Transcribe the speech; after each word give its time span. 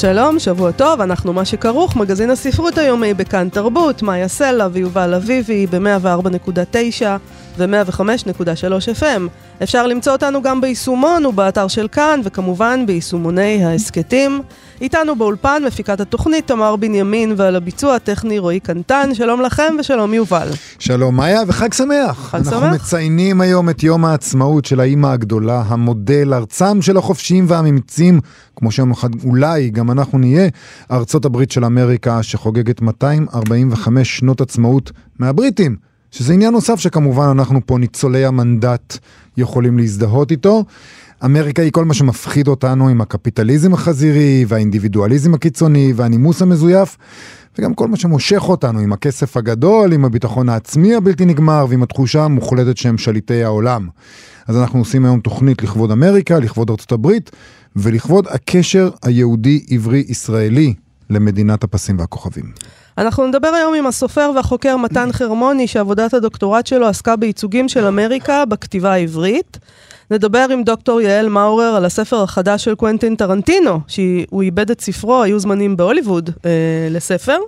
שלום, 0.00 0.38
שבוע 0.38 0.72
טוב, 0.72 1.00
אנחנו 1.00 1.32
מה 1.32 1.44
שכרוך, 1.44 1.96
מגזין 1.96 2.30
הספרות 2.30 2.78
היומי 2.78 3.14
בכאן 3.14 3.48
תרבות, 3.48 4.02
מאיה 4.02 4.28
סלע 4.28 4.68
ויובל 4.72 5.14
אביבי 5.14 5.66
ב-104.9 5.66 7.02
ו-105.3 7.58 9.00
FM. 9.00 9.20
אפשר 9.62 9.86
למצוא 9.86 10.12
אותנו 10.12 10.42
גם 10.42 10.60
ביישומון 10.60 11.26
ובאתר 11.26 11.68
של 11.68 11.88
כאן, 11.88 12.20
וכמובן 12.24 12.86
ביישומוני 12.86 13.64
ההסכתים. 13.64 14.42
איתנו 14.80 15.16
באולפן 15.16 15.62
מפיקת 15.66 16.00
התוכנית 16.00 16.46
תמר 16.46 16.76
בנימין 16.76 17.34
ועל 17.36 17.56
הביצוע 17.56 17.94
הטכני 17.94 18.38
רועי 18.38 18.60
קנטן. 18.60 19.14
שלום 19.14 19.40
לכם 19.40 19.74
ושלום 19.78 20.14
יובל. 20.14 20.48
שלום 20.78 21.16
מאיה 21.16 21.40
וחג 21.46 21.72
שמח. 21.72 22.18
חג 22.18 22.38
אנחנו 22.38 22.50
שמח. 22.50 22.62
אנחנו 22.62 22.76
מציינים 22.76 23.40
היום 23.40 23.70
את 23.70 23.82
יום 23.82 24.04
העצמאות 24.04 24.64
של 24.64 24.80
האימא 24.80 25.06
הגדולה, 25.06 25.62
המודל, 25.66 26.34
ארצם 26.34 26.82
של 26.82 26.96
החופשיים 26.96 27.44
והאמיצים, 27.48 28.20
כמו 28.56 28.72
שיום 28.72 28.90
אחד 28.90 29.08
אולי 29.24 29.70
גם 29.70 29.90
אנחנו 29.90 30.18
נהיה, 30.18 30.48
ארצות 30.90 31.24
הברית 31.24 31.50
של 31.50 31.64
אמריקה 31.64 32.22
שחוגגת 32.22 32.80
245 32.80 34.18
שנות 34.18 34.40
עצמאות 34.40 34.92
מהבריטים. 35.18 35.76
שזה 36.16 36.32
עניין 36.32 36.52
נוסף 36.52 36.80
שכמובן 36.80 37.26
אנחנו 37.26 37.60
פה 37.66 37.78
ניצולי 37.78 38.24
המנדט 38.24 38.98
יכולים 39.36 39.78
להזדהות 39.78 40.30
איתו. 40.30 40.64
אמריקה 41.24 41.62
היא 41.62 41.72
כל 41.72 41.84
מה 41.84 41.94
שמפחיד 41.94 42.48
אותנו 42.48 42.88
עם 42.88 43.00
הקפיטליזם 43.00 43.74
החזירי 43.74 44.44
והאינדיבידואליזם 44.48 45.34
הקיצוני 45.34 45.92
והנימוס 45.96 46.42
המזויף 46.42 46.96
וגם 47.58 47.74
כל 47.74 47.88
מה 47.88 47.96
שמושך 47.96 48.48
אותנו 48.48 48.78
עם 48.78 48.92
הכסף 48.92 49.36
הגדול, 49.36 49.92
עם 49.92 50.04
הביטחון 50.04 50.48
העצמי 50.48 50.94
הבלתי 50.94 51.24
נגמר 51.24 51.66
ועם 51.68 51.82
התחושה 51.82 52.24
המוחלטת 52.24 52.76
שהם 52.76 52.98
שליטי 52.98 53.44
העולם. 53.44 53.88
אז 54.46 54.56
אנחנו 54.56 54.78
עושים 54.78 55.04
היום 55.04 55.20
תוכנית 55.20 55.62
לכבוד 55.62 55.90
אמריקה, 55.90 56.38
לכבוד 56.38 56.70
ארצות 56.70 56.92
הברית 56.92 57.30
ולכבוד 57.76 58.26
הקשר 58.30 58.90
היהודי-עברי-ישראלי 59.02 60.74
למדינת 61.10 61.64
הפסים 61.64 61.98
והכוכבים. 61.98 62.52
אנחנו 62.98 63.26
נדבר 63.26 63.48
היום 63.48 63.74
עם 63.74 63.86
הסופר 63.86 64.30
והחוקר 64.36 64.76
מתן 64.76 65.12
חרמוני, 65.12 65.66
שעבודת 65.66 66.14
הדוקטורט 66.14 66.66
שלו 66.66 66.86
עסקה 66.86 67.16
בייצוגים 67.16 67.68
של 67.68 67.84
אמריקה 67.84 68.44
בכתיבה 68.44 68.92
העברית. 68.92 69.58
נדבר 70.10 70.46
עם 70.52 70.62
דוקטור 70.62 71.00
יעל 71.00 71.28
מאורר 71.28 71.74
על 71.76 71.84
הספר 71.84 72.22
החדש 72.22 72.64
של 72.64 72.74
קוונטין 72.74 73.16
טרנטינו, 73.16 73.80
שהוא 73.86 74.42
איבד 74.42 74.70
את 74.70 74.80
ספרו, 74.80 75.22
היו 75.22 75.38
זמנים 75.38 75.76
בהוליווד, 75.76 76.30
אה, 76.44 76.50
לספר. 76.90 77.38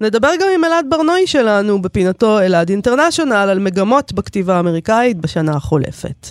נדבר 0.00 0.28
גם 0.40 0.48
עם 0.54 0.64
אלעד 0.64 0.86
ברנועי 0.88 1.26
שלנו 1.26 1.82
בפינתו 1.82 2.40
אלעד 2.40 2.70
אינטרנשיונל 2.70 3.32
על 3.32 3.58
מגמות 3.58 4.12
בכתיבה 4.12 4.56
האמריקאית 4.56 5.16
בשנה 5.16 5.52
החולפת. 5.56 6.28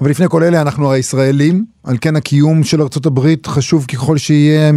אבל 0.00 0.10
לפני 0.10 0.26
כל 0.28 0.42
אלה 0.42 0.60
אנחנו 0.60 0.86
הרי 0.86 0.98
ישראלים, 0.98 1.64
על 1.84 1.96
כן 2.00 2.16
הקיום 2.16 2.64
של 2.64 2.82
ארצות 2.82 3.06
הברית 3.06 3.46
חשוב 3.46 3.84
ככל 3.84 4.18
שיהיה 4.18 4.72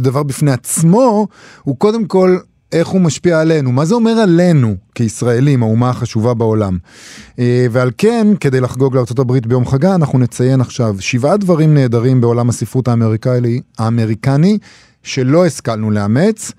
דבר 0.00 0.22
בפני 0.22 0.52
עצמו, 0.52 1.26
הוא 1.62 1.76
קודם 1.78 2.04
כל 2.04 2.38
איך 2.74 2.88
הוא 2.88 3.00
משפיע 3.00 3.40
עלינו, 3.40 3.72
מה 3.72 3.84
זה 3.84 3.94
אומר 3.94 4.10
עלינו 4.10 4.76
כישראלים, 4.94 5.62
האומה 5.62 5.90
החשובה 5.90 6.34
בעולם. 6.34 6.78
אה, 7.38 7.66
ועל 7.70 7.90
כן, 7.98 8.26
כדי 8.40 8.60
לחגוג 8.60 8.94
לארה"ב 8.94 9.32
ביום 9.32 9.66
חגה, 9.66 9.94
אנחנו 9.94 10.18
נציין 10.18 10.60
עכשיו 10.60 10.96
שבעה 11.00 11.36
דברים 11.36 11.74
נהדרים 11.74 12.20
בעולם 12.20 12.48
הספרות 12.48 12.88
האמריקאי, 12.88 13.60
האמריקני, 13.78 14.58
שלא 15.02 15.46
השכלנו 15.46 15.90
לאמץ, 15.90 16.52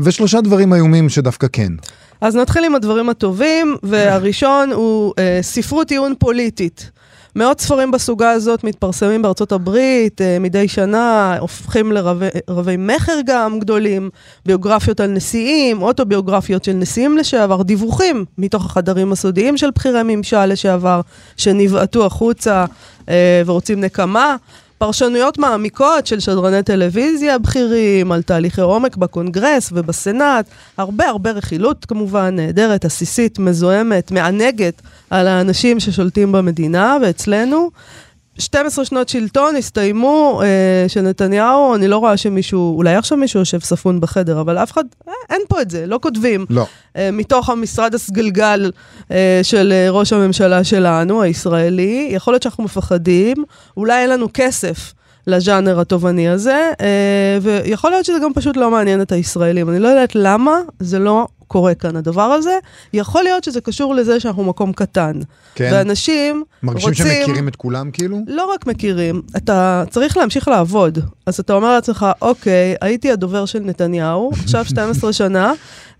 ושלושה 0.00 0.40
דברים 0.40 0.72
איומים 0.72 1.08
שדווקא 1.08 1.46
כן. 1.52 1.72
אז 2.20 2.36
נתחיל 2.36 2.64
עם 2.64 2.74
הדברים 2.74 3.08
הטובים, 3.08 3.76
והראשון 3.82 4.72
הוא 4.72 5.14
אה, 5.18 5.38
ספרות 5.42 5.90
עיון 5.90 6.14
פוליטית. 6.18 6.90
מאות 7.36 7.60
ספרים 7.60 7.90
בסוגה 7.90 8.30
הזאת 8.30 8.64
מתפרסמים 8.64 9.22
בארצות 9.22 9.52
הברית, 9.52 10.20
אה, 10.20 10.38
מדי 10.40 10.68
שנה 10.68 11.36
הופכים 11.40 11.92
לרבי 11.92 12.76
מכר 12.78 13.20
גם 13.26 13.58
גדולים, 13.58 14.10
ביוגרפיות 14.46 15.00
על 15.00 15.10
נשיאים, 15.10 15.82
אוטוביוגרפיות 15.82 16.64
של 16.64 16.72
נשיאים 16.72 17.16
לשעבר, 17.18 17.62
דיווחים 17.62 18.24
מתוך 18.38 18.64
החדרים 18.64 19.12
הסודיים 19.12 19.56
של 19.56 19.70
בכירי 19.70 20.00
ממשל 20.04 20.46
לשעבר, 20.46 21.00
שנבעטו 21.36 22.06
החוצה 22.06 22.64
אה, 23.08 23.42
ורוצים 23.46 23.80
נקמה. 23.80 24.36
פרשנויות 24.78 25.38
מעמיקות 25.38 26.06
של 26.06 26.20
שדרני 26.20 26.62
טלוויזיה 26.62 27.38
בכירים, 27.38 28.12
על 28.12 28.22
תהליכי 28.22 28.60
עומק 28.60 28.96
בקונגרס 28.96 29.70
ובסנאט, 29.72 30.46
הרבה 30.76 31.08
הרבה 31.08 31.30
רכילות 31.30 31.84
כמובן, 31.84 32.36
נהדרת, 32.36 32.84
עסיסית, 32.84 33.38
מזוהמת, 33.38 34.10
מענגת 34.10 34.82
על 35.10 35.28
האנשים 35.28 35.80
ששולטים 35.80 36.32
במדינה 36.32 36.96
ואצלנו. 37.02 37.70
12 38.38 38.84
שנות 38.84 39.08
שלטון 39.08 39.56
הסתיימו 39.56 40.40
אה, 40.44 40.88
של 40.88 41.00
נתניהו, 41.00 41.74
אני 41.74 41.88
לא 41.88 41.98
רואה 41.98 42.16
שמישהו, 42.16 42.76
אולי 42.76 42.94
עכשיו 42.94 43.18
מישהו 43.18 43.40
יושב 43.40 43.60
ספון 43.60 44.00
בחדר, 44.00 44.40
אבל 44.40 44.58
אף 44.58 44.72
אחד, 44.72 44.84
אה, 45.08 45.12
אין 45.30 45.40
פה 45.48 45.62
את 45.62 45.70
זה, 45.70 45.86
לא 45.86 45.98
כותבים. 46.02 46.46
לא. 46.50 46.66
אה, 46.96 47.10
מתוך 47.12 47.50
המשרד 47.50 47.94
הסגלגל 47.94 48.70
אה, 49.10 49.40
של 49.42 49.72
אה, 49.72 49.90
ראש 49.90 50.12
הממשלה 50.12 50.64
שלנו, 50.64 51.22
הישראלי, 51.22 52.08
יכול 52.12 52.32
להיות 52.32 52.42
שאנחנו 52.42 52.64
מפחדים, 52.64 53.44
אולי 53.76 54.02
אין 54.02 54.10
לנו 54.10 54.28
כסף. 54.34 54.92
לז'אנר 55.26 55.80
התובעני 55.80 56.28
הזה, 56.28 56.70
אה, 56.80 57.38
ויכול 57.42 57.90
להיות 57.90 58.04
שזה 58.04 58.18
גם 58.22 58.32
פשוט 58.34 58.56
לא 58.56 58.70
מעניין 58.70 59.02
את 59.02 59.12
הישראלים. 59.12 59.70
אני 59.70 59.78
לא 59.78 59.88
יודעת 59.88 60.14
למה 60.14 60.60
זה 60.80 60.98
לא 60.98 61.26
קורה 61.48 61.74
כאן 61.74 61.96
הדבר 61.96 62.22
הזה. 62.22 62.58
יכול 62.92 63.22
להיות 63.22 63.44
שזה 63.44 63.60
קשור 63.60 63.94
לזה 63.94 64.20
שאנחנו 64.20 64.44
מקום 64.44 64.72
קטן. 64.72 65.20
כן. 65.54 65.70
ואנשים 65.72 66.44
מרגישים 66.62 66.88
רוצים... 66.88 67.06
שהם 67.06 67.22
מכירים 67.22 67.48
את 67.48 67.56
כולם 67.56 67.90
כאילו? 67.90 68.20
לא 68.26 68.52
רק 68.54 68.66
מכירים, 68.66 69.22
אתה 69.36 69.84
צריך 69.90 70.16
להמשיך 70.16 70.48
לעבוד. 70.48 70.98
אז 71.26 71.40
אתה 71.40 71.52
אומר 71.52 71.74
לעצמך, 71.74 72.06
אוקיי, 72.22 72.74
הייתי 72.80 73.12
הדובר 73.12 73.46
של 73.46 73.58
נתניהו, 73.58 74.30
עכשיו 74.42 74.64
12 74.68 75.12
שנה, 75.12 75.52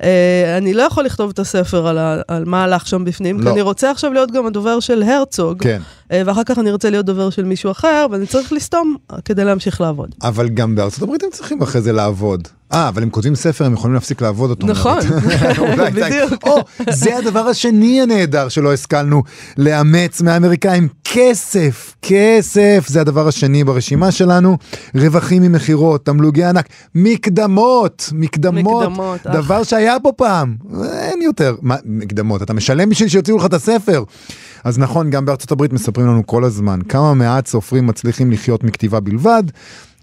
אה, 0.02 0.56
אני 0.58 0.74
לא 0.74 0.82
יכול 0.82 1.04
לכתוב 1.04 1.30
את 1.30 1.38
הספר 1.38 1.86
על, 1.86 1.98
ה, 1.98 2.20
על 2.28 2.44
מה 2.44 2.64
הלך 2.64 2.86
שם 2.86 3.04
בפנים, 3.04 3.40
לא. 3.40 3.44
כי 3.44 3.50
אני 3.50 3.62
רוצה 3.62 3.90
עכשיו 3.90 4.12
להיות 4.12 4.30
גם 4.30 4.46
הדובר 4.46 4.80
של 4.80 5.02
הרצוג, 5.02 5.62
כן. 5.62 5.80
אה, 6.12 6.22
ואחר 6.26 6.44
כך 6.44 6.58
אני 6.58 6.72
רוצה 6.72 6.90
להיות 6.90 7.06
דובר 7.06 7.30
של 7.30 7.44
מישהו 7.44 7.70
אחר, 7.70 8.06
ואני 8.10 8.26
צריך 8.26 8.52
לסתום 8.52 8.96
כדי 9.24 9.44
להמשיך 9.44 9.80
לעבוד. 9.80 10.14
אבל 10.22 10.48
גם 10.48 10.74
בארצות 10.74 11.02
הברית 11.02 11.22
הם 11.22 11.30
צריכים 11.30 11.62
אחרי 11.62 11.80
זה 11.80 11.92
לעבוד. 11.92 12.48
אה, 12.72 12.88
אבל 12.88 13.02
הם 13.02 13.10
כותבים 13.10 13.34
ספר, 13.34 13.64
הם 13.64 13.72
יכולים 13.72 13.94
להפסיק 13.94 14.22
לעבוד 14.22 14.50
אותו. 14.50 14.66
נכון, 14.66 14.98
בדיוק. 15.94 16.46
או, 16.46 16.58
זה 16.90 17.16
הדבר 17.16 17.40
השני 17.40 18.02
הנהדר 18.02 18.48
שלא 18.48 18.72
השכלנו 18.72 19.22
לאמץ 19.58 20.20
מהאמריקאים, 20.20 20.88
כסף, 21.04 21.94
כסף, 22.02 22.84
זה 22.88 23.00
הדבר 23.00 23.28
השני 23.28 23.64
ברשימה 23.64 24.10
שלנו, 24.10 24.58
רווחים 24.94 25.42
ממכירות, 25.42 26.06
תמלוגי 26.06 26.44
ענק, 26.44 26.68
מקדמות, 26.94 28.10
מקדמות, 28.12 28.82
מקדמות, 28.88 29.20
דבר 29.26 29.62
שהיה 29.62 29.96
פה 30.02 30.12
פעם, 30.12 30.56
אין 30.92 31.22
יותר, 31.22 31.56
מה, 31.62 31.76
מקדמות, 31.84 32.42
אתה 32.42 32.52
משלם 32.54 32.90
בשביל 32.90 33.08
שיוציאו 33.08 33.36
לך 33.36 33.44
את 33.44 33.54
הספר. 33.54 34.04
אז 34.64 34.78
נכון, 34.78 35.10
גם 35.10 35.24
בארצות 35.24 35.52
הברית 35.52 35.72
מספרים 35.72 36.06
לנו 36.06 36.26
כל 36.26 36.44
הזמן 36.44 36.80
כמה 36.88 37.14
מעט 37.14 37.46
סופרים 37.46 37.86
מצליחים 37.86 38.32
לחיות 38.32 38.64
מכתיבה 38.64 39.00
בלבד, 39.00 39.42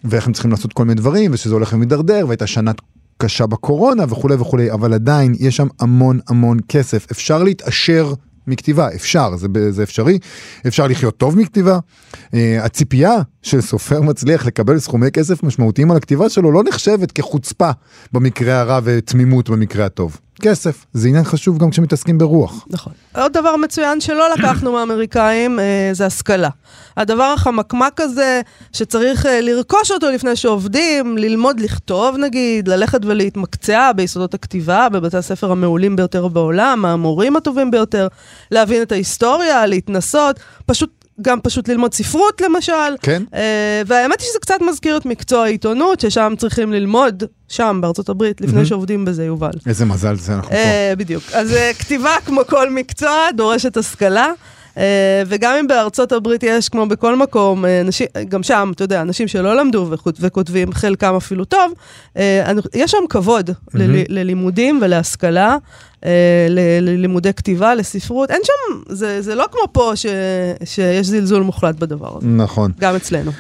ואיך 0.04 0.28
הם 0.28 0.34
צריכים 0.34 0.52
לעשות 0.52 0.74
כל 0.74 0.86
מיני 0.86 0.96
דברים, 0.96 1.32
ושזה 1.34 1.54
הולך 1.54 1.74
ומידרדר, 1.74 2.26
והייתה 2.28 2.48
שנה 2.48 2.72
קשה 3.18 3.48
בקורונה 3.48 4.04
וכולי 4.10 4.36
וכולי, 4.36 4.72
אבל 4.72 4.94
עדיין 4.94 5.34
יש 5.40 5.56
שם 5.56 5.68
המון 5.80 6.20
המון 6.28 6.58
כסף. 6.70 7.12
אפשר 7.12 7.44
להתעשר 7.44 8.14
מכתיבה, 8.48 8.88
אפשר, 8.96 9.36
זה, 9.36 9.48
זה 9.70 9.84
אפשרי. 9.84 10.20
אפשר 10.68 10.88
לחיות 10.88 11.18
טוב 11.18 11.38
מכתיבה. 11.38 11.80
Uh, 12.14 12.36
הציפייה 12.62 13.16
של 13.42 13.62
סופר 13.62 14.02
מצליח 14.02 14.46
לקבל 14.46 14.80
סכומי 14.80 15.12
כסף 15.12 15.44
משמעותיים 15.44 15.92
על 15.92 15.98
הכתיבה 15.98 16.30
שלו 16.30 16.52
לא 16.52 16.64
נחשבת 16.64 17.12
כחוצפה 17.12 17.70
במקרה 18.14 18.60
הרע 18.60 18.80
ותמימות 18.84 19.50
במקרה 19.50 19.86
הטוב. 19.86 20.20
כסף, 20.44 20.86
זה 20.94 21.08
עניין 21.08 21.24
חשוב 21.24 21.58
גם 21.58 21.70
כשמתעסקים 21.70 22.18
ברוח. 22.18 22.66
נכון. 22.70 22.94
עוד 23.16 23.34
דבר 23.34 23.56
מצוין 23.56 24.02
שלא 24.02 24.34
לקחנו 24.34 24.72
מהאמריקאים 24.74 25.60
אה, 25.60 25.90
זה 25.92 26.06
השכלה. 26.06 26.50
הדבר 26.98 27.24
החמקמק 27.24 28.02
הזה, 28.02 28.42
שצריך 28.74 29.26
אה, 29.26 29.42
לרכוש 29.42 29.92
אותו 29.92 30.10
לפני 30.12 30.36
שעובדים, 30.36 31.18
ללמוד 31.18 31.60
לכתוב 31.60 32.18
נגיד, 32.18 32.68
ללכת 32.68 33.06
ולהתמקצע 33.06 33.92
ביסודות 33.92 34.34
הכתיבה, 34.34 34.90
בבתי 34.90 35.18
הספר 35.18 35.52
המעולים 35.52 35.96
ביותר 35.96 36.28
בעולם, 36.28 36.86
המורים 36.86 37.36
הטובים 37.36 37.72
ביותר, 37.72 38.08
להבין 38.52 38.82
את 38.82 38.92
ההיסטוריה, 38.92 39.66
להתנסות, 39.66 40.40
פשוט 40.66 41.03
גם 41.22 41.42
פשוט 41.42 41.68
ללמוד 41.68 41.94
ספרות 41.94 42.42
למשל. 42.42 42.74
כן? 43.02 43.24
אה, 43.34 43.82
והאמת 43.88 44.22
היא 44.22 44.28
שזה 44.30 44.40
קצת 44.42 44.62
מזכיר 44.70 44.98
את 44.98 45.06
מקצוע 45.06 45.44
העיתונות, 45.44 46.00
ששם 46.00 46.34
צריכים 46.38 46.74
ללמוד, 46.74 47.24
שם 47.48 47.80
בארצות 47.82 48.10
הברית, 48.10 48.42
לפני 48.42 48.54
מהמם. 48.54 48.66
שעובדים 48.66 49.06
בזה, 49.06 49.26
יובל. 49.26 49.52
איזה 49.66 49.86
מזל 49.86 50.16
זה 50.16 50.34
אנחנו 50.34 50.50
פה. 50.50 50.56
אה, 50.56 50.94
בדיוק. 50.98 51.24
אז 51.34 51.54
אה, 51.54 51.72
כתיבה, 51.80 52.16
כמו 52.26 52.42
כל 52.48 52.70
מקצוע, 52.70 53.32
דורשת 53.36 53.78
השכלה. 53.78 54.32
אה, 54.78 54.84
וגם 55.28 55.56
אם 55.60 55.68
בארצות 55.68 56.12
הברית 56.12 56.44
יש, 56.44 56.70
כמו 56.70 56.86
בכל 56.86 57.16
מקום, 57.16 57.66
אה, 57.66 57.82
אנשים, 57.82 58.08
גם 58.30 58.44
שם, 58.44 58.72
אתה 58.76 58.84
יודע, 58.84 59.02
אנשים 59.02 59.28
שלא 59.28 59.56
למדו 59.56 59.88
וכות- 59.92 60.18
וכותבים, 60.20 60.74
חלקם 60.74 61.16
אפילו 61.16 61.46
טוב, 61.46 61.74
אה, 62.18 62.52
יש 62.74 62.92
שם 62.92 62.98
כבוד 63.10 63.50
ללי- 63.74 64.06
ללימודים 64.10 64.80
ולהשכלה, 64.82 65.58
אה, 66.06 66.48
ללימודי 66.82 67.34
כתיבה, 67.34 67.76
לספרות. 67.76 68.32
אין 68.32 68.42
שם, 68.44 68.94
זה, 68.96 69.22
זה 69.22 69.36
לא 69.36 69.46
כמו 69.52 69.62
פה 69.72 69.92
ש, 69.96 70.06
שיש 70.66 71.08
זלזול 71.08 71.42
מוחלט 71.44 71.76
בדבר 71.76 72.18
הזה, 72.18 72.28
נכון. 72.28 72.72
גם 72.80 72.96
אצלנו. 72.96 73.32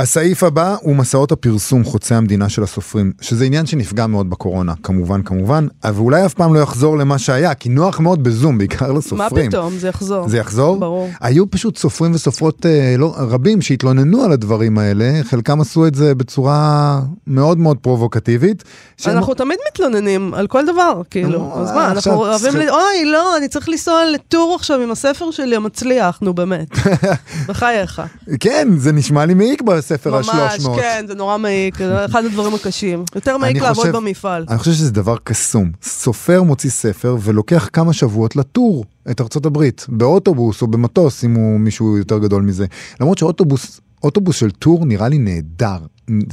הסעיף 0.00 0.42
הבא 0.42 0.76
הוא 0.80 0.96
מסעות 0.96 1.32
הפרסום 1.32 1.84
חוצי 1.84 2.14
המדינה 2.14 2.48
של 2.48 2.62
הסופרים, 2.62 3.12
שזה 3.20 3.44
עניין 3.44 3.66
שנפגע 3.66 4.06
מאוד 4.06 4.30
בקורונה, 4.30 4.74
כמובן 4.82 5.22
כמובן, 5.22 5.66
אבל 5.84 5.98
אולי 6.00 6.26
אף 6.26 6.34
פעם 6.34 6.54
לא 6.54 6.58
יחזור 6.60 6.98
למה 6.98 7.18
שהיה, 7.18 7.54
כי 7.54 7.68
נוח 7.68 8.00
מאוד 8.00 8.22
בזום, 8.24 8.58
בעיקר 8.58 8.92
מה 8.92 8.98
לסופרים. 8.98 9.50
פתאום, 9.50 9.78
זה 9.78 9.88
יחזור. 9.88 10.28
זה 10.28 10.38
יחזור? 10.38 10.78
ברור. 10.80 11.08
היו 11.20 11.50
פשוט 11.50 11.76
סופרים 11.78 12.14
וסופרות 12.14 12.66
אה, 12.66 12.94
לא, 12.98 13.14
רבים 13.18 13.62
שהתלוננו 13.62 14.22
על 14.22 14.32
הדברים 14.32 14.78
האלה, 14.78 15.20
חלקם 15.22 15.60
עשו 15.60 15.86
את 15.86 15.94
זה 15.94 16.14
בצורה 16.14 17.00
מאוד 17.26 17.58
מאוד 17.58 17.76
פרובוקטיבית. 17.78 18.64
שהם- 18.96 19.16
אנחנו 19.16 19.34
תמיד 19.34 19.58
מתלוננים 19.72 20.34
על 20.34 20.46
כל 20.46 20.66
דבר, 20.66 21.02
כאילו. 21.10 21.38
נו, 21.38 21.62
אז 21.62 21.72
מה, 21.72 21.90
אנחנו 21.90 22.12
אוהבים 22.12 22.52
צריך- 22.52 22.68
ל... 22.68 22.70
אוי, 22.70 23.04
לא, 23.12 23.36
אני 23.36 23.48
צריך 23.48 23.68
לנסוע 23.68 24.00
לטור 24.14 24.54
עכשיו 24.54 24.80
עם 24.80 24.90
הספר 24.90 25.30
שלי 25.30 25.56
המצליח, 25.56 26.18
נו 26.22 26.34
באמת. 26.34 26.68
בחייך. 27.48 28.02
כן, 28.40 28.68
זה 28.76 28.92
נשמע 28.92 29.26
לי 29.26 29.34
מעיק 29.34 29.62
ממש, 30.06 30.28
ה-300. 30.28 30.76
כן, 30.76 31.04
זה 31.08 31.14
נורא 31.14 31.38
מעיק, 31.38 31.80
אחד 31.80 32.24
הדברים 32.24 32.54
הקשים. 32.54 33.04
יותר 33.14 33.36
מעיק 33.38 33.56
לעבוד 33.56 33.84
חושב- 33.84 33.96
במפעל. 33.96 34.44
אני 34.48 34.58
חושב 34.58 34.72
שזה 34.72 34.90
דבר 34.90 35.16
קסום. 35.24 35.70
סופר 35.82 36.42
מוציא 36.42 36.70
ספר 36.70 37.16
ולוקח 37.20 37.68
כמה 37.72 37.92
שבועות 37.92 38.36
לטור 38.36 38.84
את 39.10 39.20
ארצות 39.20 39.46
הברית, 39.46 39.86
באוטובוס 39.88 40.62
או 40.62 40.66
במטוס, 40.66 41.24
אם 41.24 41.34
הוא 41.34 41.60
מישהו 41.60 41.98
יותר 41.98 42.18
גדול 42.18 42.42
מזה. 42.42 42.66
למרות 43.00 43.18
שאוטובוס, 43.18 43.80
אוטובוס 44.02 44.36
של 44.36 44.50
טור 44.50 44.86
נראה 44.86 45.08
לי 45.08 45.18
נהדר. 45.18 45.78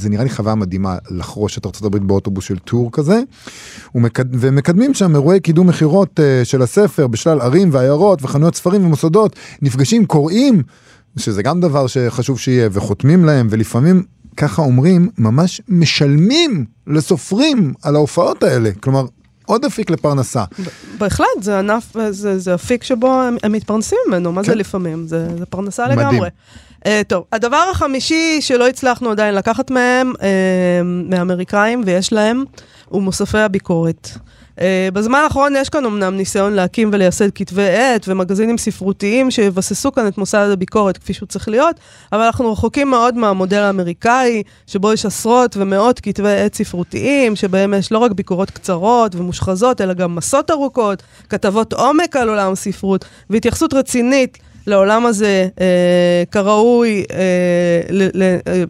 זה 0.00 0.08
נראה 0.08 0.24
לי 0.24 0.30
חוויה 0.30 0.54
מדהימה 0.54 0.96
לחרוש 1.10 1.58
את 1.58 1.66
הברית 1.84 2.02
באוטובוס 2.02 2.44
של 2.44 2.58
טור 2.58 2.92
כזה. 2.92 3.22
ומקד... 3.94 4.24
ומקדמים 4.32 4.94
שם 4.94 5.14
אירועי 5.14 5.40
קידום 5.40 5.66
מכירות 5.66 6.20
uh, 6.20 6.44
של 6.44 6.62
הספר 6.62 7.06
בשלל 7.06 7.40
ערים 7.40 7.68
ועיירות 7.72 8.22
וחנויות 8.22 8.54
ספרים 8.54 8.86
ומוסדות. 8.86 9.36
נפגשים 9.62 10.06
קוראים, 10.06 10.62
שזה 11.18 11.42
גם 11.42 11.60
דבר 11.60 11.86
שחשוב 11.86 12.38
שיהיה, 12.38 12.68
וחותמים 12.72 13.24
להם, 13.24 13.46
ולפעמים 13.50 14.02
ככה 14.36 14.62
אומרים, 14.62 15.08
ממש 15.18 15.60
משלמים 15.68 16.64
לסופרים 16.86 17.72
על 17.82 17.96
ההופעות 17.96 18.42
האלה. 18.42 18.70
כלומר, 18.80 19.04
עוד 19.46 19.64
אפיק 19.64 19.90
לפרנסה. 19.90 20.44
בהחלט, 20.98 21.26
זה 21.40 21.58
ענף, 21.58 21.96
זה, 22.10 22.38
זה 22.38 22.54
אפיק 22.54 22.84
שבו 22.84 23.22
הם, 23.22 23.36
הם 23.42 23.52
מתפרנסים 23.52 23.98
ממנו, 24.08 24.32
מה 24.32 24.42
כן. 24.42 24.50
זה 24.50 24.54
לפעמים? 24.54 25.06
זה, 25.06 25.28
זה 25.38 25.46
פרנסה 25.46 25.86
מדהים. 25.88 25.98
לגמרי. 25.98 26.28
Uh, 26.84 26.88
טוב, 27.08 27.24
הדבר 27.32 27.68
החמישי 27.70 28.40
שלא 28.40 28.68
הצלחנו 28.68 29.10
עדיין 29.10 29.34
לקחת 29.34 29.70
מהם, 29.70 30.12
uh, 30.16 30.22
מהאמריקאים, 30.84 31.82
ויש 31.86 32.12
להם, 32.12 32.44
הוא 32.88 33.02
מוספי 33.02 33.38
הביקורת. 33.38 34.10
Uh, 34.58 34.60
בזמן 34.92 35.18
האחרון 35.18 35.56
יש 35.56 35.68
כאן 35.68 35.84
אמנם 35.84 36.16
ניסיון 36.16 36.52
להקים 36.52 36.90
ולייסד 36.92 37.30
כתבי 37.30 37.68
עת 37.68 38.04
ומגזינים 38.08 38.58
ספרותיים 38.58 39.30
שיבססו 39.30 39.92
כאן 39.92 40.08
את 40.08 40.18
מוסד 40.18 40.48
הביקורת 40.52 40.98
כפי 40.98 41.12
שהוא 41.12 41.26
צריך 41.26 41.48
להיות, 41.48 41.76
אבל 42.12 42.22
אנחנו 42.22 42.52
רחוקים 42.52 42.90
מאוד 42.90 43.16
מהמודל 43.16 43.58
האמריקאי, 43.58 44.42
שבו 44.66 44.92
יש 44.92 45.06
עשרות 45.06 45.56
ומאות 45.56 46.00
כתבי 46.00 46.30
עת 46.30 46.54
ספרותיים, 46.54 47.36
שבהם 47.36 47.74
יש 47.74 47.92
לא 47.92 47.98
רק 47.98 48.12
ביקורות 48.12 48.50
קצרות 48.50 49.14
ומושחזות, 49.14 49.80
אלא 49.80 49.94
גם 49.94 50.14
מסות 50.14 50.50
ארוכות, 50.50 51.02
כתבות 51.28 51.72
עומק 51.72 52.16
על 52.16 52.28
עולם 52.28 52.52
הספרות, 52.52 53.04
והתייחסות 53.30 53.74
רצינית 53.74 54.38
לעולם 54.66 55.06
הזה 55.06 55.48
אה, 55.60 56.22
כראוי, 56.30 57.04
אה, 57.12 57.80
ל, 57.90 58.08
ל, 58.14 58.36
אה, 58.48 58.64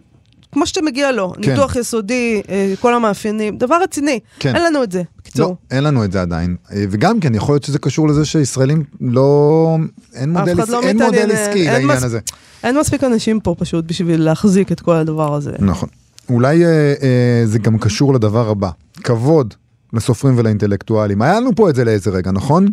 כמו 0.51 0.65
שמגיע 0.65 1.11
לו, 1.11 1.33
כן. 1.41 1.49
ניתוח 1.51 1.75
יסודי, 1.75 2.41
אה, 2.49 2.73
כל 2.81 2.93
המאפיינים, 2.93 3.57
דבר 3.57 3.81
רציני. 3.83 4.19
כן. 4.39 4.55
אין 4.55 4.63
לנו 4.63 4.83
את 4.83 4.91
זה, 4.91 5.01
בקיצור. 5.17 5.47
לא, 5.49 5.55
אין 5.71 5.83
לנו 5.83 6.03
את 6.03 6.11
זה 6.11 6.21
עדיין. 6.21 6.55
אה, 6.73 6.83
וגם 6.89 7.19
כן, 7.19 7.35
יכול 7.35 7.53
להיות 7.55 7.63
שזה 7.63 7.79
קשור 7.79 8.07
לזה 8.07 8.25
שישראלים 8.25 8.83
לא... 9.01 9.77
אין 10.15 10.29
מודל, 10.29 10.53
לא 10.57 10.81
אין 10.83 10.97
מתעניין, 10.97 10.97
מודל 11.27 11.31
עסקי 11.31 11.59
אין 11.69 11.73
לעניין 11.73 11.97
מס- 11.97 12.03
הזה. 12.03 12.19
אין 12.63 12.77
מספיק 12.79 13.03
אנשים 13.03 13.39
פה 13.39 13.55
פשוט 13.59 13.85
בשביל 13.85 14.21
להחזיק 14.21 14.71
את 14.71 14.79
כל 14.79 14.95
הדבר 14.95 15.35
הזה. 15.35 15.51
נכון. 15.59 15.89
אולי 16.29 16.65
אה, 16.65 16.69
אה, 17.01 17.41
זה 17.45 17.59
גם 17.59 17.77
קשור 17.77 18.13
לדבר 18.13 18.49
הבא, 18.49 18.69
כבוד 19.03 19.53
לסופרים 19.93 20.33
ולאינטלקטואלים. 20.37 21.21
היה 21.21 21.39
לנו 21.39 21.55
פה 21.55 21.69
את 21.69 21.75
זה 21.75 21.83
לאיזה 21.85 22.09
רגע, 22.09 22.31
נכון? 22.31 22.67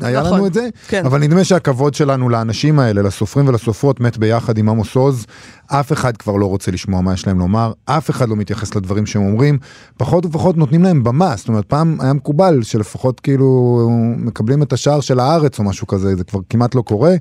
היה 0.00 0.20
נכון, 0.20 0.32
לנו 0.34 0.46
את 0.46 0.54
זה? 0.54 0.68
כן. 0.88 1.06
אבל 1.06 1.20
נדמה 1.20 1.44
שהכבוד 1.44 1.94
שלנו 1.94 2.28
לאנשים 2.28 2.78
האלה, 2.78 3.02
לסופרים 3.02 3.48
ולסופרות, 3.48 4.00
מת 4.00 4.18
ביחד 4.18 4.58
עם 4.58 4.68
עמוס 4.68 4.96
עוז. 4.96 5.26
אף 5.66 5.92
אחד 5.92 6.16
כבר 6.16 6.36
לא 6.36 6.46
רוצה 6.46 6.70
לשמוע 6.70 7.00
מה 7.00 7.14
יש 7.14 7.26
להם 7.26 7.38
לומר, 7.38 7.72
אף 7.84 8.10
אחד 8.10 8.28
לא 8.28 8.36
מתייחס 8.36 8.74
לדברים 8.74 9.06
שהם 9.06 9.22
אומרים, 9.22 9.58
פחות 9.96 10.26
ופחות 10.26 10.56
נותנים 10.56 10.82
להם 10.82 11.04
במה. 11.04 11.34
זאת 11.36 11.48
אומרת, 11.48 11.64
פעם 11.64 11.96
היה 12.00 12.12
מקובל 12.12 12.62
שלפחות 12.62 13.20
כאילו 13.20 13.88
מקבלים 14.16 14.62
את 14.62 14.72
השער 14.72 15.00
של 15.00 15.20
הארץ 15.20 15.58
או 15.58 15.64
משהו 15.64 15.86
כזה, 15.86 16.16
זה 16.16 16.24
כבר 16.24 16.40
כמעט 16.50 16.74
לא 16.74 16.82
קורה. 16.82 17.14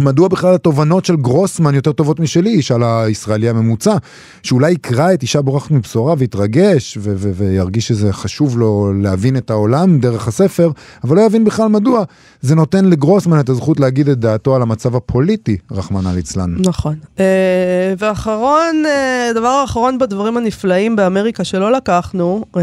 אה, 0.00 0.04
מדוע 0.04 0.28
בכלל 0.28 0.54
התובנות 0.54 1.04
של 1.04 1.16
גרוסמן 1.16 1.74
יותר 1.74 1.92
טובות 1.92 2.20
משלי, 2.20 2.50
ישאל 2.50 2.82
הישראלי 2.82 3.48
הממוצע, 3.48 3.96
שאולי 4.42 4.72
יקרא 4.72 5.12
את 5.14 5.22
אישה 5.22 5.42
בורחת 5.42 5.70
מבשורה 5.70 6.14
ויתרגש 6.18 6.98
ו- 7.00 7.12
ו- 7.16 7.30
וירגיש 7.34 7.88
שזה 7.88 8.12
חשוב 8.12 8.58
לו 8.58 8.92
להבין 9.02 9.36
את 9.36 9.50
העולם 9.50 9.98
דרך 9.98 10.28
הספר, 10.28 10.70
אבל 11.04 11.16
לא 11.16 11.20
יבין 11.20 11.44
בכלל 11.44 11.68
מדוע. 11.68 12.04
זה 12.40 12.54
נותן 12.54 12.84
לגרוסמן 12.84 13.40
את 13.40 13.48
הזכות 13.48 13.80
להגיד 13.80 14.08
את 14.08 14.18
דעתו 14.18 14.56
על 14.56 14.62
המצב 14.62 14.96
הפוליטי, 14.96 15.56
רחמנא 15.70 16.08
ליצלן. 16.08 16.54
נכון. 16.58 16.96
Uh, 17.16 17.20
ואחרון, 17.98 18.82
uh, 18.84 19.30
הדבר 19.30 19.48
האחרון 19.48 19.98
בדברים 19.98 20.36
הנפלאים 20.36 20.96
באמריקה 20.96 21.44
שלא 21.44 21.72
לקחנו, 21.72 22.44
uh, 22.54 22.58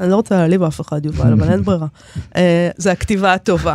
אני 0.00 0.10
לא 0.10 0.16
רוצה 0.16 0.36
להעליב 0.36 0.62
אף 0.62 0.80
אחד, 0.80 1.06
יובל, 1.06 1.32
אבל 1.32 1.50
אין 1.50 1.62
ברירה, 1.62 1.86
זה 2.76 2.92
הכתיבה 2.92 3.32
הטובה. 3.32 3.74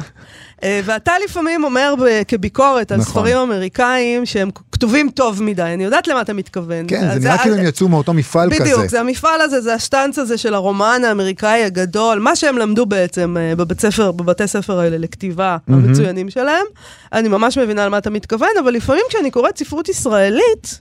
Uh, 0.63 0.65
ואתה 0.85 1.13
לפעמים 1.25 1.63
אומר 1.63 1.93
כביקורת 2.27 2.91
על 2.91 2.97
נכון. 2.99 3.11
ספרים 3.11 3.37
אמריקאים 3.37 4.25
שהם 4.25 4.49
כתובים 4.83 5.09
טוב 5.09 5.43
מדי, 5.43 5.61
אני 5.61 5.83
יודעת 5.83 6.07
למה 6.07 6.21
אתה 6.21 6.33
מתכוון. 6.33 6.85
כן, 6.87 7.13
זה 7.13 7.19
נראה 7.19 7.37
כאילו 7.37 7.55
הם 7.55 7.65
יצאו 7.65 7.87
מאותו 7.89 8.13
מפעל 8.13 8.49
כזה. 8.49 8.63
בדיוק, 8.63 8.85
זה 8.85 8.99
המפעל 8.99 9.41
הזה, 9.41 9.61
זה 9.61 9.73
השטנץ 9.73 10.19
הזה 10.19 10.37
של 10.37 10.53
הרומן 10.53 11.01
האמריקאי 11.07 11.63
הגדול, 11.63 12.19
מה 12.19 12.35
שהם 12.35 12.57
למדו 12.57 12.85
בעצם 12.85 13.37
אה, 13.39 13.55
בבית 13.55 13.79
ספר, 13.79 14.11
בבתי 14.11 14.47
ספר 14.47 14.79
האלה 14.79 14.97
לכתיבה 14.97 15.57
מהמם. 15.67 15.85
המצוינים 15.85 16.29
שלהם. 16.29 16.65
אני 17.13 17.27
ממש 17.27 17.57
מבינה 17.57 17.83
על 17.83 17.89
מה 17.89 17.97
אתה 17.97 18.09
מתכוון, 18.09 18.49
אבל 18.63 18.73
לפעמים 18.73 19.03
כשאני 19.09 19.31
קוראת 19.31 19.57
ספרות 19.57 19.89
ישראלית, 19.89 20.79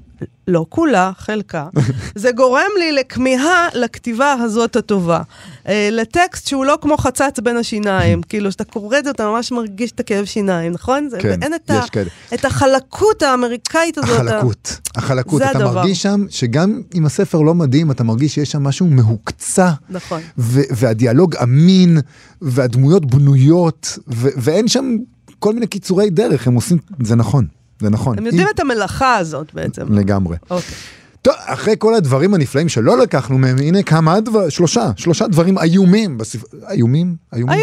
לא 0.48 0.66
כולה, 0.68 1.10
חלקה, 1.18 1.66
זה 2.14 2.32
גורם 2.32 2.70
לי 2.78 2.92
לכמיהה 2.92 3.68
לכתיבה 3.74 4.32
הזאת 4.32 4.76
הטובה. 4.76 5.20
אה, 5.68 5.88
לטקסט 5.92 6.48
שהוא 6.48 6.64
לא 6.64 6.78
כמו 6.80 6.96
חצץ 6.96 7.40
בין 7.42 7.56
השיניים, 7.56 8.22
כאילו, 8.28 8.48
כשאתה 8.48 8.64
קורא 8.64 8.98
את 8.98 9.04
זה 9.04 9.10
אתה 9.10 9.26
ממש 9.26 9.52
מרגיש 9.52 9.92
את 9.92 10.00
הכאב 10.00 10.24
שיניים, 10.24 10.72
נכון? 10.72 11.08
כן, 11.18 11.28
ואין 11.28 11.54
את, 11.54 11.70
ה, 11.70 11.80
יש 11.84 11.90
כאלה. 11.90 12.08
את 12.34 12.44
החלקות 12.44 13.22
האמריקאית 13.22 13.91
הזאת. 13.98 14.10
ה- 14.10 14.14
החלקות, 14.22 14.80
החלקות, 14.96 15.38
זה 15.42 15.50
אתה 15.50 15.58
הדבר. 15.58 15.74
מרגיש 15.74 16.02
שם 16.02 16.24
שגם 16.30 16.80
אם 16.94 17.06
הספר 17.06 17.40
לא 17.40 17.54
מדהים, 17.54 17.90
אתה 17.90 18.04
מרגיש 18.04 18.34
שיש 18.34 18.50
שם 18.52 18.62
משהו 18.62 18.86
מהוקצע. 18.86 19.70
נכון. 19.90 20.20
והדיאלוג 20.38 21.36
אמין, 21.36 21.98
והדמויות 22.42 23.06
בנויות, 23.06 23.98
ואין 24.08 24.68
שם 24.68 24.96
כל 25.38 25.54
מיני 25.54 25.66
קיצורי 25.66 26.10
דרך, 26.10 26.46
הם 26.46 26.54
עושים, 26.54 26.78
זה 27.02 27.14
נכון, 27.16 27.46
זה 27.80 27.90
נכון. 27.90 28.18
הם 28.18 28.26
יודעים 28.26 28.46
אם- 28.46 28.52
את 28.54 28.60
המלאכה 28.60 29.16
הזאת 29.16 29.54
בעצם. 29.54 29.92
לגמרי. 29.94 30.36
אוקיי. 30.50 30.74
טוב, 31.22 31.34
אחרי 31.38 31.74
כל 31.78 31.94
הדברים 31.94 32.34
הנפלאים 32.34 32.68
שלא 32.68 32.98
לקחנו 32.98 33.38
מהם, 33.38 33.56
הנה 33.58 33.82
כמה 33.82 34.20
דבר, 34.20 34.48
שלושה, 34.48 34.90
שלושה 34.96 35.26
דברים 35.26 35.58
איומים 35.58 36.18
בספר... 36.18 36.46
איומים? 36.70 37.16
איומים? 37.34 37.60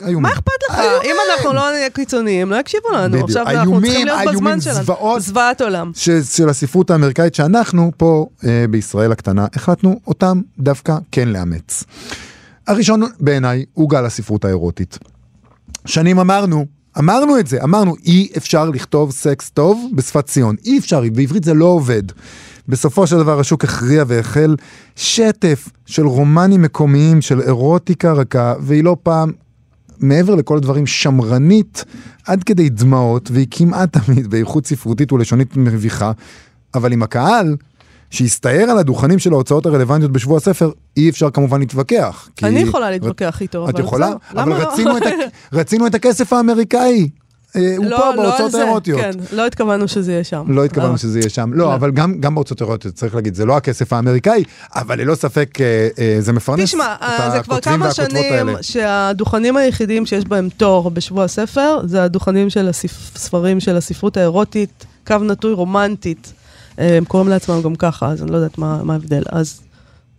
איומים. 0.00 0.22
מה 0.22 0.32
אכפת 0.32 0.52
לך? 0.70 0.78
אם 1.04 1.14
אנחנו 1.30 1.52
לא 1.52 1.70
נהיה 1.70 1.90
קיצוניים, 1.90 2.50
לא 2.50 2.56
יקשיבו 2.56 2.88
לנו. 2.94 3.12
בדיוק. 3.12 3.28
עכשיו 3.28 3.46
אנחנו 3.48 3.60
איומים, 3.72 3.90
צריכים 3.90 4.06
להיות 4.06 4.20
איומים, 4.20 4.36
בזמן 4.38 4.60
שלנו. 4.60 4.84
זוועות. 4.84 5.22
זוועת 5.22 5.60
עולם. 5.60 5.90
ש- 5.94 6.10
של 6.10 6.48
הספרות 6.48 6.90
האמריקאית 6.90 7.34
שאנחנו 7.34 7.92
פה 7.96 8.26
אה, 8.44 8.64
בישראל 8.70 9.12
הקטנה 9.12 9.46
החלטנו 9.54 10.00
אותם 10.06 10.40
דווקא 10.58 10.96
כן 11.12 11.28
לאמץ. 11.28 11.84
הראשון 12.66 13.02
בעיניי 13.20 13.64
הוא 13.74 13.90
גל 13.90 14.04
הספרות 14.04 14.44
האירוטית. 14.44 14.98
שנים 15.86 16.18
אמרנו, 16.18 16.66
אמרנו 16.98 17.38
את 17.38 17.46
זה, 17.46 17.62
אמרנו 17.64 17.94
אי 18.04 18.28
אפשר 18.36 18.64
לכתוב 18.70 19.10
סקס 19.12 19.50
טוב 19.50 19.90
בשפת 19.94 20.26
ציון, 20.26 20.56
אי 20.64 20.78
אפשר, 20.78 21.00
בעברית 21.12 21.44
זה 21.44 21.54
לא 21.54 21.64
עובד. 21.64 22.02
בסופו 22.68 23.06
של 23.06 23.16
דבר 23.16 23.40
השוק 23.40 23.64
הכריע 23.64 24.04
והחל 24.06 24.56
שטף 24.96 25.68
של 25.86 26.06
רומנים 26.06 26.62
מקומיים, 26.62 27.20
של 27.22 27.40
אירוטיקה 27.40 28.12
רכה, 28.12 28.54
והיא 28.60 28.84
לא 28.84 28.96
פעם 29.02 29.32
מעבר 29.98 30.34
לכל 30.34 30.56
הדברים 30.56 30.86
שמרנית 30.86 31.84
עד 32.26 32.44
כדי 32.44 32.68
דמעות, 32.68 33.30
והיא 33.32 33.46
כמעט 33.50 33.96
תמיד 33.98 34.26
באיכות 34.26 34.66
ספרותית 34.66 35.12
ולשונית 35.12 35.56
מביכה, 35.56 36.12
אבל 36.74 36.92
עם 36.92 37.02
הקהל, 37.02 37.56
שהסתער 38.10 38.70
על 38.70 38.78
הדוכנים 38.78 39.18
של 39.18 39.32
ההוצאות 39.32 39.66
הרלוונטיות 39.66 40.12
בשבוע 40.12 40.36
הספר, 40.36 40.70
אי 40.96 41.10
אפשר 41.10 41.30
כמובן 41.30 41.60
להתווכח. 41.60 42.28
אני 42.42 42.58
יכולה 42.60 42.90
להתווכח 42.90 43.42
איתו, 43.42 43.68
את 43.68 43.74
אבל 43.74 43.80
יכולה? 43.84 44.12
אבל 44.32 44.48
לא? 44.48 44.54
רצינו 44.54 44.96
את, 44.98 45.02
ה- 45.06 45.10
רצינו 45.58 45.86
את 45.86 45.94
הכסף 45.94 46.32
האמריקאי. 46.32 47.08
אה, 47.56 47.74
הוא 47.76 47.86
לא, 47.86 47.96
פה 47.96 48.14
לא 48.16 48.22
בהוצאות 48.22 48.54
האירוטיות. 48.54 49.00
כן, 49.00 49.10
לא 49.32 49.46
התכוונו 49.46 49.88
שזה 49.88 50.12
יהיה 50.12 50.24
שם. 50.24 50.44
לא 50.48 50.64
התכוונו 50.64 50.98
שזה 50.98 51.18
יהיה 51.18 51.30
שם. 51.30 51.50
לא, 51.52 51.58
לא. 51.58 51.74
אבל 51.74 51.90
גם, 51.90 52.20
גם 52.20 52.34
בהוצאות 52.34 52.60
האירוטיות, 52.60 52.94
צריך 52.94 53.14
להגיד, 53.14 53.34
זה 53.34 53.44
לא 53.44 53.56
הכסף 53.56 53.92
האמריקאי, 53.92 54.44
אבל 54.74 55.00
ללא 55.00 55.14
ספק 55.14 55.60
אה, 55.60 55.88
אה, 55.98 56.16
זה 56.20 56.32
מפרנס 56.32 56.64
תשמע, 56.64 56.94
את 57.00 57.32
זה 57.32 57.42
כבר 57.42 57.60
כמה 57.60 57.94
שנים 57.94 58.32
האלה. 58.32 58.62
שהדוכנים 58.62 59.56
היחידים 59.56 60.06
שיש 60.06 60.24
בהם 60.24 60.48
תור 60.56 60.90
בשבוע 60.90 61.24
הספר, 61.24 61.80
זה 61.84 62.02
הדוכנים 62.02 62.50
של 62.50 62.68
הספרים 62.68 63.60
של 63.60 63.76
הספרות 63.76 64.16
האירוטית, 64.16 64.86
קו 65.06 65.18
נטוי 65.18 65.52
רומנטית. 65.52 66.32
הם 66.78 67.04
קוראים 67.04 67.28
לעצמם 67.28 67.62
גם 67.62 67.74
ככה, 67.74 68.06
אז 68.06 68.22
אני 68.22 68.30
לא 68.30 68.36
יודעת 68.36 68.58
מה 68.58 68.82
מה 68.82 68.92
ההבדל. 68.92 69.22
אז 69.28 69.60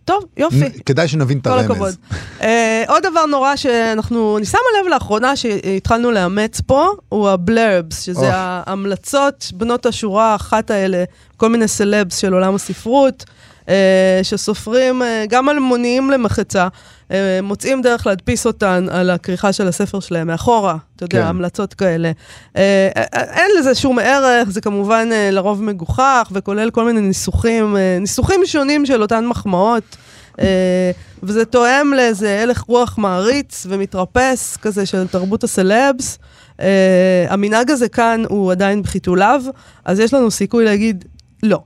טוב, 0.05 0.23
יופי. 0.37 0.83
כדאי 0.85 1.07
שנבין 1.07 1.37
את 1.37 1.43
כל 1.43 1.49
הרמז. 1.49 1.71
הכבוד. 1.71 1.95
Uh, 2.39 2.43
עוד 2.87 3.03
דבר 3.03 3.25
נורא 3.25 3.55
שאנחנו, 3.55 4.37
אני 4.37 4.45
שמה 4.45 4.59
לב 4.81 4.87
לאחרונה 4.87 5.35
שהתחלנו 5.35 6.11
לאמץ 6.11 6.61
פה, 6.61 6.87
הוא 7.09 7.29
הבלרבס, 7.29 8.01
שזה 8.01 8.19
אוח. 8.19 8.33
ההמלצות 8.35 9.51
בנות 9.53 9.85
השורה 9.85 10.31
האחת 10.31 10.71
האלה, 10.71 11.03
כל 11.37 11.49
מיני 11.49 11.67
סלבס 11.67 12.17
של 12.17 12.33
עולם 12.33 12.55
הספרות, 12.55 13.25
שסופרים, 14.23 15.01
uh, 15.01 15.05
גם 15.29 15.49
אלמוניים 15.49 16.09
למחצה, 16.09 16.67
uh, 17.09 17.13
מוצאים 17.43 17.81
דרך 17.81 18.07
להדפיס 18.07 18.45
אותן 18.45 18.85
על 18.91 19.09
הכריכה 19.09 19.53
של 19.53 19.67
הספר 19.67 19.99
שלהם 19.99 20.27
מאחורה, 20.27 20.77
אתה 20.95 21.03
יודע, 21.03 21.21
כן. 21.21 21.27
המלצות 21.27 21.73
כאלה. 21.73 22.11
Uh, 22.53 22.57
אין 23.13 23.51
לזה 23.59 23.75
שום 23.75 23.99
ערך, 23.99 24.49
זה 24.49 24.61
כמובן 24.61 25.09
uh, 25.11 25.33
לרוב 25.33 25.63
מגוחך, 25.63 26.31
וכולל 26.31 26.69
כל 26.69 26.85
מיני 26.85 27.01
ניסוחים, 27.01 27.75
uh, 27.75 28.01
ניסוחים 28.01 28.41
שונים 28.45 28.85
של 28.85 29.01
אותן 29.01 29.25
מחמאות. 29.25 29.97
אה, 30.39 30.91
וזה 31.23 31.45
תואם 31.45 31.93
לאיזה 31.93 32.41
הלך 32.41 32.61
רוח 32.67 32.97
מעריץ 32.97 33.65
ומתרפס 33.69 34.57
כזה 34.57 34.85
של 34.85 35.07
תרבות 35.07 35.43
הסלבס. 35.43 36.19
אה, 36.59 37.25
המנהג 37.29 37.71
הזה 37.71 37.89
כאן 37.89 38.23
הוא 38.29 38.51
עדיין 38.51 38.81
בחיתוליו, 38.81 39.43
אז 39.85 39.99
יש 39.99 40.13
לנו 40.13 40.31
סיכוי 40.31 40.65
להגיד, 40.65 41.05
לא. 41.43 41.59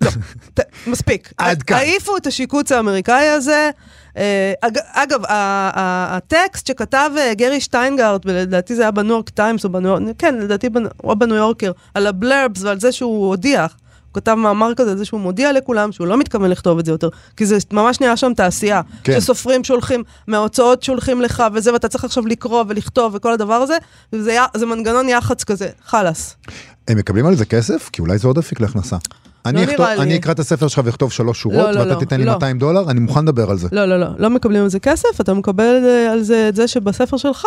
לא, 0.00 0.10
ת, 0.54 0.60
מספיק. 0.86 1.32
עד 1.38 1.62
כאן. 1.62 1.76
העיפו 1.76 2.16
את 2.16 2.26
השיקוץ 2.26 2.72
האמריקאי 2.72 3.28
הזה. 3.28 3.70
אה, 4.16 4.52
אג, 4.60 4.78
אגב, 4.92 5.20
הטקסט 5.28 6.66
שכתב 6.66 7.10
אה, 7.18 7.34
גרי 7.34 7.60
שטיינגארט, 7.60 8.22
ולדעתי 8.26 8.74
זה 8.74 8.82
היה 8.82 8.90
בניו 8.90 9.14
יורק 9.14 9.28
טיימס, 9.28 9.64
או 9.64 9.70
בניו 9.70 9.90
יורק, 9.90 10.02
כן, 10.18 10.34
לדעתי 10.34 10.68
הוא 10.96 11.14
בניו 11.14 11.36
יורקר, 11.36 11.72
על 11.94 12.06
הבלרבס 12.06 12.62
ועל 12.62 12.80
זה 12.80 12.92
שהוא 12.92 13.28
הודיע. 13.28 13.66
כתב 14.16 14.34
מאמר 14.34 14.72
כזה, 14.76 14.96
זה 14.96 15.04
שהוא 15.04 15.20
מודיע 15.20 15.52
לכולם 15.52 15.92
שהוא 15.92 16.06
לא 16.06 16.16
מתכוון 16.18 16.50
לכתוב 16.50 16.78
את 16.78 16.84
זה 16.86 16.92
יותר, 16.92 17.08
כי 17.36 17.46
זה 17.46 17.58
ממש 17.72 18.00
נהיה 18.00 18.16
שם 18.16 18.32
תעשייה. 18.36 18.80
כן. 19.04 19.20
שסופרים 19.20 19.64
שולחים, 19.64 20.02
מההוצאות 20.26 20.82
שולחים 20.82 21.20
לך 21.22 21.42
וזה, 21.54 21.72
ואתה 21.72 21.88
צריך 21.88 22.04
עכשיו 22.04 22.26
לקרוא 22.26 22.64
ולכתוב 22.68 23.14
וכל 23.14 23.32
הדבר 23.32 23.54
הזה, 23.54 23.76
וזה 24.12 24.30
היה- 24.30 24.46
זה 24.56 24.66
מנגנון 24.66 25.08
יח"צ 25.08 25.44
כזה, 25.44 25.68
חלאס. 25.86 26.36
הם 26.88 26.98
מקבלים 26.98 27.26
על 27.26 27.34
זה 27.36 27.44
כסף? 27.44 27.90
כי 27.92 28.02
אולי 28.02 28.18
זה 28.18 28.28
עוד 28.28 28.38
אפיק 28.38 28.60
להכנסה. 28.60 28.96
אני, 29.46 29.60
נראה 29.60 29.72
אכתוב, 29.72 29.86
לי. 29.86 29.96
אני 30.02 30.16
אקרא 30.16 30.32
את 30.32 30.38
הספר 30.38 30.68
שלך 30.68 30.80
ואכתוב 30.84 31.12
שלוש 31.12 31.40
שורות, 31.40 31.58
לא, 31.58 31.70
לא, 31.70 31.78
ואתה 31.80 31.90
לא, 31.94 31.98
תיתן 31.98 32.20
לי 32.20 32.26
לא. 32.26 32.32
200 32.32 32.58
דולר, 32.58 32.90
אני 32.90 33.00
מוכן 33.00 33.22
לדבר 33.22 33.50
על 33.50 33.58
זה. 33.58 33.68
לא, 33.72 33.84
לא, 33.84 34.00
לא, 34.00 34.06
לא 34.18 34.30
מקבלים 34.30 34.62
על 34.62 34.68
זה 34.68 34.78
כסף, 34.80 35.20
אתה 35.20 35.34
מקבל 35.34 35.82
אה, 35.86 36.12
על 36.12 36.22
זה 36.22 36.48
את 36.48 36.56
זה 36.56 36.68
שבספר 36.68 37.16
שלך 37.16 37.44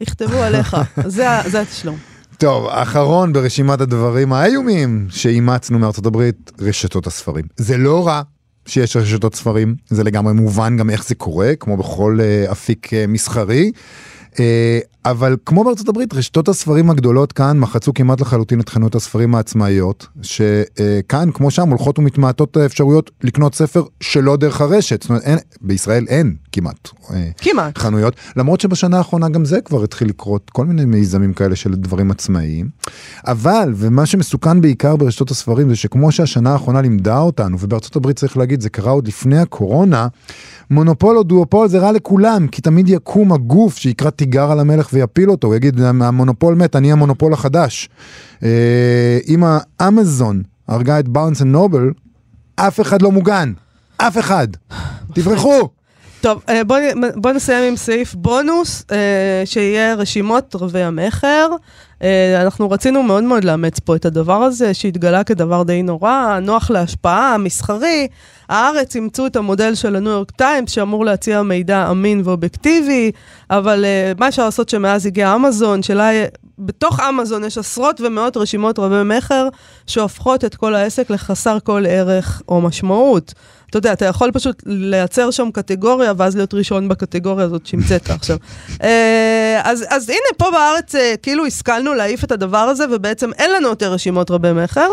יכתבו 0.00 0.38
עליך. 0.38 0.76
זה 1.06 1.26
זה 1.46 1.60
התשלום. 1.60 1.96
טוב, 2.38 2.66
אחרון 2.68 3.32
ברשימת 3.32 3.80
הדברים 3.80 4.32
האיומים 4.32 5.06
שאימצנו 5.10 5.78
מארצות 5.78 6.06
הברית, 6.06 6.52
רשתות 6.60 7.06
הספרים. 7.06 7.44
זה 7.56 7.76
לא 7.76 8.06
רע 8.06 8.22
שיש 8.66 8.96
רשתות 8.96 9.34
ספרים, 9.34 9.74
זה 9.88 10.04
לגמרי 10.04 10.32
מובן 10.32 10.76
גם 10.76 10.90
איך 10.90 11.08
זה 11.08 11.14
קורה, 11.14 11.52
כמו 11.60 11.76
בכל 11.76 12.18
אה, 12.20 12.52
אפיק 12.52 12.94
אה, 12.94 13.04
מסחרי. 13.08 13.72
אה, 14.40 14.78
אבל 15.04 15.36
כמו 15.46 15.64
בארצות 15.64 15.88
הברית, 15.88 16.14
רשתות 16.14 16.48
הספרים 16.48 16.90
הגדולות 16.90 17.32
כאן 17.32 17.58
מחצו 17.58 17.94
כמעט 17.94 18.20
לחלוטין 18.20 18.60
את 18.60 18.68
חנויות 18.68 18.94
הספרים 18.94 19.34
העצמאיות, 19.34 20.06
שכאן, 20.22 21.30
כמו 21.34 21.50
שם, 21.50 21.68
הולכות 21.68 21.98
ומתמעטות 21.98 22.56
האפשרויות 22.56 23.10
לקנות 23.22 23.54
ספר 23.54 23.82
שלא 24.00 24.36
דרך 24.36 24.60
הרשת. 24.60 25.02
זאת 25.02 25.10
אומרת, 25.10 25.22
אין, 25.22 25.38
בישראל 25.60 26.04
אין 26.08 26.36
כמעט. 26.52 26.88
אה, 27.10 27.30
כמעט. 27.38 27.78
חנויות, 27.78 28.14
למרות 28.36 28.60
שבשנה 28.60 28.98
האחרונה 28.98 29.28
גם 29.28 29.44
זה 29.44 29.60
כבר 29.60 29.84
התחיל 29.84 30.08
לקרות, 30.08 30.50
כל 30.50 30.66
מיני 30.66 30.84
מיזמים 30.84 31.32
כאלה 31.32 31.56
של 31.56 31.74
דברים 31.74 32.10
עצמאיים. 32.10 32.68
אבל, 33.26 33.72
ומה 33.76 34.06
שמסוכן 34.06 34.60
בעיקר 34.60 34.96
ברשתות 34.96 35.30
הספרים 35.30 35.68
זה 35.68 35.76
שכמו 35.76 36.12
שהשנה 36.12 36.52
האחרונה 36.52 36.80
לימדה 36.80 37.18
אותנו, 37.18 37.56
ובארצות 37.60 37.96
הברית 37.96 38.16
צריך 38.16 38.36
להגיד, 38.36 38.60
זה 38.60 38.70
קרה 38.70 38.90
עוד 38.90 39.08
לפני 39.08 39.38
הקורונה, 39.38 40.08
מונופול 40.70 41.18
או 41.18 41.22
דואופול 41.22 41.68
זה 41.68 41.78
רע 41.78 41.92
לכולם, 41.92 42.46
כי 42.48 42.62
תמיד 42.62 42.88
יקום 42.88 43.32
הגוף 43.32 43.76
שיקרא 43.76 44.10
תיגר 44.26 44.50
על 44.52 44.60
המלך 44.60 44.88
ויפיל 44.92 45.30
אותו, 45.30 45.46
הוא 45.48 45.54
יגיד, 45.56 45.80
המונופול 45.80 46.54
מת, 46.54 46.76
אני 46.76 46.92
המונופול 46.92 47.32
החדש. 47.32 47.88
אה, 48.42 48.48
אם 49.28 49.42
האמזון 49.80 50.42
הרגה 50.68 50.98
את 50.98 51.08
Barnes 51.08 51.42
and 51.42 51.50
Noble, 51.52 51.90
אף 52.56 52.80
אחד 52.80 53.02
לא 53.02 53.12
מוגן, 53.12 53.52
אף 53.96 54.18
אחד. 54.18 54.48
תברחו. 55.14 55.68
טוב, 56.20 56.42
אה, 56.48 56.64
בוא, 56.64 56.78
נ- 56.78 57.20
בוא 57.20 57.32
נסיים 57.32 57.64
עם 57.68 57.76
סעיף 57.76 58.14
בונוס, 58.14 58.84
אה, 58.92 58.96
שיהיה 59.44 59.94
רשימות 59.94 60.56
רבי 60.60 60.82
המכר. 60.82 61.48
אה, 62.02 62.42
אנחנו 62.42 62.70
רצינו 62.70 63.02
מאוד 63.02 63.24
מאוד 63.24 63.44
לאמץ 63.44 63.78
פה 63.78 63.96
את 63.96 64.04
הדבר 64.04 64.42
הזה, 64.42 64.74
שהתגלה 64.74 65.24
כדבר 65.24 65.62
די 65.62 65.82
נורא, 65.82 66.38
נוח 66.42 66.70
להשפעה, 66.70 67.38
מסחרי. 67.38 68.08
הארץ 68.48 68.96
אימצו 68.96 69.26
את 69.26 69.36
המודל 69.36 69.74
של 69.74 69.96
הניו 69.96 70.12
יורק 70.12 70.30
טיימס, 70.30 70.70
שאמור 70.70 71.04
להציע 71.04 71.42
מידע 71.42 71.90
אמין 71.90 72.22
ואובייקטיבי, 72.24 73.10
אבל 73.50 73.84
אה, 73.84 74.12
מה 74.18 74.28
אפשר 74.28 74.44
לעשות 74.44 74.68
שמאז 74.68 75.06
הגיע 75.06 75.34
אמזון, 75.34 75.82
שלה... 75.82 76.10
בתוך 76.58 77.00
אמזון 77.00 77.44
יש 77.44 77.58
עשרות 77.58 78.00
ומאות 78.00 78.36
רשימות 78.36 78.78
רבי 78.78 79.16
מכר 79.16 79.48
שהופכות 79.86 80.44
את 80.44 80.54
כל 80.54 80.74
העסק 80.74 81.10
לחסר 81.10 81.58
כל 81.64 81.84
ערך 81.88 82.42
או 82.48 82.60
משמעות. 82.60 83.34
אתה 83.70 83.78
יודע, 83.78 83.92
אתה 83.92 84.04
יכול 84.04 84.30
פשוט 84.30 84.62
לייצר 84.66 85.30
שם 85.30 85.50
קטגוריה, 85.50 86.12
ואז 86.16 86.36
להיות 86.36 86.54
ראשון 86.54 86.88
בקטגוריה 86.88 87.46
הזאת 87.46 87.66
שהמצאת 87.66 88.10
עכשיו. 88.10 88.36
אה, 88.82 89.60
אז, 89.64 89.84
אז 89.88 90.08
הנה, 90.08 90.18
פה 90.36 90.50
בארץ 90.50 90.94
אה, 90.94 91.14
כאילו 91.22 91.46
השכלנו 91.46 91.94
להעיף 91.94 92.24
את 92.24 92.32
הדבר 92.32 92.58
הזה, 92.58 92.84
ובעצם 92.90 93.30
אין 93.32 93.52
לנו 93.52 93.68
יותר 93.68 93.92
רשימות 93.92 94.30
רבי 94.30 94.52
מכר. 94.52 94.88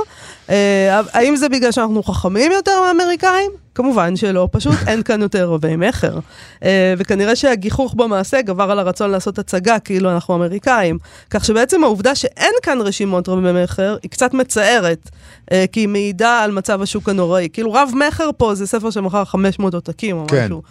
אה, 0.50 1.02
האם 1.14 1.36
זה 1.36 1.50
בגלל 1.50 1.72
שאנחנו 1.72 2.04
חכמים 2.04 2.52
יותר 2.52 2.82
מהאמריקאים? 2.82 3.63
כמובן 3.76 4.16
שלא, 4.16 4.50
פשוט 4.52 4.76
אין 4.88 5.04
כאן 5.04 5.22
יותר 5.22 5.50
רבי 5.50 5.76
מכר. 5.76 6.20
אה, 6.64 6.94
וכנראה 6.98 7.36
שהגיחוך 7.36 7.94
במעשה 7.94 8.42
גבר 8.42 8.72
על 8.72 8.80
הרצון 8.80 9.12
לעשות 9.12 9.40
הצגה 9.40 9.80
כאילו 9.80 10.12
אנחנו 10.12 10.36
אמריקאים. 10.36 10.98
כך 11.30 11.46
שבעצם 11.46 11.84
העובדה 11.84 12.16
שאין 12.16 12.54
כאן 12.64 12.82
רשימות 12.82 13.30
רבי 13.30 13.64
מכר 13.64 13.98
היא 14.04 14.12
קצת 14.12 14.34
מצערת, 14.34 15.10
אה, 15.52 15.66
כי 15.72 15.80
היא 15.80 15.88
מעידה 15.88 16.40
על 16.40 16.52
מצב 16.52 16.82
השוק 16.82 17.10
הנוראי. 17.10 17.50
כאילו 17.54 17.74
רב 17.74 17.92
מכר 18.08 18.30
פה 18.38 18.56
זה 18.56 18.68
ספר 18.68 18.90
שמכר 18.90 19.26
500 19.26 19.74
עותקים 19.74 20.18
או 20.18 20.26
כן. 20.28 20.46
משהו. 20.46 20.62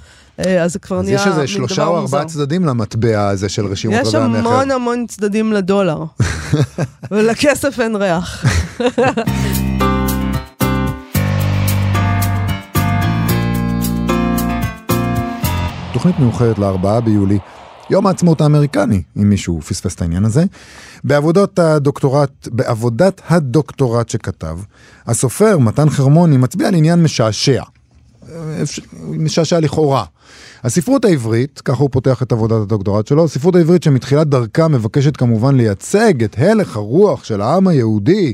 אה, 0.46 0.62
אז 0.62 0.72
זה 0.72 0.78
כבר 0.78 0.98
אז 0.98 1.04
נהיה 1.04 1.14
יש 1.14 1.26
איזה 1.26 1.46
שלושה 1.46 1.74
דבר 1.74 1.86
או 1.86 2.00
מוזר. 2.00 2.16
ארבעה 2.16 2.28
צדדים 2.28 2.64
למטבע 2.64 3.28
הזה 3.28 3.48
של 3.48 3.66
רשימות 3.66 4.00
יש 4.02 4.14
רבי 4.14 4.24
המכר. 4.24 4.38
המון 4.38 4.70
המון 4.70 5.06
צדדים 5.06 5.52
לדולר, 5.52 6.04
ולכסף 7.10 7.80
אין 7.80 7.96
ריח. 7.96 8.44
תוכנית 15.92 16.18
מיוחדת 16.18 16.58
לארבעה 16.58 17.00
ביולי, 17.00 17.38
יום 17.90 18.06
העצמאות 18.06 18.40
האמריקני, 18.40 19.02
אם 19.16 19.30
מישהו 19.30 19.60
פספס 19.60 19.94
את 19.94 20.02
העניין 20.02 20.24
הזה. 20.24 20.44
בעבודת 21.04 21.58
הדוקטורט, 21.58 22.48
בעבודת 22.52 23.20
הדוקטורט 23.28 24.08
שכתב, 24.08 24.58
הסופר 25.06 25.58
מתן 25.58 25.90
חרמוני 25.90 26.36
מצביע 26.36 26.68
על 26.68 26.74
עניין 26.74 27.02
משעשע. 27.02 27.62
משעשע 29.08 29.60
לכאורה. 29.60 30.04
הספרות 30.64 31.04
העברית, 31.04 31.60
ככה 31.64 31.82
הוא 31.82 31.90
פותח 31.92 32.22
את 32.22 32.32
עבודת 32.32 32.62
הדוקטורט 32.62 33.06
שלו, 33.06 33.24
הספרות 33.24 33.54
העברית 33.56 33.82
שמתחילת 33.82 34.28
דרכה 34.28 34.68
מבקשת 34.68 35.16
כמובן 35.16 35.56
לייצג 35.56 36.24
את 36.24 36.38
הלך 36.38 36.76
הרוח 36.76 37.24
של 37.24 37.40
העם 37.40 37.68
היהודי, 37.68 38.32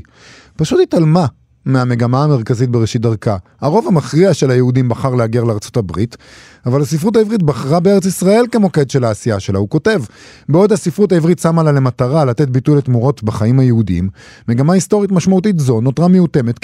פשוט 0.55 0.79
התעלמה 0.83 1.25
מהמגמה 1.65 2.23
המרכזית 2.23 2.69
בראשית 2.69 3.01
דרכה. 3.01 3.37
הרוב 3.61 3.87
המכריע 3.87 4.33
של 4.33 4.51
היהודים 4.51 4.89
בחר 4.89 5.15
להגר 5.15 5.43
לארצות 5.43 5.77
הברית, 5.77 6.17
אבל 6.65 6.81
הספרות 6.81 7.15
העברית 7.15 7.43
בחרה 7.43 7.79
בארץ 7.79 8.05
ישראל 8.05 8.45
כמוקד 8.51 8.89
של 8.89 9.03
העשייה 9.03 9.39
שלה. 9.39 9.59
הוא 9.59 9.69
כותב, 9.69 10.01
בעוד 10.49 10.71
הספרות 10.71 11.11
העברית 11.11 11.39
שמה 11.39 11.63
לה 11.63 11.71
למטרה 11.71 12.25
לתת 12.25 12.49
ביטוי 12.49 12.77
לתמורות 12.77 13.23
בחיים 13.23 13.59
היהודיים, 13.59 14.09
מגמה 14.47 14.73
היסטורית 14.73 15.11
משמעותית 15.11 15.59
זו 15.59 15.81
נותרה 15.81 16.07
מיותמת 16.07 16.59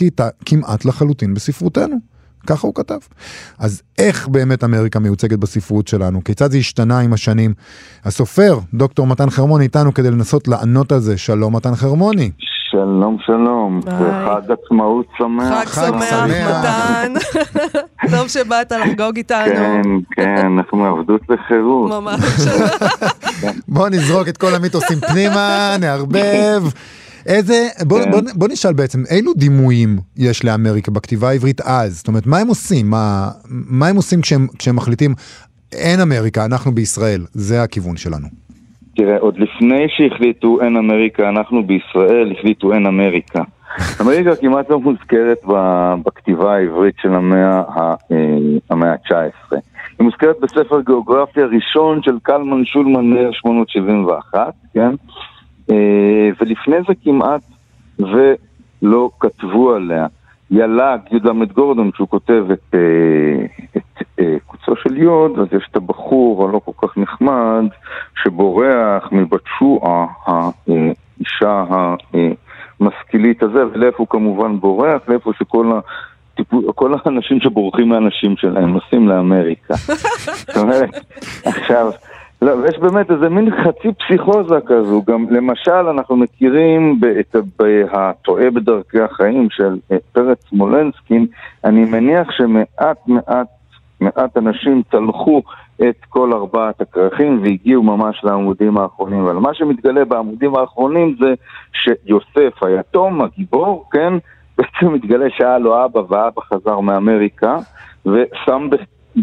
כמעט 0.46 0.86
לחלוטין 0.86 1.34
בספרותנו. 1.34 2.16
ככה 2.48 2.68
הוא 2.68 2.76
כתב. 2.76 2.98
אז 3.60 3.82
איך 3.98 4.28
באמת 4.28 4.64
אמריקה 4.64 5.00
מיוצגת 5.00 5.40
בספרות 5.40 5.88
שלנו? 5.88 6.24
כיצד 6.24 6.52
זה 6.52 6.58
השתנה 6.58 7.00
עם 7.00 7.14
השנים? 7.14 7.54
הסופר, 8.04 8.60
דוקטור 8.74 9.08
מתן 9.08 9.30
חרמוני, 9.30 9.64
איתנו 9.64 9.94
כדי 9.94 10.12
לנסות 10.12 10.48
לענות 10.48 10.92
על 10.92 11.00
זה. 11.00 11.18
שלום, 11.18 11.56
מתן 11.56 11.76
חרמוני. 11.76 12.32
שלום, 12.76 13.18
שלום. 13.26 13.80
וחג 13.86 14.52
עצמאות 14.52 15.06
שמח. 15.18 15.44
חג 15.44 15.66
חג 15.66 15.88
שמח, 15.88 16.10
שמח. 16.10 16.60
מתן. 16.60 17.14
טוב 18.18 18.28
שבאת 18.28 18.72
לחגוג 18.72 19.18
איתנו. 19.18 19.46
כן, 19.46 19.82
כן, 20.12 20.46
אנחנו 20.58 20.78
מעבדות 20.78 21.22
לחירות. 21.30 21.92
ממש. 21.92 22.22
בוא 23.68 23.90
נזרוק 23.90 24.28
את 24.28 24.38
כל 24.38 24.56
המיתוסים 24.56 25.00
פנימה, 25.00 25.70
נערבב. 25.82 26.64
איזה, 27.26 27.68
בוא, 27.82 28.04
כן. 28.04 28.12
בוא, 28.12 28.22
בוא 28.34 28.48
נשאל 28.48 28.74
בעצם, 28.74 29.04
אילו 29.10 29.34
דימויים 29.34 30.00
יש 30.18 30.46
לאמריקה 30.46 30.92
בכתיבה 30.92 31.30
העברית 31.30 31.62
אז? 31.62 31.98
זאת 31.98 32.08
אומרת, 32.08 32.26
מה 32.26 32.38
הם 32.38 32.48
עושים? 32.48 32.90
מה, 32.90 33.30
מה 33.50 33.88
הם 33.88 33.96
עושים 33.96 34.22
כשהם, 34.22 34.48
כשהם 34.60 34.76
מחליטים, 34.76 35.14
אין 35.72 36.02
אמריקה, 36.02 36.46
אנחנו 36.46 36.76
בישראל, 36.76 37.26
זה 37.34 37.64
הכיוון 37.64 37.98
שלנו. 37.98 38.45
תראה, 38.96 39.18
עוד 39.20 39.38
לפני 39.38 39.86
שהחליטו 39.90 40.62
אין 40.62 40.78
אמריקה, 40.78 41.30
אנחנו 41.30 41.64
בישראל 41.64 42.32
החליטו 42.32 42.74
אין 42.74 42.86
אמריקה. 42.86 43.44
אמריקה 44.02 44.36
כמעט 44.36 44.70
לא 44.70 44.80
מוזכרת 44.80 45.38
בכתיבה 46.06 46.56
העברית 46.56 46.96
של 47.02 47.14
המאה 47.14 47.60
ה- 47.60 47.96
אה, 48.12 48.38
המאה 48.70 48.92
ה-19. 48.92 49.56
היא 50.00 50.06
מוזכרת 50.06 50.36
בספר 50.42 50.82
גיאוגרפיה 50.82 51.46
ראשון 51.46 52.02
של 52.04 52.18
קלמן 52.24 52.66
שולמן 52.66 53.14
מ-1871, 53.14 54.38
כן? 54.74 54.92
אה, 55.72 56.30
ולפני 56.42 56.76
זה 56.88 56.94
כמעט 57.04 57.42
ולא 58.00 59.10
כתבו 59.20 59.74
עליה. 59.74 60.08
יל"ג, 60.52 60.98
י"ל 61.12 61.46
גורדון, 61.46 61.92
שהוא 61.96 62.08
כותב 62.08 62.46
את, 62.54 62.76
אה, 62.76 63.46
את 63.78 63.84
קוצו 64.46 64.76
של 64.76 64.98
יוד, 64.98 65.40
אז 65.40 65.48
יש 65.52 65.68
את 65.72 65.76
הבחור 65.76 66.50
הלא 66.50 66.62
כל 66.66 66.88
כך 66.88 66.98
נחמד, 66.98 67.64
שבורח 68.24 69.10
מבת 69.12 69.42
שועה, 69.60 70.06
האישה 70.26 71.64
המשכילית 72.80 73.44
הזה, 73.44 73.68
ולאיפה 73.68 73.98
הוא 73.98 74.08
כמובן 74.08 74.60
בורח? 74.60 75.02
לאיפה 75.08 75.32
שכל 75.40 75.72
ה... 75.72 75.80
טיפול, 76.36 76.64
כל 76.76 76.94
האנשים 77.06 77.40
שבורחים 77.40 77.90
מהנשים 77.90 78.38
שלהם 78.38 78.74
נוסעים 78.74 79.08
לאמריקה. 79.08 79.74
זאת 80.54 80.58
אומרת, 80.58 80.90
עכשיו, 81.46 81.92
לא, 82.42 82.52
ויש 82.52 82.78
באמת 82.80 83.12
איזה 83.12 83.30
מין 83.30 83.50
חצי 83.64 83.88
פסיכוזה 83.94 84.56
כזו, 84.66 85.04
גם 85.08 85.26
למשל 85.30 85.72
אנחנו 85.72 86.16
מכירים 86.16 87.00
את 87.20 87.36
הטועה 87.92 88.52
בדרכי 88.52 89.00
החיים 89.00 89.48
של 89.50 89.78
אה, 89.92 89.98
פרץ 90.12 90.38
סמולנסקין, 90.50 91.28
אני 91.64 91.86
מניח 91.86 92.32
שמעט 92.32 92.98
מעט 93.08 93.48
מעט 94.00 94.38
אנשים 94.38 94.82
צלחו 94.92 95.42
את 95.82 96.06
כל 96.10 96.34
ארבעת 96.34 96.82
הכרכים 96.82 97.40
והגיעו 97.44 97.84
ממש 97.84 98.24
לעמודים 98.24 98.78
האחרונים. 98.78 99.20
אבל 99.20 99.34
מה 99.34 99.54
שמתגלה 99.54 100.06
בעמודים 100.06 100.56
האחרונים 100.56 101.16
זה 101.20 101.34
שיוסף 101.74 102.64
היתום, 102.64 103.22
הגיבור, 103.22 103.90
כן, 103.92 104.14
בעצם 104.58 104.94
מתגלה 104.94 105.26
שהיה 105.38 105.58
לו 105.58 105.86
אבא 105.86 106.00
ואבא 106.00 106.42
חזר 106.42 106.80
מאמריקה 106.80 107.58
ושם 108.06 108.70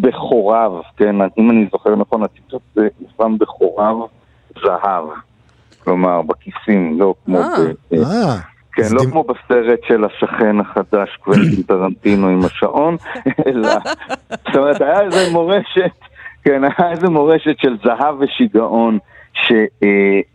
בחוריו, 0.00 0.80
כן, 0.96 1.16
אם 1.38 1.50
אני 1.50 1.66
זוכר 1.72 1.96
נכון, 1.96 2.22
הציטוט 2.22 2.62
זה 2.74 2.88
שם 3.16 3.36
בחוריו 3.38 3.96
זהב. 4.64 5.04
כלומר, 5.84 6.22
בכיסים, 6.22 7.00
לא 7.00 7.14
כמו 7.24 7.38
אה. 7.38 7.48
ב... 7.90 8.51
כן, 8.74 8.82
לא 8.90 9.02
כמו 9.10 9.24
בסרט 9.24 9.78
של 9.88 10.04
השכן 10.04 10.56
החדש, 10.60 11.16
קוונטין 11.24 11.62
טרנטינו 11.68 12.28
עם 12.28 12.44
השעון, 12.44 12.96
אלא, 13.46 13.68
זאת 14.30 14.56
אומרת, 14.56 14.80
היה 14.80 15.00
איזה 15.00 15.32
מורשת, 15.32 15.90
כן, 16.44 16.62
היה 16.64 16.90
איזה 16.90 17.08
מורשת 17.08 17.54
של 17.58 17.76
זהב 17.84 18.14
ושיגעון 18.20 18.98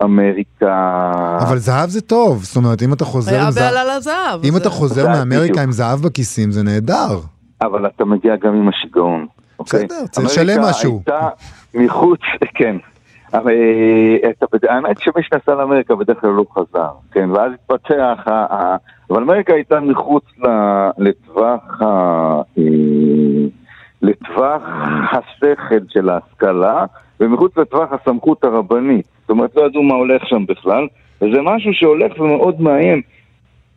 שאמריקה... 0.01 1.11
אבל 1.47 1.57
זהב 1.57 1.89
זה 1.89 2.01
טוב, 2.01 2.43
זאת 2.43 2.55
אומרת, 2.55 2.81
אם 2.83 2.93
אתה 2.93 3.05
חוזר 3.05 3.31
היה 3.35 3.45
עם 3.45 3.51
זהב, 3.51 3.63
בעלה 3.63 3.97
לזהב. 3.97 4.45
אם 4.45 4.51
זה- 4.51 4.57
אתה 4.57 4.69
חוזר 4.69 5.07
מאמריקה 5.07 5.41
בדיוק. 5.43 5.57
עם 5.57 5.71
זהב 5.71 5.99
בכיסים, 6.01 6.51
זה 6.51 6.63
נהדר. 6.63 7.19
אבל 7.61 7.85
אתה 7.87 8.05
מגיע 8.05 8.35
גם 8.35 8.53
עם 8.55 8.69
השיגעון. 8.69 9.25
אוקיי? 9.59 9.85
בסדר, 9.85 10.07
צריך 10.07 10.27
לשלם 10.27 10.61
משהו. 10.61 10.91
אמריקה 10.91 11.29
הייתה 11.73 11.85
מחוץ, 11.93 12.19
כן. 12.55 12.75
אה, 13.33 13.39
האמת 14.69 14.99
שמי 14.99 15.23
שנסע 15.23 15.55
לאמריקה 15.55 15.95
בדרך 15.95 16.21
כלל 16.21 16.29
לא 16.29 16.45
חזר, 16.53 16.89
כן, 17.11 17.31
ואז 17.31 17.51
התפתח, 17.53 18.25
אבל 19.09 19.21
אמריקה 19.23 19.53
הייתה 19.53 19.79
מחוץ 19.79 20.23
לטווח 20.97 21.81
ה... 21.81 21.85
אה, 22.57 22.63
לטווח 24.01 24.61
השכל 25.11 25.79
של 25.89 26.09
ההשכלה, 26.09 26.85
ומחוץ 27.19 27.57
לטווח 27.57 27.89
הסמכות 27.93 28.43
הרבנית. 28.43 29.05
זאת 29.21 29.29
אומרת, 29.29 29.55
לא 29.55 29.61
ידעו 29.61 29.83
מה 29.83 29.95
הולך 29.95 30.27
שם 30.27 30.45
בכלל, 30.45 30.87
וזה 31.21 31.41
משהו 31.43 31.73
שהולך 31.73 32.19
ומאוד 32.19 32.61
מאיים. 32.61 33.01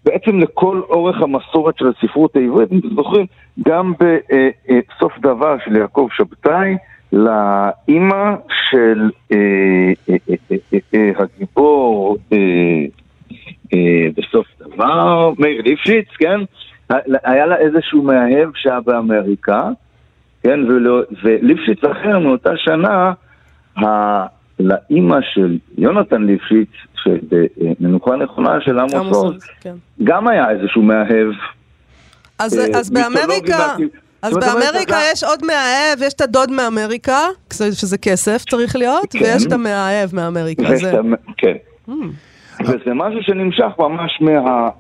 בעצם 0.05 0.39
לכל 0.39 0.81
אורך 0.91 1.23
המסורת 1.23 1.79
של 1.79 1.87
הספרות 1.89 2.37
העברית, 2.37 2.73
אם 2.73 2.79
אתם 2.79 2.95
זוכרים, 2.95 3.27
גם 3.69 3.93
בסוף 3.99 5.19
דבר 5.19 5.57
של 5.65 5.77
יעקב 5.77 6.09
שבתאי, 6.13 6.77
לאימא 7.13 8.35
של 8.71 9.11
אה, 9.33 9.37
אה, 10.11 10.37
אה, 10.95 11.11
הגיבור 11.17 12.19
בסוף 14.17 14.47
דבר, 14.61 15.33
מאיר 15.39 15.63
ליפשיץ, 15.63 16.07
כן? 16.19 16.41
היה 17.25 17.47
לה 17.47 17.57
איזשהו 17.57 18.03
מאהב 18.03 18.49
שהיה 18.55 18.81
באמריקה, 18.81 19.69
כן? 20.43 20.61
וליפשיץ 21.23 21.85
אחר 21.85 22.19
מאותה 22.19 22.51
שנה, 22.57 23.13
לאימא 24.61 25.19
של 25.35 25.59
יונתן 25.79 26.23
ליפשיץ, 26.23 26.69
של 27.03 27.19
אה, 27.33 27.73
מנוחה 27.81 28.17
נכונה 28.17 28.61
של 28.61 28.79
עמוס 28.79 29.17
עוז, 29.17 29.45
כן. 29.61 29.75
גם 30.05 30.29
היה 30.29 30.51
איזשהו 30.51 30.83
מאהב. 30.83 31.29
אז, 32.39 32.59
אה, 32.59 32.81
אז 34.23 34.35
באמריקה, 34.35 34.95
אומרת, 34.95 35.05
יש 35.13 35.25
עוד 35.25 35.45
מאהב, 35.47 36.03
יש 36.03 36.15
את 36.15 36.21
הדוד 36.21 36.51
מאמריקה, 36.51 37.19
שזה 37.53 37.99
כסף 37.99 38.45
צריך 38.51 38.77
להיות, 38.77 39.07
כן. 39.13 39.19
ויש 39.25 39.47
את 39.47 39.53
המאהב 39.53 40.15
מאמריקה. 40.15 40.77
זה- 40.77 40.93
ה- 40.93 41.03
כן. 41.37 41.53
וזה 42.65 42.75
משהו 42.95 43.23
שנמשך 43.23 43.79
ממש 43.79 44.19
מה- 44.21 44.31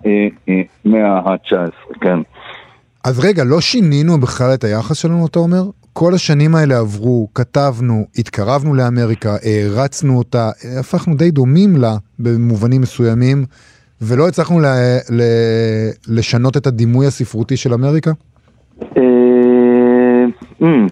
אה, 0.07 0.11
אה, 0.49 0.55
מהמאה 0.85 1.33
ה-19, 1.33 1.95
כן. 2.01 2.19
אז 3.05 3.25
רגע, 3.25 3.45
לא 3.45 3.61
שינינו 3.61 4.21
בכלל 4.21 4.55
את 4.55 4.65
היחס 4.65 4.97
שלנו, 4.97 5.27
אתה 5.27 5.39
אומר? 5.39 5.63
כל 5.93 6.15
השנים 6.15 6.55
האלה 6.55 6.79
עברו, 6.79 7.29
כתבנו, 7.35 8.05
התקרבנו 8.19 8.75
לאמריקה, 8.75 9.37
הערצנו 9.43 10.19
אותה, 10.19 10.51
הפכנו 10.81 11.15
די 11.17 11.31
דומים 11.31 11.77
לה 11.77 11.97
במובנים 12.19 12.81
מסוימים, 12.81 13.45
ולא 14.03 14.29
הצלחנו 14.29 14.61
ל- 14.61 14.67
ל- 15.11 15.91
לשנות 16.09 16.57
את 16.57 16.67
הדימוי 16.67 17.07
הספרותי 17.07 17.57
של 17.57 17.73
אמריקה? 17.75 18.11
אה, 20.63 20.67
אמ, 20.67 20.87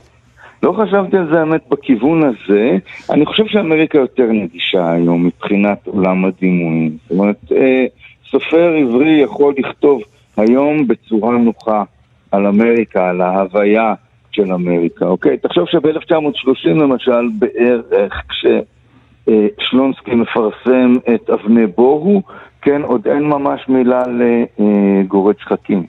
לא 0.62 0.72
חשבתי 0.72 1.16
על 1.16 1.28
זה 1.33 1.40
האמת 1.40 1.61
בכיוון 1.68 2.22
הזה. 2.22 2.78
אני 3.11 3.26
חושב 3.26 3.46
שאמריקה 3.46 3.98
יותר 3.98 4.26
נגישה 4.33 4.92
היום 4.92 5.26
מבחינת 5.26 5.87
עולם 5.87 6.24
הדימויים. 6.24 6.96
זאת 7.02 7.11
אומרת, 7.11 7.52
אה, 7.52 7.85
סופר 8.31 8.74
עברי 8.74 9.20
יכול 9.22 9.54
לכתוב 9.59 10.02
היום 10.37 10.88
בצורה 10.88 11.38
נוחה 11.38 11.83
על 12.31 12.46
אמריקה, 12.46 13.09
על 13.09 13.20
ההוויה 13.20 13.94
של 14.31 14.52
אמריקה, 14.52 15.07
אוקיי? 15.07 15.38
תחשוב 15.38 15.66
שב-1930 15.68 16.68
למשל, 16.68 17.28
בערך, 17.38 18.22
כששלונסקי 18.28 20.14
מפרסם 20.14 20.92
את 21.14 21.31
אבני 21.31 21.66
בוהו, 21.66 22.22
כן, 22.62 22.83
עוד 22.83 23.09
אין 23.09 23.24
ממש 23.24 23.61
מילה 23.68 24.02
לגורד 24.09 25.35
שחקים. 25.38 25.87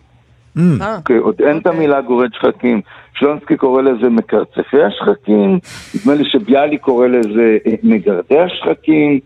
Mm, 0.58 0.62
אה, 0.82 0.98
אוקיי, 0.98 1.18
עוד 1.18 1.42
אין 1.42 1.58
את 1.58 1.68
אוקיי. 1.68 1.80
המילה 1.80 2.02
גורד 2.02 2.30
שחקים. 2.34 2.82
שלונסקי 3.20 3.58
קורא 3.58 3.82
לזה 3.82 4.10
מקרצפי 4.10 4.84
השחקים, 4.84 5.60
נדמה 5.96 6.14
לי 6.14 6.24
שביאליק 6.30 6.82
קורא 6.82 7.08
לזה 7.08 7.58
אה, 7.68 7.74
מגרדי 7.84 8.40
השחקים, 8.40 9.20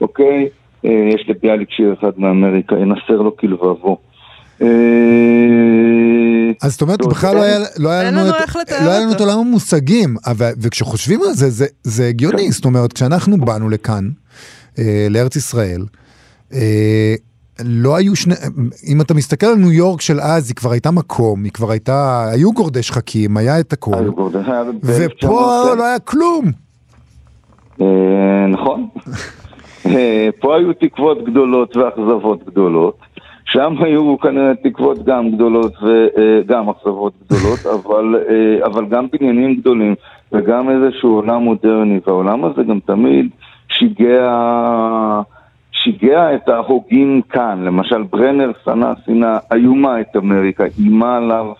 אוקיי? 0.00 0.48
אה, 0.84 1.08
יש 1.14 1.24
לביאליק 1.28 1.70
שיר 1.70 1.94
אחד 2.00 2.10
מאמריקה, 2.16 2.74
ינסר 2.74 3.22
לו 3.22 3.36
כלבבו. 3.36 3.98
אה, 4.62 4.66
אז 6.62 6.72
זאת 6.72 6.82
אומרת, 6.82 7.06
בכלל 7.06 7.34
לא 7.34 7.42
היה, 7.42 7.58
לא 7.78 7.90
לנו, 8.02 8.30
את, 8.30 8.70
לא 8.84 8.98
לנו 9.00 9.12
את. 9.12 9.20
עולם 9.20 9.38
המושגים, 9.38 10.16
אבל, 10.26 10.50
וכשחושבים 10.62 11.20
על 11.22 11.32
זה, 11.32 11.50
זה, 11.50 11.66
זה 11.82 12.06
הגיוני, 12.06 12.50
זאת 12.50 12.64
אומרת, 12.64 12.92
כשאנחנו 12.92 13.36
באנו 13.36 13.68
לכאן, 13.68 14.08
לארץ 15.10 15.36
ישראל, 15.36 15.80
לא 17.64 17.96
היו 17.96 18.16
שני, 18.16 18.34
אם 18.86 19.00
אתה 19.00 19.14
מסתכל 19.14 19.46
על 19.46 19.54
ניו 19.54 19.72
יורק 19.72 20.00
של 20.00 20.20
אז, 20.20 20.48
היא 20.48 20.56
כבר 20.56 20.70
הייתה 20.72 20.90
מקום, 20.90 21.44
היא 21.44 21.52
כבר 21.52 21.70
הייתה, 21.70 22.26
היו 22.32 22.52
גורדי 22.52 22.82
שחקים, 22.82 23.36
היה 23.36 23.60
את 23.60 23.72
הכל, 23.72 23.94
היו 23.98 24.12
גורד- 24.12 24.36
היה 24.36 24.62
ופה 24.82 25.64
לא 25.78 25.84
היה 25.84 25.98
כלום. 25.98 26.44
אה, 27.80 27.86
נכון. 28.48 28.88
אה, 29.86 30.28
פה 30.40 30.56
היו 30.56 30.72
תקוות 30.72 31.24
גדולות 31.24 31.76
ואכזבות 31.76 32.44
גדולות, 32.46 32.98
שם 33.44 33.74
היו 33.80 34.18
כנראה 34.18 34.52
תקוות 34.64 35.04
גם 35.04 35.30
גדולות 35.30 35.72
וגם 35.82 36.68
אכזבות 36.68 37.12
גדולות, 37.24 37.58
אבל, 37.84 38.14
אבל 38.64 38.86
גם 38.86 39.06
בניינים 39.12 39.54
גדולים 39.54 39.94
וגם 40.32 40.70
איזשהו 40.70 41.14
עולם 41.14 41.42
מודרני, 41.42 42.00
והעולם 42.06 42.44
הזה 42.44 42.62
גם 42.62 42.78
תמיד 42.86 43.28
שיגע, 43.68 44.30
שיגע 45.82 46.34
את 46.34 46.48
ההוגים 46.48 47.22
כאן. 47.30 47.64
למשל 47.64 48.02
ברנר 48.02 48.50
שנא 48.64 48.92
שנאה 49.06 49.38
איומה 49.52 50.00
את 50.00 50.16
אמריקה, 50.16 50.64
איימה 50.78 51.16
עליו 51.16 51.52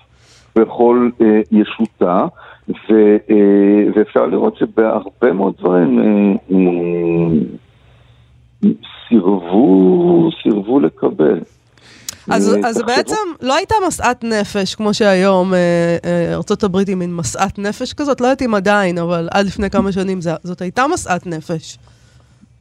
בכל 0.56 1.10
אה, 1.20 1.40
ישותה, 1.52 2.24
ו, 2.68 3.16
אה, 3.30 3.84
ואפשר 3.94 4.26
לראות 4.26 4.56
שבהרבה 4.56 5.32
מאוד 5.32 5.54
דברים 5.58 5.98
אה, 5.98 6.04
אה, 6.52 6.58
סירבו, 9.08 10.30
סירבו 10.42 10.80
לקבל. 10.80 11.40
אז, 12.30 12.54
אה, 12.54 12.68
אז 12.68 12.82
בעצם 12.86 13.14
לא 13.42 13.56
הייתה 13.56 13.74
משאת 13.88 14.24
נפש, 14.24 14.74
כמו 14.74 14.94
שהיום 14.94 15.52
הברית 16.62 16.88
היא 16.88 16.96
מין 16.96 17.16
משאת 17.16 17.58
נפש 17.58 17.92
כזאת, 17.92 18.20
לא 18.20 18.26
יודעת 18.26 18.42
אם 18.42 18.54
עדיין, 18.54 18.98
אבל 18.98 19.28
עד 19.30 19.46
לפני 19.46 19.70
כמה 19.70 19.92
שנים 19.92 20.20
זאת 20.20 20.60
הייתה 20.60 20.84
משאת 20.94 21.26
נפש. 21.26 21.78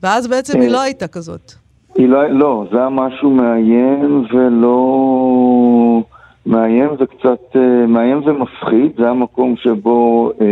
ואז 0.04 0.28
בעצם 0.28 0.60
היא 0.60 0.68
אה. 0.68 0.74
לא 0.74 0.82
הייתה 0.82 1.08
כזאת. 1.08 1.52
היא 1.96 2.10
לא, 2.10 2.30
לא, 2.30 2.66
זה 2.72 2.78
היה 2.78 2.90
משהו 2.90 3.30
מאיים 3.30 4.26
ולא... 4.34 6.02
מאיים 6.46 6.90
וקצת... 7.00 7.56
אה, 7.56 7.88
מאיים 7.88 8.22
ומפחיד, 8.26 8.92
זה 8.98 9.10
המקום 9.10 9.56
שבו 9.58 10.32
אה, 10.42 10.46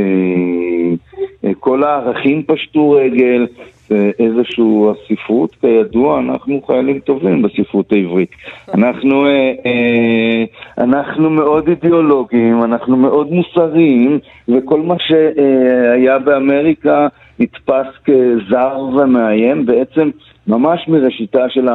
אה, 1.46 1.52
כל 1.60 1.84
הערכים 1.84 2.44
פשטו 2.44 2.92
רגל, 2.92 3.48
ואיזשהו 3.92 4.92
הספרות, 4.92 5.56
כידוע, 5.62 6.20
אנחנו 6.20 6.62
חיילים 6.68 7.00
טובים 7.00 7.42
בספרות 7.42 7.92
העברית. 7.92 8.30
אנחנו, 8.74 9.26
אה, 9.26 9.52
אה, 9.66 10.44
אנחנו 10.78 11.30
מאוד 11.30 11.68
אידיאולוגיים, 11.68 12.64
אנחנו 12.64 12.98
מאוד 12.98 13.32
מוסריים, 13.32 14.20
וכל 14.48 14.82
מה 14.82 14.96
שהיה 15.00 16.20
באמריקה 16.20 17.08
נתפס 17.40 17.88
כזר 18.06 18.78
ומאיים, 18.80 19.66
בעצם 19.66 20.10
ממש 20.48 20.88
מראשיתה 20.88 21.50
של 21.50 21.68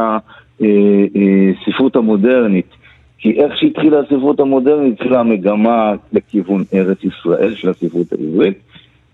הספרות 0.56 1.96
המודרנית. 1.96 2.66
כי 3.18 3.40
איך 3.40 3.52
שהתחילה 3.56 3.98
הספרות 4.00 4.40
המודרנית, 4.40 4.92
התחילה 4.94 5.20
המגמה 5.20 5.92
לכיוון 6.12 6.64
ארץ 6.74 6.98
ישראל 7.04 7.54
של 7.54 7.70
הספרות 7.70 8.06
העברית, 8.12 8.58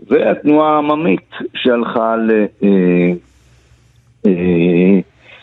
והתנועה 0.08 0.74
העממית 0.74 1.30
שהלכה 1.54 2.16
ל... 2.16 2.30
אה, 2.62 2.68
אה, 4.26 5.00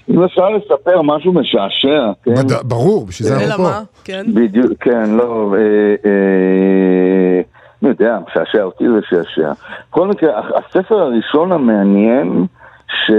אם 0.10 0.24
אפשר 0.24 0.50
לספר 0.50 1.02
משהו 1.02 1.34
משעשע, 1.34 2.12
כן? 2.24 2.32
בד- 2.34 2.68
ברור, 2.70 3.06
בשביל 3.06 3.28
זה 3.28 3.36
אלא 3.38 3.44
אנחנו 3.46 3.64
פה. 3.64 3.70
מה? 3.70 3.82
כן. 4.04 4.24
בדיוק, 4.34 4.72
כן, 4.80 5.10
לא, 5.10 5.56
אה, 5.58 5.62
אה, 6.10 7.42
אני 7.86 7.92
יודע, 7.92 8.20
משעשע 8.28 8.64
אותי 8.64 8.84
זה 8.90 9.00
שעשע. 9.10 9.52
בכל 9.90 10.08
מקרה, 10.08 10.42
הספר 10.58 10.96
הראשון 10.96 11.52
המעניין, 11.52 12.46
ש, 12.88 13.12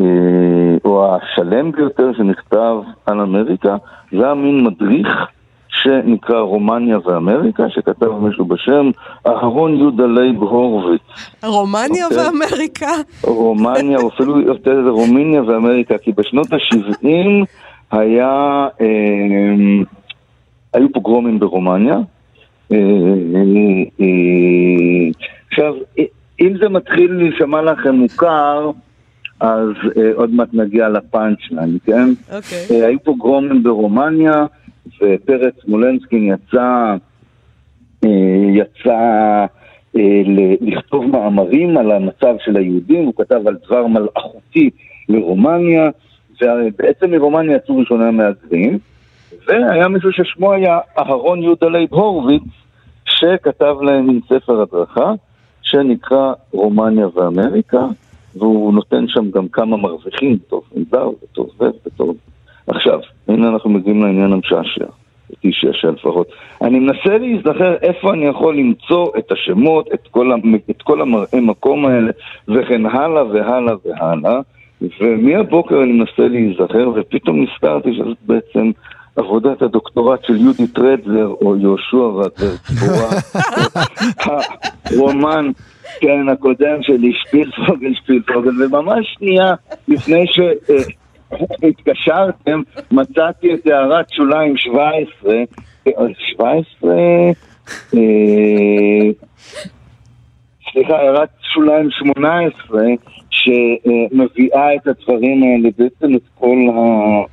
אה, 0.00 0.76
או 0.84 1.16
השלם 1.16 1.72
ביותר 1.72 2.12
שנכתב 2.16 2.76
על 3.06 3.20
אמריקה, 3.20 3.76
זה 4.12 4.24
היה 4.24 4.34
מין 4.34 4.64
מדריך 4.64 5.26
שנקרא 5.68 6.40
רומניה 6.40 6.98
ואמריקה, 7.04 7.70
שכתב 7.70 8.08
מישהו 8.08 8.44
בשם 8.44 8.90
אהרון 9.26 9.76
יהודה 9.76 10.06
לייב 10.06 10.42
הורוביץ. 10.42 11.02
רומניה 11.44 12.06
אוקיי. 12.06 12.18
ואמריקה? 12.18 12.90
רומניה, 13.24 13.98
או 13.98 14.08
אפילו 14.08 14.40
יותר 14.40 14.84
זה 14.84 14.90
רומיניה 14.90 15.42
ואמריקה, 15.42 15.98
כי 15.98 16.12
בשנות 16.12 16.52
ה-70 16.52 17.06
היה, 17.90 18.66
אה, 18.80 18.86
היו 20.74 20.92
פוגרומים 20.92 21.38
ברומניה. 21.38 21.96
עכשיו, 25.50 25.74
אם 26.40 26.56
זה 26.60 26.68
מתחיל 26.68 27.12
להישמע 27.12 27.62
לכם 27.62 27.94
מוכר, 27.94 28.70
אז 29.40 29.68
אה, 29.96 30.10
עוד 30.14 30.30
מעט 30.30 30.48
נגיע 30.52 30.88
לפאנצ' 30.88 31.38
ליין, 31.50 31.78
כן? 31.84 32.08
אוקיי. 32.36 32.66
אה, 32.70 32.86
היו 32.86 33.00
פוגרומים 33.00 33.62
ברומניה, 33.62 34.46
ופרץ 35.02 35.54
מולנסקין 35.68 36.32
יצא, 36.32 36.96
אה, 38.04 38.10
יצא 38.54 39.46
לכתוב 40.60 41.06
מאמרים 41.06 41.76
על 41.76 41.90
המצב 41.90 42.34
של 42.44 42.56
היהודים, 42.56 43.04
הוא 43.04 43.14
כתב 43.16 43.40
על 43.46 43.56
דבר 43.66 43.86
מלאכותי 43.86 44.70
לרומניה, 45.08 45.90
ובעצם 46.42 47.10
מרומניה 47.10 47.56
יצאו 47.56 47.76
ראשוני 47.76 48.04
המהגרים, 48.04 48.78
והיה 49.46 49.88
מישהו 49.88 50.12
ששמו 50.12 50.52
היה 50.52 50.78
אהרון 50.98 51.42
יהודה 51.42 51.68
לייב 51.68 51.94
הורוביץ, 51.94 52.42
שכתב 53.04 53.76
להם 53.82 54.10
עם 54.10 54.20
ספר 54.28 54.62
הדרכה, 54.62 55.12
שנקרא 55.62 56.32
רומניה 56.52 57.06
ואמריקה, 57.14 57.86
והוא 58.36 58.74
נותן 58.74 59.04
שם 59.08 59.30
גם 59.30 59.48
כמה 59.48 59.76
מרוויחים, 59.76 60.38
בתור 60.46 60.62
ענבר, 60.76 61.10
בתור 61.22 61.50
זה, 61.58 61.66
בתור... 61.86 62.14
עכשיו, 62.66 63.00
הנה 63.28 63.48
אנחנו 63.48 63.70
מגיעים 63.70 64.02
לעניין 64.02 64.32
המשעשע, 64.32 64.84
אותי 65.30 65.50
שעשע 65.52 65.90
לפחות. 65.90 66.28
אני 66.62 66.78
מנסה 66.78 67.18
להיזכר 67.18 67.74
איפה 67.82 68.12
אני 68.12 68.26
יכול 68.26 68.56
למצוא 68.56 69.06
את 69.18 69.32
השמות, 69.32 69.88
את 69.94 70.08
כל. 70.10 70.30
את 70.70 70.82
כל 70.82 71.00
המראי 71.00 71.40
מקום 71.40 71.86
האלה, 71.86 72.10
וכן 72.48 72.86
הלאה 72.86 73.24
והלאה 73.24 73.74
והלאה, 73.84 74.40
ומהבוקר 75.00 75.82
אני 75.82 75.92
מנסה 75.92 76.28
להיזכר, 76.28 76.90
ופתאום 76.94 77.42
נזכרתי 77.42 77.94
שזאת 77.94 78.16
בעצם 78.26 78.70
עבודת 79.16 79.62
הדוקטורט 79.62 80.24
של 80.24 80.36
יהודי 80.36 80.66
טרדלר, 80.66 81.34
או 81.40 81.56
יהושע 81.56 81.96
והדבורה, 81.96 83.10
הרומן, 84.84 85.50
כן, 86.00 86.28
הקודם 86.28 86.82
שלי, 86.82 87.12
שפילפוגל, 87.14 87.94
שפילפוגל, 87.94 88.62
וממש 88.62 89.14
שנייה 89.18 89.54
לפני 89.88 90.26
שהתקשרתם, 91.30 92.62
מצאתי 92.90 93.54
את 93.54 93.66
הערת 93.66 94.10
שוליים 94.10 94.56
17, 94.56 95.32
אה, 95.86 95.92
17, 96.32 96.92
אה, 97.94 98.00
סליחה, 100.72 100.96
הערת 100.96 101.28
שוליים 101.54 101.90
18, 101.90 102.80
שמביאה 103.42 104.74
את 104.74 104.86
הדברים 104.86 105.42
האלה, 105.42 105.68
בעצם 105.78 106.14
את 106.14 106.22
כל 106.34 106.56
ה... 106.70 106.78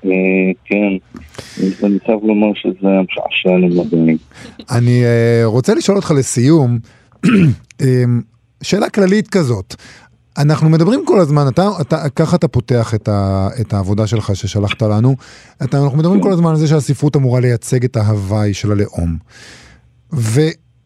אה, 0.05 0.51
כן, 0.65 0.97
אני 1.83 1.99
חייב 2.05 2.19
לומר 2.23 2.53
שזה 2.55 2.87
היה 2.87 3.01
משעשע 3.01 3.57
למדי. 3.57 4.17
אני 4.71 5.03
אה, 5.05 5.41
רוצה 5.45 5.75
לשאול 5.75 5.97
אותך 5.97 6.11
לסיום, 6.17 6.79
אה, 7.81 8.03
שאלה 8.63 8.89
כללית 8.89 9.27
כזאת. 9.27 9.75
אנחנו 10.37 10.69
מדברים 10.69 11.05
כל 11.05 11.19
הזמן, 11.19 11.47
אתה, 11.47 11.69
אתה, 11.81 12.09
ככה 12.09 12.35
אתה 12.35 12.47
פותח 12.47 12.93
את, 12.95 13.07
ה, 13.07 13.47
את 13.61 13.73
העבודה 13.73 14.07
שלך 14.07 14.35
ששלחת 14.35 14.81
לנו, 14.81 15.15
אתה, 15.63 15.83
אנחנו 15.83 15.97
מדברים 15.97 16.21
כל 16.21 16.31
הזמן 16.31 16.49
על 16.49 16.55
זה 16.55 16.67
שהספרות 16.67 17.15
אמורה 17.15 17.39
לייצג 17.39 17.83
את 17.83 17.97
ההווי 17.97 18.53
של 18.53 18.71
הלאום. 18.71 19.17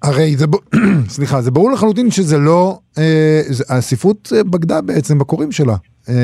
והרי 0.06 0.36
זה, 0.38 0.46
סליחה, 1.16 1.42
זה 1.42 1.52
ברור 1.52 1.72
לחלוטין 1.72 2.12
שזה 2.12 2.38
לא, 2.38 2.80
אה, 2.98 3.42
זה, 3.48 3.64
הספרות 3.70 4.34
אה, 4.36 4.44
בגדה 4.44 4.82
בעצם 4.82 5.20
בקוראים 5.20 5.52
שלה. 5.52 5.76
אה, 6.10 6.16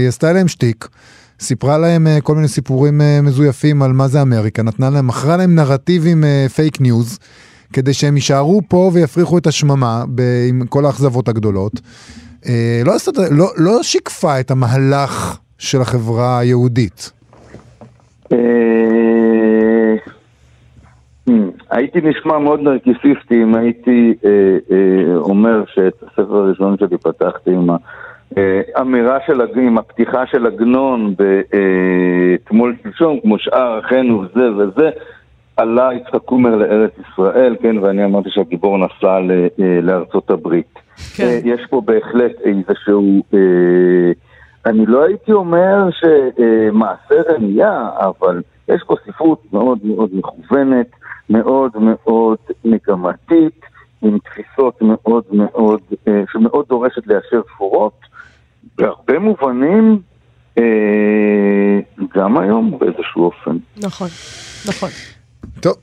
היא 0.00 0.08
עשתה 0.08 0.32
להם 0.32 0.48
שטיק, 0.48 0.88
סיפרה 1.40 1.78
להם 1.78 2.06
אה, 2.06 2.20
כל 2.20 2.34
מיני 2.34 2.48
סיפורים 2.48 3.00
אה, 3.00 3.20
מזויפים 3.22 3.82
על 3.82 3.92
מה 3.92 4.08
זה 4.08 4.22
אמריקה, 4.22 4.62
נתנה 4.62 4.90
להם, 4.90 5.06
מכרה 5.06 5.36
להם 5.36 5.54
נרטיבים 5.54 6.24
אה, 6.24 6.46
fake 6.54 6.80
news, 6.80 7.18
כדי 7.72 7.94
שהם 7.94 8.16
יישארו 8.16 8.62
פה 8.68 8.90
ויפריחו 8.94 9.38
את 9.38 9.46
השממה 9.46 10.04
ב, 10.14 10.22
עם 10.48 10.66
כל 10.66 10.86
האכזבות 10.86 11.28
הגדולות. 11.28 11.80
אה, 12.46 12.82
לא, 12.84 12.94
עשתה, 12.94 13.10
לא, 13.30 13.52
לא 13.56 13.82
שיקפה 13.82 14.40
את 14.40 14.50
המהלך 14.50 15.38
של 15.58 15.80
החברה 15.80 16.38
היהודית. 16.38 17.10
אה, 21.72 21.76
הייתי 21.78 22.00
נשמע 22.00 22.38
מאוד 22.38 22.60
נרקיסיסטי 22.60 23.42
אם 23.42 23.54
הייתי 23.54 24.14
אה, 24.24 24.30
אה, 24.70 25.16
אומר 25.16 25.62
שאת 25.74 26.02
הספר 26.02 26.36
הראשון 26.36 26.76
שלי 26.78 26.98
פתחתי 26.98 27.50
עם 27.50 27.66
האמירה 28.76 29.18
של, 29.26 29.40
הג- 29.40 29.58
עם 29.58 29.78
הפתיחה 29.78 30.26
של 30.26 30.46
עגנון 30.46 31.14
בתמול 31.18 32.76
שלשום, 32.82 33.20
כמו 33.22 33.38
שאר 33.38 33.78
אחינו 33.78 34.24
זה 34.34 34.52
וזה, 34.56 34.90
עלה 35.56 35.90
יצחק 35.94 36.22
קומר 36.24 36.56
לארץ 36.56 36.90
ישראל, 37.12 37.56
כן, 37.62 37.78
ואני 37.78 38.04
אמרתי 38.04 38.30
שהגיבור 38.30 38.78
נסע 38.78 39.20
ל- 39.20 39.30
אה, 39.60 39.78
לארצות 39.82 40.30
הברית. 40.30 40.74
כן. 41.16 41.24
אה, 41.24 41.38
יש 41.44 41.60
פה 41.70 41.82
בהחלט 41.84 42.32
איזשהו... 42.44 43.22
אה, 43.34 44.12
אני 44.66 44.86
לא 44.86 45.04
הייתי 45.04 45.32
אומר 45.32 45.88
שמעשה 45.90 47.14
רמייה, 47.34 47.88
אבל 47.98 48.42
יש 48.68 48.82
פה 48.86 48.94
ספרות 49.06 49.42
מאוד 49.52 49.78
מאוד 49.84 50.10
מכוונת, 50.12 50.90
מאוד 51.30 51.72
מאוד 51.76 52.38
מגמתית, 52.64 53.60
עם 54.02 54.18
תפיסות 54.18 54.82
מאוד 54.82 55.24
מאוד, 55.32 55.80
אה, 56.08 56.22
שמאוד 56.32 56.64
דורשת 56.68 57.06
ליישר 57.06 57.40
תפורות. 57.40 58.00
בהרבה 58.78 59.18
מובנים 59.18 60.00
אה, 60.58 61.78
גם 62.14 62.38
היום 62.38 62.78
באיזשהו 62.78 63.24
אופן. 63.24 63.56
נכון, 63.82 64.08
נכון. 64.68 64.88
טוב, 65.60 65.74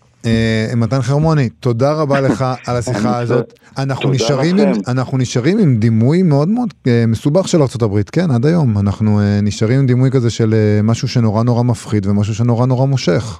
מתן 0.75 1.01
חרמוני, 1.01 1.49
תודה 1.49 1.93
רבה 1.93 2.21
לך 2.21 2.45
על 2.67 2.75
השיחה 2.75 3.17
הזאת. 3.17 3.53
אנחנו 3.77 4.11
נשארים, 4.11 4.57
עם. 4.57 4.71
אנחנו 4.87 5.17
נשארים 5.17 5.59
עם 5.59 5.77
דימוי 5.77 6.23
מאוד 6.23 6.47
מאוד 6.47 6.73
אה, 6.87 7.03
מסובך 7.07 7.47
של 7.47 7.61
ארה"ב, 7.61 8.01
כן, 8.11 8.31
עד 8.31 8.45
היום. 8.45 8.77
אנחנו 8.77 9.19
אה, 9.19 9.39
נשארים 9.43 9.79
עם 9.79 9.85
דימוי 9.85 10.11
כזה 10.11 10.29
של 10.29 10.53
אה, 10.53 10.81
משהו 10.83 11.07
שנורא 11.07 11.43
נורא 11.43 11.63
מפחיד 11.63 12.07
ומשהו 12.07 12.35
שנורא 12.35 12.65
נורא 12.65 12.85
מושך. 12.85 13.39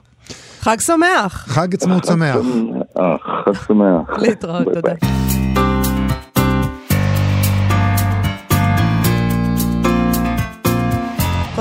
חג 0.61 0.79
שמח. 0.79 1.45
חג 1.47 1.73
עצמאות 1.73 2.05
שמח. 2.05 2.35
אה, 2.99 3.15
חג 3.45 3.53
שמח. 3.67 4.17
להתראות, 4.17 4.67
תודה. 4.73 5.60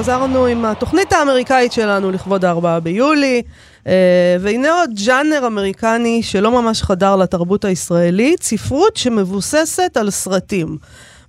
חזרנו 0.00 0.46
עם 0.46 0.64
התוכנית 0.64 1.12
האמריקאית 1.12 1.72
שלנו 1.72 2.10
לכבוד 2.10 2.44
הארבעה 2.44 2.80
ביולי, 2.80 3.42
אה, 3.86 3.92
והנה 4.40 4.72
עוד 4.72 4.90
ג'אנר 5.04 5.46
אמריקני 5.46 6.22
שלא 6.22 6.50
ממש 6.50 6.82
חדר 6.82 7.16
לתרבות 7.16 7.64
הישראלית, 7.64 8.42
ספרות 8.42 8.96
שמבוססת 8.96 9.96
על 9.96 10.10
סרטים. 10.10 10.78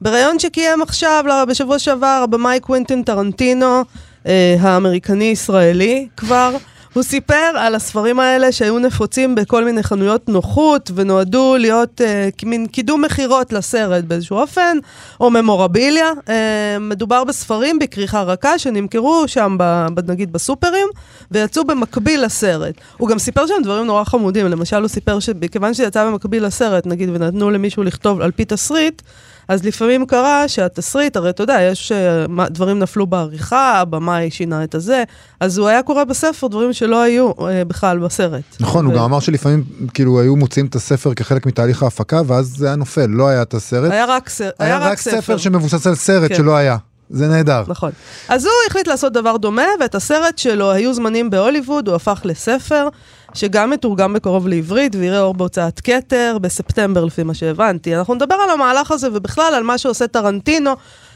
בריאיון 0.02 0.40
שקיים 0.40 0.82
עכשיו, 0.82 1.24
בשבוע 1.48 1.80
שעבר, 1.80 2.22
הבמאי 2.24 2.60
קווינטין 2.60 3.04
טרנטינו, 3.04 3.84
אה, 4.28 4.56
האמריקני-ישראלי 4.60 6.08
כבר, 6.18 6.56
הוא 6.94 7.04
סיפר 7.04 7.52
על 7.56 7.76
הספרים 7.76 8.20
האלה 8.20 8.52
שהיו 8.52 8.80
נפוצים 8.80 9.36
בכל 9.36 9.66
מיני 9.66 9.84
חנויות 9.84 10.30
נוחות 10.30 10.92
ונועדו 10.96 11.56
להיות 11.60 12.02
אה, 12.02 12.30
מין 12.44 12.68
קידום 12.68 13.02
מכירות 13.02 13.54
לסרט 13.54 14.04
באיזשהו 14.04 14.38
אופן, 14.38 14.78
או 15.20 15.30
ממורביליה. 15.30 16.10
אה, 16.30 16.78
מדובר 16.80 17.24
בספרים 17.24 17.80
בכריכה 17.80 18.22
רכה 18.22 18.60
שנמכרו 18.60 19.24
שם, 19.28 19.56
ב, 19.60 20.12
נגיד 20.12 20.34
בסופרים, 20.34 20.88
ויצאו 21.32 21.64
במקביל 21.64 22.26
לסרט. 22.26 22.76
הוא 22.98 23.10
גם 23.10 23.20
סיפר 23.20 23.48
שם 23.48 23.64
דברים 23.64 23.86
נורא 23.86 24.04
חמודים, 24.04 24.48
למשל 24.48 24.82
הוא 24.82 24.88
סיפר 24.88 25.20
שבכיוון 25.20 25.74
שיצא 25.74 26.06
במקביל 26.06 26.46
לסרט, 26.46 26.86
נגיד, 26.86 27.10
ונתנו 27.14 27.52
למישהו 27.52 27.84
לכתוב 27.84 28.22
על 28.22 28.32
פי 28.32 28.46
תסריט, 28.46 29.02
אז 29.48 29.66
לפעמים 29.66 30.06
קרה 30.06 30.48
שהתסריט, 30.48 31.18
הרי 31.18 31.30
אתה 31.30 31.44
יודע, 31.44 31.62
יש 31.62 31.92
uh, 31.92 32.50
דברים 32.50 32.80
נפלו 32.80 33.08
בעריכה, 33.08 33.80
הבמאי 33.80 34.32
שינה 34.32 34.64
את 34.64 34.76
הזה, 34.76 35.04
אז 35.40 35.58
הוא 35.58 35.68
היה 35.68 35.84
קורא 35.84 36.04
בספר 36.04 36.48
דברים 36.48 36.74
שלא 36.74 37.02
היו 37.02 37.32
uh, 37.32 37.36
בכלל 37.68 38.00
בסרט. 38.00 38.44
נכון, 38.60 38.86
הוא 38.86 38.94
ו- 38.94 38.98
גם 38.98 39.04
אמר 39.04 39.20
שלפעמים 39.20 39.64
כאילו 39.94 40.20
היו 40.22 40.36
מוציאים 40.36 40.66
את 40.66 40.76
הספר 40.76 41.14
כחלק 41.14 41.46
מתהליך 41.46 41.84
ההפקה 41.84 42.22
ואז 42.28 42.54
זה 42.58 42.68
היה 42.68 42.76
נופל, 42.76 43.06
לא 43.06 43.28
היה 43.28 43.42
את 43.42 43.54
הסרט. 43.54 43.92
היה 43.92 44.06
רק, 44.06 44.30
סר... 44.30 44.50
היה 44.60 44.78
רק 44.78 45.00
ספר 45.00 45.38
שמבוסס 45.38 45.88
על 45.88 45.96
סרט 45.96 46.30
כן. 46.30 46.36
שלא 46.36 46.56
היה. 46.56 46.78
זה 47.12 47.28
נהדר. 47.28 47.64
נכון. 47.68 47.92
אז 48.30 48.46
הוא 48.46 48.52
החליט 48.68 48.88
לעשות 48.88 49.14
דבר 49.14 49.38
דומה, 49.38 49.66
ואת 49.82 49.96
הסרט 49.96 50.38
שלו, 50.38 50.72
היו 50.72 50.94
זמנים 50.94 51.30
בהוליווד, 51.30 51.88
הוא 51.88 51.96
הפך 51.96 52.22
לספר, 52.24 52.88
שגם 53.34 53.70
מתורגם 53.70 54.14
בקרוב 54.14 54.48
לעברית, 54.48 54.96
ויראה 54.96 55.20
אור 55.20 55.34
בהוצאת 55.34 55.80
כתר 55.80 56.38
בספטמבר, 56.42 57.06
לפי 57.06 57.24
מה 57.24 57.34
שהבנתי. 57.34 57.96
אנחנו 57.96 58.14
נדבר 58.14 58.36
על 58.36 58.50
המהלך 58.50 58.92
הזה, 58.92 59.10
ובכלל 59.14 59.54
על 59.56 59.64
מה 59.64 59.78
שעושה 59.78 60.08
טרנטינו, 60.08 60.72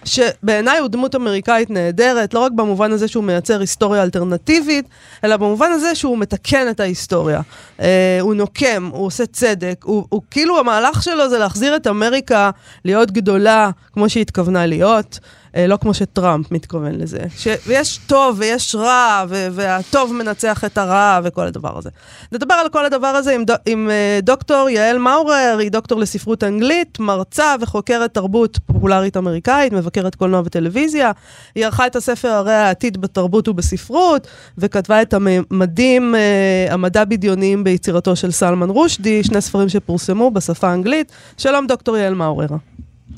שבעיניי 0.05 0.79
הוא 0.79 0.87
דמות 0.87 1.15
אמריקאית 1.15 1.69
נהדרת, 1.69 2.33
לא 2.33 2.39
רק 2.39 2.51
במובן 2.51 2.91
הזה 2.91 3.07
שהוא 3.07 3.23
מייצר 3.23 3.59
היסטוריה 3.59 4.03
אלטרנטיבית, 4.03 4.85
אלא 5.23 5.37
במובן 5.37 5.71
הזה 5.71 5.95
שהוא 5.95 6.17
מתקן 6.17 6.69
את 6.69 6.79
ההיסטוריה. 6.79 7.41
אה, 7.79 8.17
הוא 8.21 8.35
נוקם, 8.35 8.89
הוא 8.93 9.05
עושה 9.05 9.25
צדק, 9.25 9.83
הוא, 9.83 10.05
הוא 10.09 10.21
כאילו 10.31 10.59
המהלך 10.59 11.03
שלו 11.03 11.29
זה 11.29 11.37
להחזיר 11.39 11.75
את 11.75 11.87
אמריקה 11.87 12.49
להיות 12.85 13.11
גדולה 13.11 13.69
כמו 13.93 14.09
שהיא 14.09 14.21
התכוונה 14.21 14.65
להיות. 14.65 15.19
אה, 15.55 15.67
לא 15.67 15.77
כמו 15.77 15.93
שטראמפ 15.93 16.51
מתכוון 16.51 16.91
לזה. 16.91 17.19
ש... 17.37 17.47
ויש 17.67 17.97
טוב 17.97 18.35
ויש 18.39 18.75
רע, 18.75 19.23
ו... 19.29 19.47
והטוב 19.51 20.13
מנצח 20.13 20.63
את 20.63 20.77
הרע 20.77 21.19
וכל 21.23 21.47
הדבר 21.47 21.77
הזה. 21.77 21.89
נדבר 22.31 22.53
על 22.53 22.69
כל 22.69 22.85
הדבר 22.85 23.07
הזה 23.07 23.35
עם, 23.35 23.45
ד... 23.45 23.51
עם 23.65 23.89
אה, 23.89 24.19
דוקטור 24.23 24.69
יעל 24.69 24.97
מאורר, 24.97 25.57
היא 25.59 25.71
דוקטור 25.71 25.99
לספרות 25.99 26.43
אנגלית, 26.43 26.99
מרצה 26.99 27.55
וחוקרת 27.61 28.13
תרבות 28.13 28.59
פופולרית 28.65 29.17
אמריקאית, 29.17 29.73
מבקרת 29.73 30.15
קולנוע 30.15 30.41
וטלוויזיה. 30.45 31.11
היא 31.55 31.65
ערכה 31.65 31.87
את 31.87 31.95
הספר 31.95 32.27
הרי 32.27 32.53
העתיד 32.53 33.01
בתרבות 33.01 33.47
ובספרות, 33.47 34.27
וכתבה 34.57 35.01
את 35.01 35.13
הממדים, 35.13 36.15
אה, 36.15 36.67
המדע 36.69 37.05
בדיוניים 37.05 37.63
ביצירתו 37.63 38.15
של 38.15 38.31
סלמן 38.31 38.69
רושדי, 38.69 39.23
שני 39.23 39.41
ספרים 39.41 39.69
שפורסמו 39.69 40.31
בשפה 40.31 40.69
האנגלית. 40.69 41.11
שלום 41.37 41.67
דוקטור 41.67 41.97
יעל 41.97 42.13
מאורר. 42.13 42.47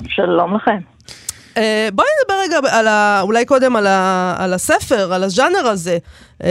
שלום 0.06 0.54
לכם. 0.54 0.97
אה, 1.58 1.60
בואי 1.94 2.06
נדבר 2.22 2.34
רגע 2.44 2.78
על 2.78 2.86
ה, 2.86 3.20
אולי 3.22 3.44
קודם 3.44 3.76
על, 3.76 3.86
ה, 3.86 4.34
על 4.38 4.52
הספר, 4.52 5.12
על 5.12 5.24
הז'אנר 5.24 5.66
הזה. 5.66 5.98
אה, 6.42 6.44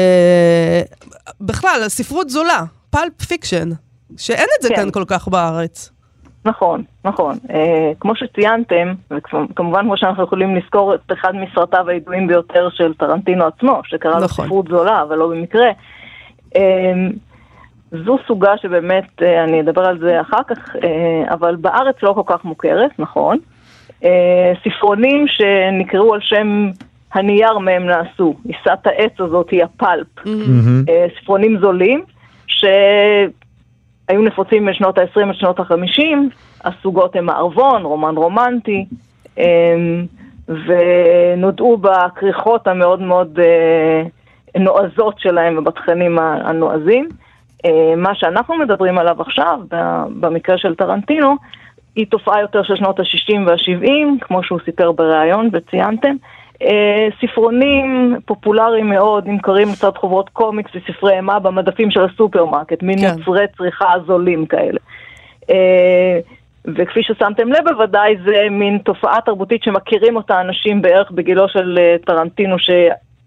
בכלל, 1.41 1.83
ספרות 1.87 2.29
זולה, 2.29 2.63
pulp 2.89 3.21
fiction, 3.21 3.69
שאין 4.17 4.47
את 4.57 4.61
זה 4.61 4.69
כן. 4.69 4.75
כאן 4.75 4.91
כל 4.91 5.03
כך 5.07 5.27
בארץ. 5.27 5.91
נכון, 6.45 6.83
נכון. 7.05 7.37
אה, 7.49 7.91
כמו 7.99 8.15
שציינתם, 8.15 8.93
וכמובן 9.11 9.81
כמו 9.81 9.97
שאנחנו 9.97 10.23
יכולים 10.23 10.55
לזכור 10.55 10.95
את 10.95 11.11
אחד 11.13 11.33
מסרטיו 11.35 11.89
הידועים 11.89 12.27
ביותר 12.27 12.69
של 12.69 12.93
טרנטינו 12.93 13.45
עצמו, 13.45 13.81
שקרא 13.83 14.19
לו 14.19 14.25
נכון. 14.25 14.45
ספרות 14.45 14.67
זולה, 14.67 15.01
אבל 15.01 15.15
לא 15.15 15.27
במקרה. 15.27 15.67
אה, 16.55 16.93
זו 18.05 18.17
סוגה 18.27 18.57
שבאמת, 18.57 19.21
אה, 19.21 19.43
אני 19.43 19.61
אדבר 19.61 19.85
על 19.85 19.99
זה 19.99 20.21
אחר 20.21 20.43
כך, 20.47 20.75
אה, 20.75 21.33
אבל 21.33 21.55
בארץ 21.55 21.95
לא 22.03 22.13
כל 22.13 22.23
כך 22.25 22.45
מוכרת, 22.45 22.91
נכון. 22.99 23.37
אה, 24.03 24.53
ספרונים 24.63 25.25
שנקראו 25.27 26.13
על 26.13 26.21
שם 26.21 26.71
הנייר 27.13 27.57
מהם 27.57 27.85
נעשו, 27.85 28.35
עיסת 28.45 28.87
העץ 28.87 29.11
הזאת 29.19 29.49
היא 29.49 29.63
הפלפ. 29.63 30.07
אה, 30.89 31.05
ספרונים 31.21 31.59
זולים, 31.59 32.03
שהיו 32.47 34.21
נפוצים 34.21 34.65
בשנות 34.65 34.97
ה-20 34.97 35.29
עד 35.29 35.35
שנות 35.35 35.59
ה-50, 35.59 36.01
הסוגות 36.63 37.15
הם 37.15 37.25
מערבון, 37.25 37.83
רומן 37.83 38.17
רומנטי, 38.17 38.85
אה, 39.39 39.75
ונודעו 40.47 41.77
בכריכות 41.77 42.67
המאוד 42.67 43.01
מאוד 43.01 43.39
אה, 43.39 44.03
נועזות 44.59 45.19
שלהם 45.19 45.57
ובתכנים 45.57 46.19
הנועזים. 46.19 47.09
מה 47.97 48.15
שאנחנו 48.15 48.57
מדברים 48.57 48.97
עליו 48.97 49.21
עכשיו, 49.21 49.59
במקרה 50.19 50.57
של 50.57 50.75
טרנטינו, 50.75 51.35
היא 51.97 52.05
תופעה 52.09 52.41
יותר 52.41 52.63
של 52.63 52.75
שנות 52.75 52.99
ה-60 52.99 53.39
וה-70, 53.47 53.91
כמו 54.21 54.43
שהוא 54.43 54.59
סיפר 54.65 54.91
בריאיון 54.91 55.49
וציינתם. 55.53 56.15
אה, 56.61 57.07
ספרונים 57.21 58.15
פופולריים 58.25 58.89
מאוד, 58.89 59.27
נמכרים 59.27 59.67
לצד 59.69 59.91
חוברות 59.97 60.29
קומיקס 60.29 60.71
וספרי 60.75 61.15
אימה 61.15 61.39
במדפים 61.39 61.91
של 61.91 62.03
הסופרמרקט, 62.03 62.83
מין 62.83 62.97
כן. 62.97 63.13
מוצרי 63.17 63.45
צריכה 63.57 63.93
זולים 64.07 64.45
כאלה. 64.45 64.79
אה, 65.49 66.19
וכפי 66.65 67.03
ששמתם 67.03 67.47
לב 67.47 67.69
בוודאי, 67.71 68.15
זה 68.25 68.49
מין 68.51 68.77
תופעה 68.77 69.21
תרבותית 69.25 69.63
שמכירים 69.63 70.15
אותה 70.15 70.41
אנשים 70.41 70.81
בערך 70.81 71.11
בגילו 71.11 71.49
של 71.49 71.77
אה, 71.79 71.95
טרנטינו 72.05 72.59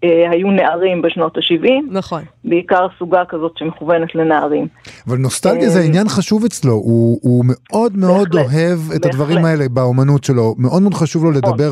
שהיו 0.05 0.51
נערים 0.51 1.01
בשנות 1.01 1.37
ה-70, 1.37 1.69
נכון. 1.91 2.23
בעיקר 2.43 2.87
סוגה 2.99 3.25
כזאת 3.25 3.57
שמכוונת 3.57 4.15
לנערים. 4.15 4.67
אבל 5.07 5.17
נוסטלגיה 5.17 5.63
אה, 5.63 5.69
זה 5.69 5.81
עניין 5.81 6.07
חשוב 6.09 6.45
אצלו, 6.45 6.71
הוא, 6.71 7.19
הוא 7.21 7.45
מאוד 7.47 7.97
מאוד 7.97 8.29
בהחלט, 8.29 8.53
אוהב 8.53 8.79
את 8.95 9.05
הדברים 9.05 9.35
בהחלט. 9.35 9.51
האלה 9.51 9.69
באומנות 9.69 10.23
שלו, 10.23 10.55
מאוד 10.57 10.81
מאוד 10.81 10.93
חשוב 10.93 11.23
לו 11.23 11.31
נכון. 11.31 11.53
לדבר, 11.53 11.71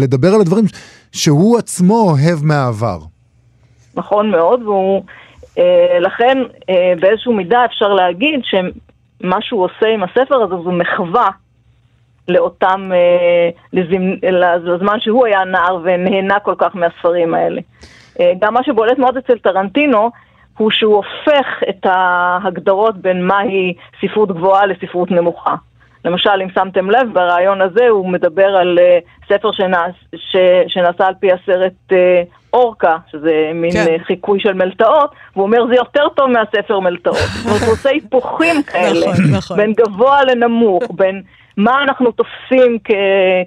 לדבר 0.00 0.28
על 0.34 0.40
הדברים 0.40 0.64
שהוא 1.12 1.58
עצמו 1.58 1.94
אוהב 1.94 2.44
מהעבר. 2.44 2.98
נכון 3.94 4.30
מאוד, 4.30 4.62
והוא, 4.62 5.02
אה, 5.58 5.98
לכן 6.00 6.38
אה, 6.70 6.92
באיזשהו 7.00 7.32
מידה 7.32 7.64
אפשר 7.64 7.88
להגיד 7.88 8.40
שמה 8.44 9.36
שהוא 9.40 9.64
עושה 9.64 9.86
עם 9.94 10.02
הספר 10.02 10.42
הזה 10.42 10.54
זו 10.64 10.72
מחווה 10.72 11.28
לאותם, 12.28 12.90
אה, 12.94 13.50
לזמ, 13.72 14.02
לזמן 14.64 15.00
שהוא 15.00 15.26
היה 15.26 15.44
נער 15.44 15.78
ונהנה 15.82 16.40
כל 16.40 16.54
כך 16.58 16.76
מהספרים 16.76 17.34
האלה. 17.34 17.60
אה, 18.20 18.32
גם 18.40 18.54
מה 18.54 18.64
שבולט 18.64 18.98
מאוד 18.98 19.16
אצל 19.16 19.38
טרנטינו, 19.38 20.10
הוא 20.58 20.70
שהוא 20.70 20.96
הופך 20.96 21.46
את 21.68 21.86
ההגדרות 21.86 22.96
בין 22.96 23.26
מהי 23.26 23.74
ספרות 24.00 24.28
גבוהה 24.28 24.66
לספרות 24.66 25.10
נמוכה. 25.10 25.54
למשל, 26.04 26.42
אם 26.42 26.48
שמתם 26.54 26.90
לב, 26.90 27.08
ברעיון 27.12 27.60
הזה 27.60 27.88
הוא 27.88 28.08
מדבר 28.08 28.46
על 28.46 28.78
uh, 28.78 29.28
ספר 29.28 29.52
שנעש, 29.52 29.94
ש, 30.16 30.36
שנעשה 30.68 31.06
על 31.06 31.14
פי 31.20 31.28
הסרט 31.32 31.72
uh, 31.90 31.94
אורקה, 32.52 32.96
שזה 33.10 33.50
מין 33.54 33.72
כן. 33.72 33.86
uh, 33.86 34.04
חיקוי 34.04 34.40
של 34.40 34.52
מלטעות, 34.52 35.10
והוא 35.32 35.46
אומר 35.46 35.66
זה 35.66 35.74
יותר 35.74 36.08
טוב 36.16 36.30
מהספר 36.30 36.80
מלטעות. 36.80 37.16
זאת 37.16 37.44
אומרת, 37.46 37.62
הוא 37.62 37.72
עושה 37.72 37.90
היפוכים 37.90 38.62
כאלה, 38.62 39.06
נכון, 39.10 39.24
נכון. 39.36 39.56
בין 39.56 39.72
גבוה 39.72 40.24
לנמוך, 40.24 40.82
בין 40.90 41.22
מה 41.64 41.82
אנחנו 41.82 42.12
תופסים 42.12 42.78
כ, 42.84 42.90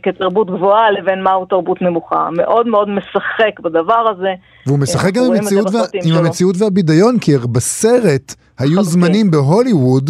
כתרבות 0.04 0.48
גבוהה 0.48 0.92
לבין 0.92 1.24
מהו 1.24 1.46
תרבות 1.46 1.82
נמוכה. 1.82 2.30
מאוד 2.38 2.68
מאוד 2.68 2.90
משחק 2.90 3.60
בדבר 3.64 4.08
הזה. 4.16 4.34
והוא 4.68 4.80
משחק 4.80 5.18
אנחנו 5.18 5.30
גם 5.30 5.36
עם 5.36 5.42
המציאות, 5.42 5.68
וה... 5.74 5.82
עם. 6.04 6.16
המציאות 6.18 6.56
והבידיון, 6.60 7.20
כי 7.20 7.38
בסרט 7.38 8.36
היו. 8.60 8.84
זמנים 8.84 9.32
בהוליווד, 9.32 10.10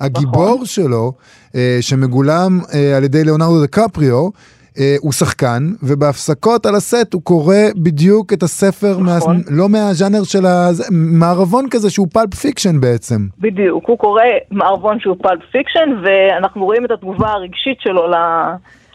הגיבור 0.00 0.54
נכון. 0.54 0.66
שלו, 0.66 1.12
אה, 1.54 1.78
שמגולם 1.80 2.60
אה, 2.74 2.96
על 2.96 3.04
ידי 3.04 3.24
ליאונרדו 3.24 3.62
דקפריו, 3.62 4.28
אה, 4.78 4.96
הוא 5.00 5.12
שחקן, 5.12 5.62
ובהפסקות 5.82 6.66
על 6.66 6.74
הסט 6.74 7.14
הוא 7.14 7.22
קורא 7.22 7.54
בדיוק 7.76 8.32
את 8.32 8.42
הספר, 8.42 8.96
נכון. 9.00 9.36
מה, 9.36 9.42
לא 9.50 9.68
מהז'אנר 9.68 10.22
של 10.24 10.42
המערבון 10.46 11.66
כזה 11.70 11.90
שהוא 11.90 12.06
pulp 12.12 12.34
fiction 12.34 12.80
בעצם. 12.80 13.26
בדיוק, 13.38 13.84
הוא 13.88 13.98
קורא 13.98 14.22
מערבון 14.50 15.00
שהוא 15.00 15.16
pulp 15.22 15.40
fiction, 15.52 15.90
ואנחנו 16.04 16.64
רואים 16.64 16.84
את 16.84 16.90
התגובה 16.90 17.28
הרגשית 17.30 17.80
שלו 17.80 18.06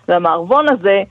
למערבון 0.08 0.66
הזה, 0.70 1.02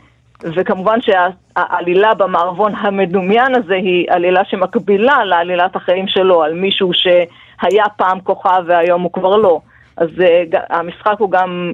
וכמובן 0.57 0.99
שהעלילה 1.01 2.15
במערבון 2.15 2.73
המדומיין 2.75 3.55
הזה 3.55 3.75
היא 3.75 4.07
עלילה 4.11 4.41
שמקבילה 4.45 5.25
לעלילת 5.25 5.77
החיים 5.77 6.09
שלו, 6.09 6.43
על 6.43 6.55
מישהו 6.55 6.91
שהיה 6.93 7.85
פעם 7.97 8.21
כוכב 8.21 8.63
והיום 8.67 9.03
הוא 9.03 9.13
כבר 9.13 9.37
לא. 9.37 9.61
אז 9.97 10.09
ג- 10.51 10.59
המשחק 10.71 11.15
הוא 11.19 11.31
גם 11.31 11.73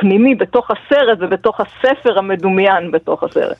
פנימי 0.00 0.34
בתוך 0.34 0.70
הסרט 0.70 1.18
ובתוך 1.20 1.60
הספר 1.60 2.18
המדומיין 2.18 2.90
בתוך 2.90 3.22
הסרט. 3.22 3.56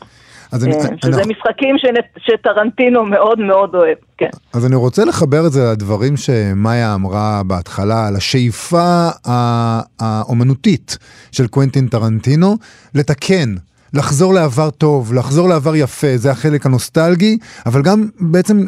אז 0.52 0.64
אני, 0.64 0.74
אני, 0.74 0.96
שזה 1.04 1.22
משחקים 1.26 1.76
שנ- 1.78 2.18
שטרנטינו 2.18 3.04
מאוד 3.04 3.38
מאוד 3.38 3.74
אוהב, 3.74 3.96
כן. 4.18 4.28
אז 4.54 4.66
אני 4.66 4.76
רוצה 4.76 5.04
לחבר 5.04 5.46
את 5.46 5.52
זה 5.52 5.60
לדברים 5.72 6.16
שמאיה 6.16 6.94
אמרה 6.94 7.42
בהתחלה, 7.46 8.06
על 8.08 8.16
השאיפה 8.16 9.08
האומנותית 10.00 10.98
של 11.32 11.46
קוונטין 11.46 11.86
טרנטינו 11.88 12.56
לתקן. 12.94 13.54
לחזור 13.94 14.34
לעבר 14.34 14.70
טוב, 14.70 15.14
לחזור 15.14 15.48
לעבר 15.48 15.76
יפה, 15.76 16.06
זה 16.16 16.30
החלק 16.30 16.66
הנוסטלגי, 16.66 17.38
אבל 17.66 17.82
גם 17.82 18.08
בעצם 18.20 18.66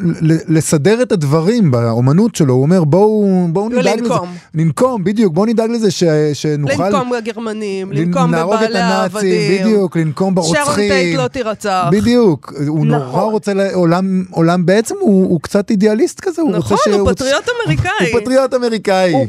לסדר 0.48 1.02
את 1.02 1.12
הדברים 1.12 1.70
באומנות 1.70 2.34
שלו, 2.34 2.54
הוא 2.54 2.62
אומר 2.62 2.84
בואו, 2.84 3.46
בואו 3.52 3.68
נדאג 3.68 3.78
לזה. 3.80 3.90
ולנקום. 4.12 4.28
לנקום, 4.54 5.04
בדיוק, 5.04 5.34
בואו 5.34 5.46
נדאג 5.46 5.70
לזה 5.70 5.90
ש, 5.90 6.04
שנוכל... 6.32 6.88
לנקום 6.88 7.12
בגרמנים, 7.20 7.92
לנ- 7.92 7.96
לנקום 7.96 8.30
בבעלי 8.32 8.64
הנאצים, 8.78 8.80
העבדים. 8.92 9.64
בדיוק, 9.64 9.96
לנקום 9.96 10.34
ברוצחים. 10.34 10.64
שרון 10.64 10.76
טייט 10.76 11.16
לא 11.18 11.28
תירצח. 11.28 11.84
בדיוק, 11.92 12.52
הוא 12.68 12.86
נורא 12.86 13.06
נכון. 13.08 13.32
רוצה, 13.32 13.54
ל- 13.54 13.70
עולם, 14.30 14.66
בעצם 14.66 14.94
הוא, 15.00 15.28
הוא 15.30 15.40
קצת 15.40 15.70
אידיאליסט 15.70 16.20
כזה, 16.20 16.42
הוא 16.42 16.50
נכון, 16.52 16.76
רוצה 16.76 16.98
הוא 17.00 17.10
פטריוט 17.12 17.44
אמריקאי. 17.66 18.12
הוא 18.12 18.20
פטריוט 18.20 18.54
אמריקאי. 18.54 19.12
הוא- 19.12 19.26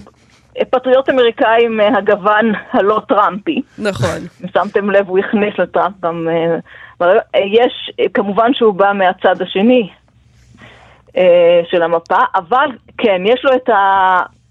פטריוט 0.69 1.09
אמריקאי 1.09 1.67
מהגוון 1.67 2.51
הלא 2.71 3.01
טראמפי. 3.07 3.61
נכון. 3.77 4.19
שמתם 4.53 4.89
לב, 4.89 5.09
הוא 5.09 5.19
הכניס 5.19 5.53
לטראמפ 5.59 5.93
גם... 6.01 6.27
אה, 6.31 6.55
אה, 7.01 7.39
יש, 7.45 7.91
אה, 7.99 8.05
כמובן 8.13 8.53
שהוא 8.53 8.73
בא 8.73 8.91
מהצד 8.93 9.41
השני 9.41 9.89
אה, 11.17 11.61
של 11.69 11.83
המפה, 11.83 12.19
אבל 12.35 12.69
כן, 12.97 13.21
יש 13.25 13.45
לו 13.45 13.51
את 13.53 13.69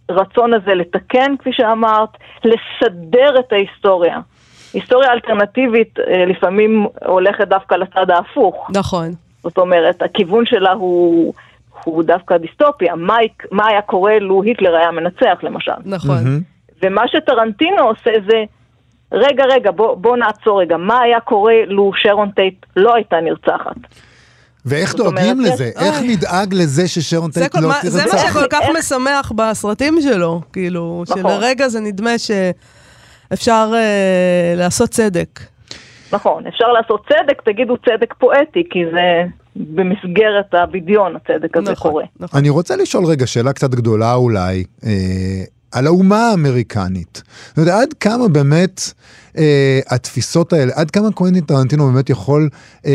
הרצון 0.09 0.55
הזה 0.55 0.75
לתקן, 0.75 1.37
כפי 1.39 1.51
שאמרת, 1.53 2.09
לסדר 2.45 3.39
את 3.39 3.53
ההיסטוריה. 3.53 4.19
היסטוריה 4.75 5.13
אלטרנטיבית 5.13 5.99
אה, 5.99 6.25
לפעמים 6.25 6.87
הולכת 7.07 7.49
דווקא 7.49 7.75
לצד 7.75 8.11
ההפוך. 8.11 8.71
נכון. 8.75 9.11
זאת 9.43 9.59
אומרת, 9.59 10.03
הכיוון 10.03 10.47
שלה 10.47 10.73
הוא, 10.73 11.35
הוא 11.85 12.03
דווקא 12.03 12.37
דיסטופיה. 12.37 12.95
מה, 12.95 13.17
מה 13.51 13.67
היה 13.69 13.83
קורה 13.83 14.19
לו 14.19 14.43
היטלר 14.43 14.77
היה 14.77 14.91
מנצח, 14.91 15.39
למשל? 15.43 15.73
נכון. 15.85 16.43
ומה 16.83 17.03
שטרנטינו 17.09 17.83
עושה 17.83 18.11
זה, 18.31 18.45
רגע, 19.13 19.45
רגע, 19.45 19.71
בוא, 19.71 19.95
בוא 19.95 20.17
נעצור 20.17 20.61
רגע, 20.61 20.77
מה 20.77 21.01
היה 21.01 21.21
קורה 21.21 21.55
לו 21.67 21.91
שרון 21.97 22.31
טייט 22.31 22.55
לא 22.77 22.95
הייתה 22.95 23.17
נרצחת? 23.21 23.77
ואיך 24.67 24.95
אומרת, 24.99 25.15
דואגים 25.15 25.41
יש- 25.41 25.51
לזה? 25.53 25.65
איך 25.81 25.99
אוי. 26.01 26.09
נדאג 26.17 26.55
לזה 26.55 26.89
ששרון 26.89 27.31
טייט 27.31 27.55
לא 27.57 27.69
מה- 27.69 27.79
זה 27.83 27.99
מה 27.99 28.11
תרצח? 28.11 28.31
שכל 28.31 28.47
כך 28.51 28.61
איך- 28.63 28.77
משמח 28.79 29.33
בסרטים 29.37 30.01
שלו, 30.01 30.41
כאילו, 30.53 31.05
נכון. 31.09 31.23
שלרגע 31.23 31.69
זה 31.69 31.81
נדמה 31.81 32.11
שאפשר 32.19 33.71
אה, 33.75 34.55
לעשות 34.57 34.91
צדק. 34.91 35.41
נכון, 36.13 36.47
אפשר 36.47 36.67
לעשות 36.73 37.07
צדק, 37.09 37.43
תגידו 37.45 37.77
צדק 37.77 38.15
פואטי, 38.19 38.65
כי 38.71 38.79
זה 38.93 39.25
במסגרת 39.57 40.55
הבדיון 40.55 41.17
הצדק 41.17 41.57
הזה 41.57 41.73
נכון, 41.73 41.91
קורה. 41.91 42.05
נכון. 42.21 42.41
אני 42.41 42.51
רוצה 42.51 42.77
לשאול 42.77 43.05
רגע 43.05 43.27
שאלה 43.27 43.53
קצת 43.53 43.71
גדולה 43.71 44.15
אולי, 44.15 44.65
אה, 44.85 44.91
על 45.73 45.87
האומה 45.87 46.29
האמריקנית. 46.31 47.23
זאת 47.49 47.59
אומרת, 47.59 47.73
עד 47.83 47.93
כמה 47.93 48.29
באמת 48.29 48.81
אה, 49.39 49.81
התפיסות 49.91 50.53
האלה, 50.53 50.73
עד 50.77 50.91
כמה 50.91 51.13
קוונטין 51.13 51.45
טרנטינו 51.45 51.87
באמת 51.93 52.11
יכול 52.11 52.49
אה, 52.87 52.91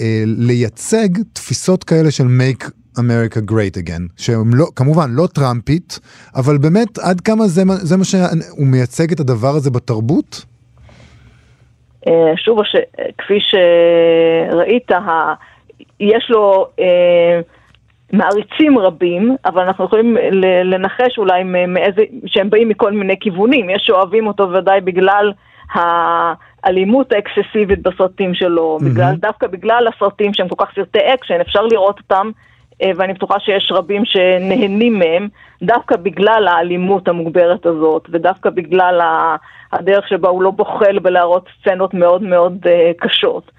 אה, 0.00 0.22
לייצג 0.26 1.08
תפיסות 1.32 1.84
כאלה 1.84 2.10
של 2.10 2.24
make 2.24 2.70
America 2.98 3.50
great 3.50 3.76
again, 3.84 4.02
שהם 4.16 4.54
לא, 4.54 4.66
כמובן 4.76 5.10
לא 5.10 5.26
טראמפית, 5.26 6.00
אבל 6.36 6.58
באמת 6.58 6.98
עד 6.98 7.20
כמה 7.20 7.46
זה, 7.46 7.62
זה 7.74 7.96
מה 7.96 8.04
שהוא 8.04 8.66
מייצג 8.66 9.12
את 9.12 9.20
הדבר 9.20 9.48
הזה 9.48 9.70
בתרבות? 9.70 10.44
אה, 12.06 12.12
שוב, 12.36 12.60
הש... 12.60 12.76
כפי 13.18 13.38
שראית, 13.40 14.90
ה... 14.90 15.34
יש 16.00 16.26
לו 16.30 16.66
אה, 16.80 17.40
מעריצים 18.12 18.78
רבים, 18.78 19.36
אבל 19.44 19.62
אנחנו 19.62 19.84
יכולים 19.84 20.16
לנחש 20.64 21.18
אולי 21.18 21.42
מאיזה, 21.44 22.02
שהם 22.26 22.50
באים 22.50 22.68
מכל 22.68 22.92
מיני 22.92 23.18
כיוונים. 23.20 23.70
יש 23.70 23.82
שאוהבים 23.86 24.26
אותו 24.26 24.50
ודאי 24.52 24.80
בגלל 24.80 25.32
האלימות 25.74 27.12
האקססיבית 27.12 27.82
בסרטים 27.82 28.34
שלו, 28.34 28.78
בגלל, 28.82 29.14
דווקא 29.16 29.46
בגלל 29.46 29.88
הסרטים 29.88 30.34
שהם 30.34 30.48
כל 30.48 30.64
כך 30.64 30.72
סרטי 30.74 30.98
אקשן, 31.14 31.40
אפשר 31.40 31.62
לראות 31.62 31.98
אותם, 31.98 32.30
אה, 32.82 32.90
ואני 32.96 33.12
בטוחה 33.12 33.40
שיש 33.40 33.72
רבים 33.72 34.04
שנהנים 34.04 34.98
מהם, 34.98 35.28
דווקא 35.62 35.96
בגלל 35.96 36.48
האלימות 36.48 37.08
המוגברת 37.08 37.66
הזאת, 37.66 38.08
ודווקא 38.12 38.50
בגלל 38.50 39.00
ה- 39.00 39.36
הדרך 39.72 40.08
שבה 40.08 40.28
הוא 40.28 40.42
לא 40.42 40.50
בוחל 40.50 40.98
בלהראות 40.98 41.48
סצנות 41.60 41.94
מאוד 41.94 42.22
מאוד 42.22 42.58
אה, 42.66 42.90
קשות. 42.98 43.50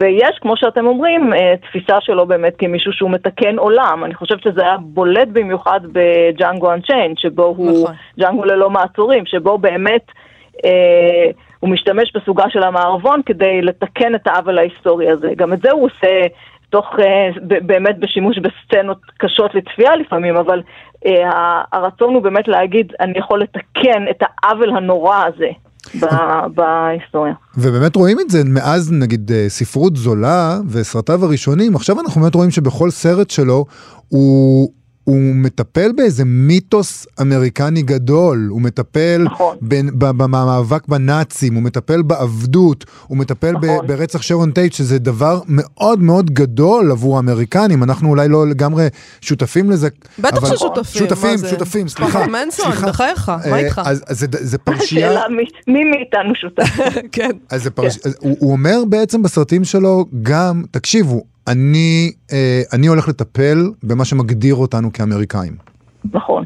ויש, 0.00 0.38
כמו 0.40 0.56
שאתם 0.56 0.86
אומרים, 0.86 1.32
אה, 1.34 1.54
תפיסה 1.56 2.00
שלו 2.00 2.26
באמת 2.26 2.54
כמישהו 2.58 2.92
שהוא 2.92 3.10
מתקן 3.10 3.58
עולם. 3.58 4.04
אני 4.04 4.14
חושבת 4.14 4.42
שזה 4.42 4.62
היה 4.62 4.76
בולט 4.80 5.28
במיוחד 5.32 5.80
בג'אנגו 5.92 6.72
אנצ'יין, 6.72 7.14
שבו 7.16 7.42
הוא, 7.42 7.82
נכון. 7.82 7.94
ג'אנגו 8.20 8.44
ללא 8.44 8.70
מעצורים, 8.70 9.26
שבו 9.26 9.58
באמת 9.58 10.04
אה, 10.64 11.30
הוא 11.60 11.70
משתמש 11.70 12.12
בסוגה 12.14 12.44
של 12.50 12.62
המערבון 12.62 13.20
כדי 13.26 13.62
לתקן 13.62 14.14
את 14.14 14.26
העוול 14.26 14.58
ההיסטורי 14.58 15.10
הזה. 15.10 15.30
גם 15.36 15.52
את 15.52 15.60
זה 15.62 15.70
הוא 15.70 15.84
עושה 15.86 16.26
תוך, 16.70 16.86
אה, 16.98 17.58
באמת 17.66 17.98
בשימוש 18.00 18.36
בסצנות 18.38 18.98
קשות 19.18 19.54
לצפייה 19.54 19.96
לפעמים, 19.96 20.36
אבל 20.36 20.62
אה, 21.06 21.62
הרצון 21.72 22.14
הוא 22.14 22.22
באמת 22.22 22.48
להגיד, 22.48 22.92
אני 23.00 23.18
יכול 23.18 23.42
לתקן 23.42 24.04
את 24.10 24.22
העוול 24.22 24.76
הנורא 24.76 25.24
הזה 25.26 25.48
בהיסטוריה. 26.54 27.34
ובאמת 27.56 27.96
רואים 27.96 28.20
את 28.20 28.30
זה 28.30 28.38
מאז 28.44 28.92
נגיד 28.92 29.30
אה, 29.32 29.44
ספרות 29.48 29.96
זולה 29.96 30.56
וסרטיו 30.72 31.24
הראשונים, 31.24 31.76
עכשיו 31.76 32.00
אנחנו 32.00 32.20
באמת 32.20 32.34
רואים 32.34 32.50
שבכל 32.50 32.90
סרט 32.90 33.30
שלו 33.30 33.64
הוא... 34.08 34.72
הוא 35.08 35.34
מטפל 35.34 35.92
באיזה 35.96 36.22
מיתוס 36.26 37.06
אמריקני 37.20 37.82
גדול, 37.82 38.46
הוא 38.50 38.60
מטפל 38.62 39.22
נכון. 39.24 39.56
במאבק 39.98 40.88
בנאצים, 40.88 41.54
הוא 41.54 41.62
מטפל 41.62 42.02
בעבדות, 42.02 42.84
הוא 43.06 43.18
מטפל 43.18 43.52
נכון. 43.52 43.86
ברצח 43.86 44.22
שרון 44.22 44.50
טייט, 44.50 44.72
שזה 44.72 44.98
דבר 44.98 45.40
מאוד 45.48 46.02
מאוד 46.02 46.30
גדול 46.30 46.90
עבור 46.90 47.16
האמריקנים, 47.16 47.82
אנחנו 47.82 48.08
אולי 48.08 48.28
לא 48.28 48.46
לגמרי 48.48 48.86
שותפים 49.20 49.70
לזה. 49.70 49.88
בטח 50.18 50.36
אבל- 50.36 50.56
ששותפים. 50.56 50.84
שותפים, 51.08 51.30
מה 51.30 51.36
זה? 51.36 51.48
שותפים, 51.48 51.88
סליחה. 51.88 52.26
מנסון. 52.26 52.70
בחייך, 52.72 53.28
מה 53.28 53.36
אה, 53.52 53.56
איתך? 53.58 53.80
אז 53.84 54.02
אז 54.06 54.18
זה- 54.18 54.26
זה 54.30 54.58
פרשייה... 54.64 55.08
השאלה 55.10 55.22
מי- 55.68 55.84
מאיתנו 55.84 56.34
שותף. 56.34 56.78
כן. 57.12 57.30
אז 57.50 57.62
זה 57.62 57.70
פרש... 57.70 57.98
אז 58.04 58.16
הוא, 58.20 58.36
הוא 58.40 58.52
אומר 58.52 58.84
בעצם 58.88 59.22
בסרטים 59.22 59.64
שלו 59.64 60.04
גם, 60.22 60.62
תקשיבו, 60.70 61.22
אני, 61.48 62.12
אה, 62.32 62.62
אני 62.72 62.86
הולך 62.86 63.08
לטפל 63.08 63.58
במה 63.82 64.04
שמגדיר 64.04 64.54
אותנו 64.54 64.92
כאמריקאים. 64.92 65.56
נכון, 66.12 66.44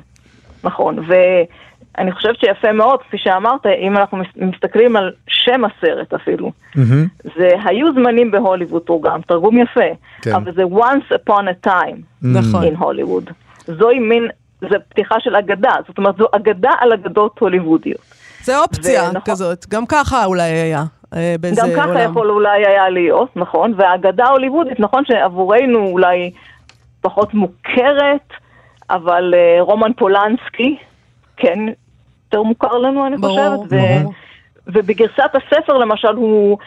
נכון. 0.64 0.96
ואני 1.08 2.12
חושבת 2.12 2.36
שיפה 2.40 2.72
מאוד, 2.72 3.00
כפי 3.08 3.16
שאמרת, 3.18 3.60
אם 3.86 3.96
אנחנו 3.96 4.18
מס- 4.18 4.36
מסתכלים 4.54 4.96
על 4.96 5.12
שם 5.26 5.62
הסרט 5.64 6.14
אפילו, 6.14 6.52
מהמם. 6.76 7.06
זה 7.36 7.48
היו 7.64 7.92
זמנים 7.94 8.30
בהוליווד 8.30 8.82
תורגם, 8.82 9.20
תרגום 9.28 9.58
יפה, 9.58 9.80
כן. 10.22 10.34
אבל 10.34 10.52
זה 10.54 10.62
once 10.62 11.14
upon 11.14 11.42
a 11.42 11.66
time 11.68 11.96
נכון. 12.22 12.64
in 12.64 12.78
הוליווד. 12.78 13.30
זוהי 13.66 13.98
מין, 13.98 14.28
זה 14.60 14.76
פתיחה 14.88 15.14
של 15.20 15.36
אגדה, 15.36 15.70
זאת 15.86 15.98
אומרת 15.98 16.14
זו 16.18 16.26
אגדה 16.36 16.70
על 16.80 16.92
אגדות 16.92 17.38
הוליוודיות. 17.38 18.00
זה 18.44 18.58
אופציה 18.58 19.02
ונכון. 19.04 19.20
כזאת, 19.24 19.66
גם 19.70 19.86
ככה 19.86 20.24
אולי 20.24 20.42
היה. 20.42 20.84
אה, 21.16 21.34
באיזה 21.40 21.62
גם 21.62 21.68
ככה 21.76 21.84
עולם. 21.88 22.10
יכול 22.10 22.30
אולי 22.30 22.66
היה 22.66 22.88
להיות, 22.88 23.36
נכון, 23.36 23.74
והאגדה 23.76 24.24
ההוליוודית, 24.24 24.80
נכון 24.80 25.04
שעבורנו 25.04 25.86
אולי 25.86 26.30
פחות 27.00 27.34
מוכרת, 27.34 28.28
אבל 28.90 29.34
uh, 29.34 29.62
רומן 29.62 29.92
פולנסקי, 29.92 30.76
כן, 31.36 31.58
יותר 32.24 32.42
מוכר 32.42 32.78
לנו 32.78 33.06
אני 33.06 33.16
ברור, 33.16 33.56
חושבת, 33.56 33.70
ברור. 33.70 34.12
ובגרסת 34.66 35.30
הספר 35.34 35.78
למשל 35.78 36.16
הוא 36.16 36.58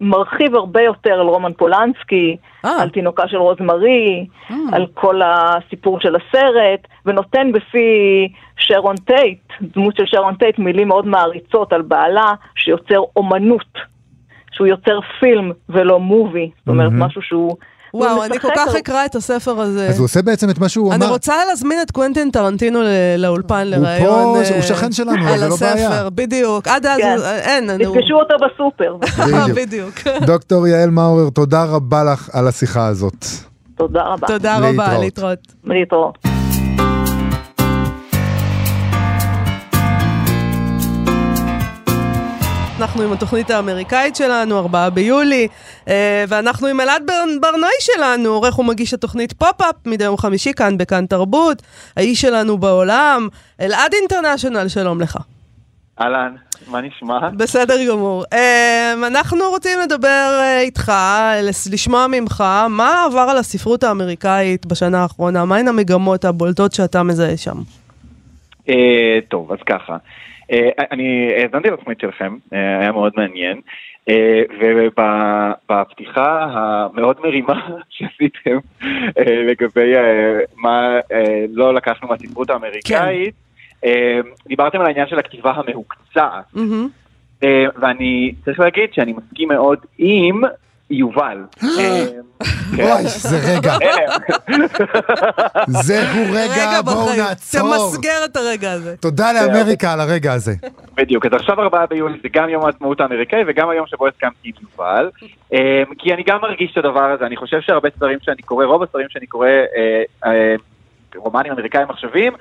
מרחיב 0.00 0.54
הרבה 0.54 0.82
יותר 0.82 1.12
על 1.12 1.26
רומן 1.26 1.52
פולנסקי, 1.52 2.36
אה. 2.64 2.82
על 2.82 2.88
תינוקה 2.88 3.28
של 3.28 3.36
רוזמרי, 3.36 4.26
על 4.72 4.86
כל 4.94 5.20
הסיפור 5.24 6.00
של 6.00 6.16
הסרט, 6.16 6.80
ונותן 7.06 7.52
בפי 7.52 8.28
שרון 8.56 8.96
טייט, 8.96 9.52
דמות 9.60 9.96
של 9.96 10.06
שרון 10.06 10.34
טייט, 10.34 10.58
מילים 10.58 10.88
מאוד 10.88 11.06
מעריצות 11.06 11.72
על 11.72 11.82
בעלה, 11.82 12.32
שיוצר 12.56 13.00
אומנות. 13.16 13.78
שהוא 14.52 14.66
יוצר 14.66 15.00
פילם 15.20 15.52
ולא 15.68 16.00
movie, 16.00 16.50
זאת 16.58 16.68
אומרת 16.68 16.92
משהו 16.92 17.22
שהוא... 17.22 17.56
וואו, 17.94 18.16
הוא 18.16 18.24
אני 18.24 18.40
כל 18.40 18.48
כך 18.56 18.68
על- 18.68 18.76
אקרא 18.78 19.04
את 19.04 19.14
הספר 19.14 19.60
הזה. 19.60 19.88
אז 19.88 19.98
הוא 19.98 20.04
עושה 20.04 20.22
בעצם 20.22 20.50
את 20.50 20.58
מה 20.58 20.68
שהוא 20.68 20.92
אני 20.94 21.04
אמר. 21.04 21.12
רוצה 21.12 21.34
להזמין 21.48 21.78
את 21.82 21.90
קוונטין 21.90 22.30
טרנטינו 22.30 22.82
ל- 22.82 22.86
לאולפן 23.18 23.54
הוא 23.74 23.82
לראיון. 23.82 24.06
פה, 24.34 24.42
אה, 24.50 24.54
הוא 24.54 24.62
שכן 24.62 24.92
שלנו, 24.92 25.28
על 25.28 25.38
זה 25.38 25.48
לא 25.48 25.56
בעיה. 25.60 25.88
הספר, 25.88 26.08
בדיוק. 26.14 26.68
עד 26.68 26.86
אז 26.86 26.98
כן. 27.00 27.16
הוא- 27.18 27.24
אין, 27.26 27.70
אני... 27.70 27.84
תפגשו 27.84 28.14
אותו 28.14 28.34
בסופר. 28.46 28.96
בדיוק. 29.24 29.58
בדיוק. 29.58 29.94
דוקטור 30.26 30.66
יעל 30.68 30.90
מאורר, 30.90 31.30
תודה 31.30 31.64
רבה 31.64 32.04
לך 32.04 32.30
על 32.32 32.48
השיחה 32.48 32.86
הזאת. 32.86 33.24
תודה 33.76 34.02
רבה. 34.02 34.26
תודה 34.26 34.58
רבה, 34.58 34.98
להתראות. 34.98 35.38
להתראות. 35.64 36.18
אנחנו 42.80 43.02
עם 43.02 43.12
התוכנית 43.12 43.50
האמריקאית 43.50 44.16
שלנו, 44.16 44.58
4 44.58 44.90
ביולי, 44.90 45.48
אה, 45.88 46.24
ואנחנו 46.28 46.66
עם 46.66 46.80
אלעד 46.80 47.02
בר- 47.06 47.40
ברנועי 47.40 47.70
שלנו, 47.80 48.28
עורך 48.28 48.58
ומגיש 48.58 48.94
התוכנית 48.94 49.32
פופ-אפ 49.32 49.74
מדי 49.86 50.04
יום 50.04 50.16
חמישי 50.16 50.52
כאן 50.52 50.78
בכאן 50.78 51.06
תרבות, 51.06 51.62
האיש 51.96 52.20
שלנו 52.20 52.58
בעולם, 52.58 53.28
אלעד 53.60 53.92
אינטרנשיונל, 53.94 54.68
שלום 54.68 55.00
לך. 55.00 55.18
אהלן, 56.00 56.34
מה 56.66 56.80
נשמע? 56.80 57.18
בסדר 57.36 57.88
גמור. 57.90 58.24
אה, 58.32 58.92
אנחנו 59.06 59.38
רוצים 59.50 59.78
לדבר 59.80 60.38
אה, 60.40 60.60
איתך, 60.60 60.92
לשמוע 61.72 62.06
ממך, 62.06 62.44
מה 62.68 63.04
עבר 63.04 63.20
על 63.30 63.36
הספרות 63.38 63.84
האמריקאית 63.84 64.66
בשנה 64.66 65.02
האחרונה, 65.02 65.44
מהן 65.44 65.68
המגמות 65.68 66.24
הבולטות 66.24 66.72
שאתה 66.72 67.02
מזהה 67.02 67.36
שם? 67.36 67.56
טוב, 69.28 69.52
אז 69.52 69.58
ככה. 69.66 69.96
אה, 70.52 70.68
אני 70.90 71.30
האזנתי 71.36 71.68
לתוכנית 71.68 72.00
שלכם, 72.00 72.36
אה, 72.52 72.78
היה 72.80 72.92
מאוד 72.92 73.12
מעניין, 73.16 73.60
אה, 74.08 74.42
ובפתיחה 74.60 76.46
המאוד 76.50 77.16
מרימה 77.24 77.68
שעשיתם 77.90 78.58
לגבי 79.48 79.92
מה 80.56 80.98
לא 81.52 81.74
לקחנו 81.74 82.08
מהספרות 82.08 82.50
האמריקאית, 82.50 83.34
אה, 83.84 84.20
דיברתם 84.46 84.80
על 84.80 84.86
העניין 84.86 85.06
של 85.08 85.18
הכתיבה 85.18 85.52
המהוקצעת. 85.52 86.54
ואני 87.76 88.34
צריך 88.44 88.60
להגיד 88.60 88.92
שאני 88.92 89.12
מסכים 89.12 89.48
מאוד 89.48 89.78
עם 89.98 90.42
יובל. 90.90 91.38
אה, 91.62 91.68
כן. 92.76 92.82
וואי, 92.82 93.02
זה 93.02 93.38
רגע, 93.56 93.72
זהו 95.86 96.24
רגע, 96.32 96.82
בואו 96.84 97.16
נעצור. 97.16 97.60
תמסגר 97.60 98.24
את 98.24 98.36
הרגע 98.36 98.72
הזה. 98.72 98.96
תודה 98.96 99.32
לאמריקה 99.32 99.92
על 99.92 100.00
הרגע 100.00 100.32
הזה. 100.32 100.52
בדיוק, 100.94 101.26
אז 101.26 101.32
עכשיו 101.32 101.60
4 101.60 101.86
ביולי 101.86 102.18
זה 102.22 102.28
גם 102.32 102.48
יום 102.48 102.64
העצמאות 102.64 103.00
האמריקאי 103.00 103.40
וגם 103.46 103.68
היום 103.68 103.86
שבו 103.86 104.06
הסכמתי 104.06 104.48
עם 104.48 104.52
יובל. 104.62 105.10
אה, 105.54 105.82
כי 105.98 106.14
אני 106.14 106.22
גם 106.26 106.38
מרגיש 106.42 106.72
את 106.72 106.76
הדבר 106.76 107.04
הזה, 107.04 107.26
אני 107.26 107.36
חושב 107.36 107.60
שהרבה 107.60 107.88
ספרים 107.96 108.18
שאני 108.22 108.42
קורא, 108.42 108.64
רוב 108.64 108.82
הספרים 108.82 109.06
שאני 109.08 109.26
קורא, 109.26 109.48
אה, 109.48 110.02
אה, 110.24 110.54
רומנים 111.16 111.52
אמריקאים 111.52 111.90
עכשוויים, 111.90 112.32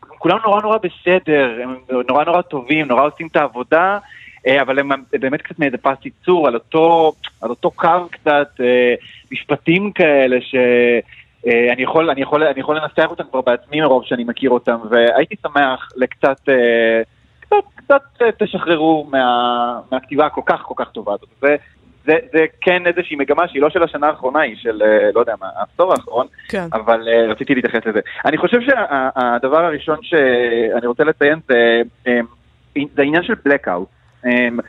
כולם 0.00 0.38
נורא 0.44 0.62
נורא 0.62 0.78
בסדר, 0.78 1.58
הם 1.62 1.76
נורא 2.08 2.24
נורא 2.24 2.42
טובים, 2.42 2.86
נורא 2.86 3.06
עושים 3.06 3.26
את 3.26 3.36
העבודה, 3.36 3.98
אבל 4.46 4.78
הם 4.78 4.90
באמת 5.12 5.42
קצת 5.42 5.58
מאיזה 5.58 5.78
פס 5.78 6.04
ייצור, 6.04 6.48
על 6.48 6.54
אותו, 6.54 7.12
על 7.40 7.50
אותו 7.50 7.70
קו 7.70 8.08
קצת, 8.10 8.48
אה, 8.60 8.94
משפטים 9.32 9.92
כאלה 9.92 10.36
ש... 10.40 10.54
אה, 11.46 11.72
אני 11.72 11.82
יכול, 11.82 12.10
אני, 12.10 12.22
יכול, 12.22 12.42
אני 12.44 12.60
יכול 12.60 12.76
לנסח 12.76 13.10
אותם 13.10 13.24
כבר 13.30 13.40
בעצמי 13.40 13.80
מרוב 13.80 14.04
שאני 14.04 14.24
מכיר 14.24 14.50
אותם, 14.50 14.76
והייתי 14.90 15.34
שמח 15.42 15.88
לקצת, 15.96 16.48
אה, 16.48 17.02
קצת, 17.40 17.64
קצת 17.74 18.22
אה, 18.22 18.32
תשחררו 18.38 19.06
מה, 19.10 19.80
מהכתיבה 19.92 20.26
הכל 20.26 20.40
כך 20.46 20.60
כל 20.62 20.74
כך 20.76 20.90
טובה 20.90 21.14
הזאת. 21.14 21.28
זה, 21.40 21.56
זה, 22.04 22.12
זה 22.32 22.44
כן 22.60 22.86
איזושהי 22.86 23.16
מגמה 23.16 23.48
שהיא 23.48 23.62
לא 23.62 23.70
של 23.70 23.82
השנה 23.82 24.06
האחרונה, 24.06 24.40
היא 24.40 24.56
של, 24.56 24.82
אה, 24.82 25.10
לא 25.14 25.20
יודע 25.20 25.34
מה, 25.40 25.46
העשור 25.56 25.92
האחרון, 25.92 26.26
כן. 26.48 26.66
אבל 26.72 27.08
רציתי 27.28 27.54
להתייחס 27.54 27.86
לזה. 27.86 28.00
אני 28.24 28.38
חושב 28.38 28.58
שהדבר 28.60 29.64
הראשון 29.64 29.98
שאני 30.02 30.86
רוצה 30.86 31.04
לציין 31.04 31.38
זה, 31.48 31.82
זה 32.74 33.02
העניין 33.02 33.22
של 33.22 33.34
blackout. 33.48 34.03
Um, 34.24 34.62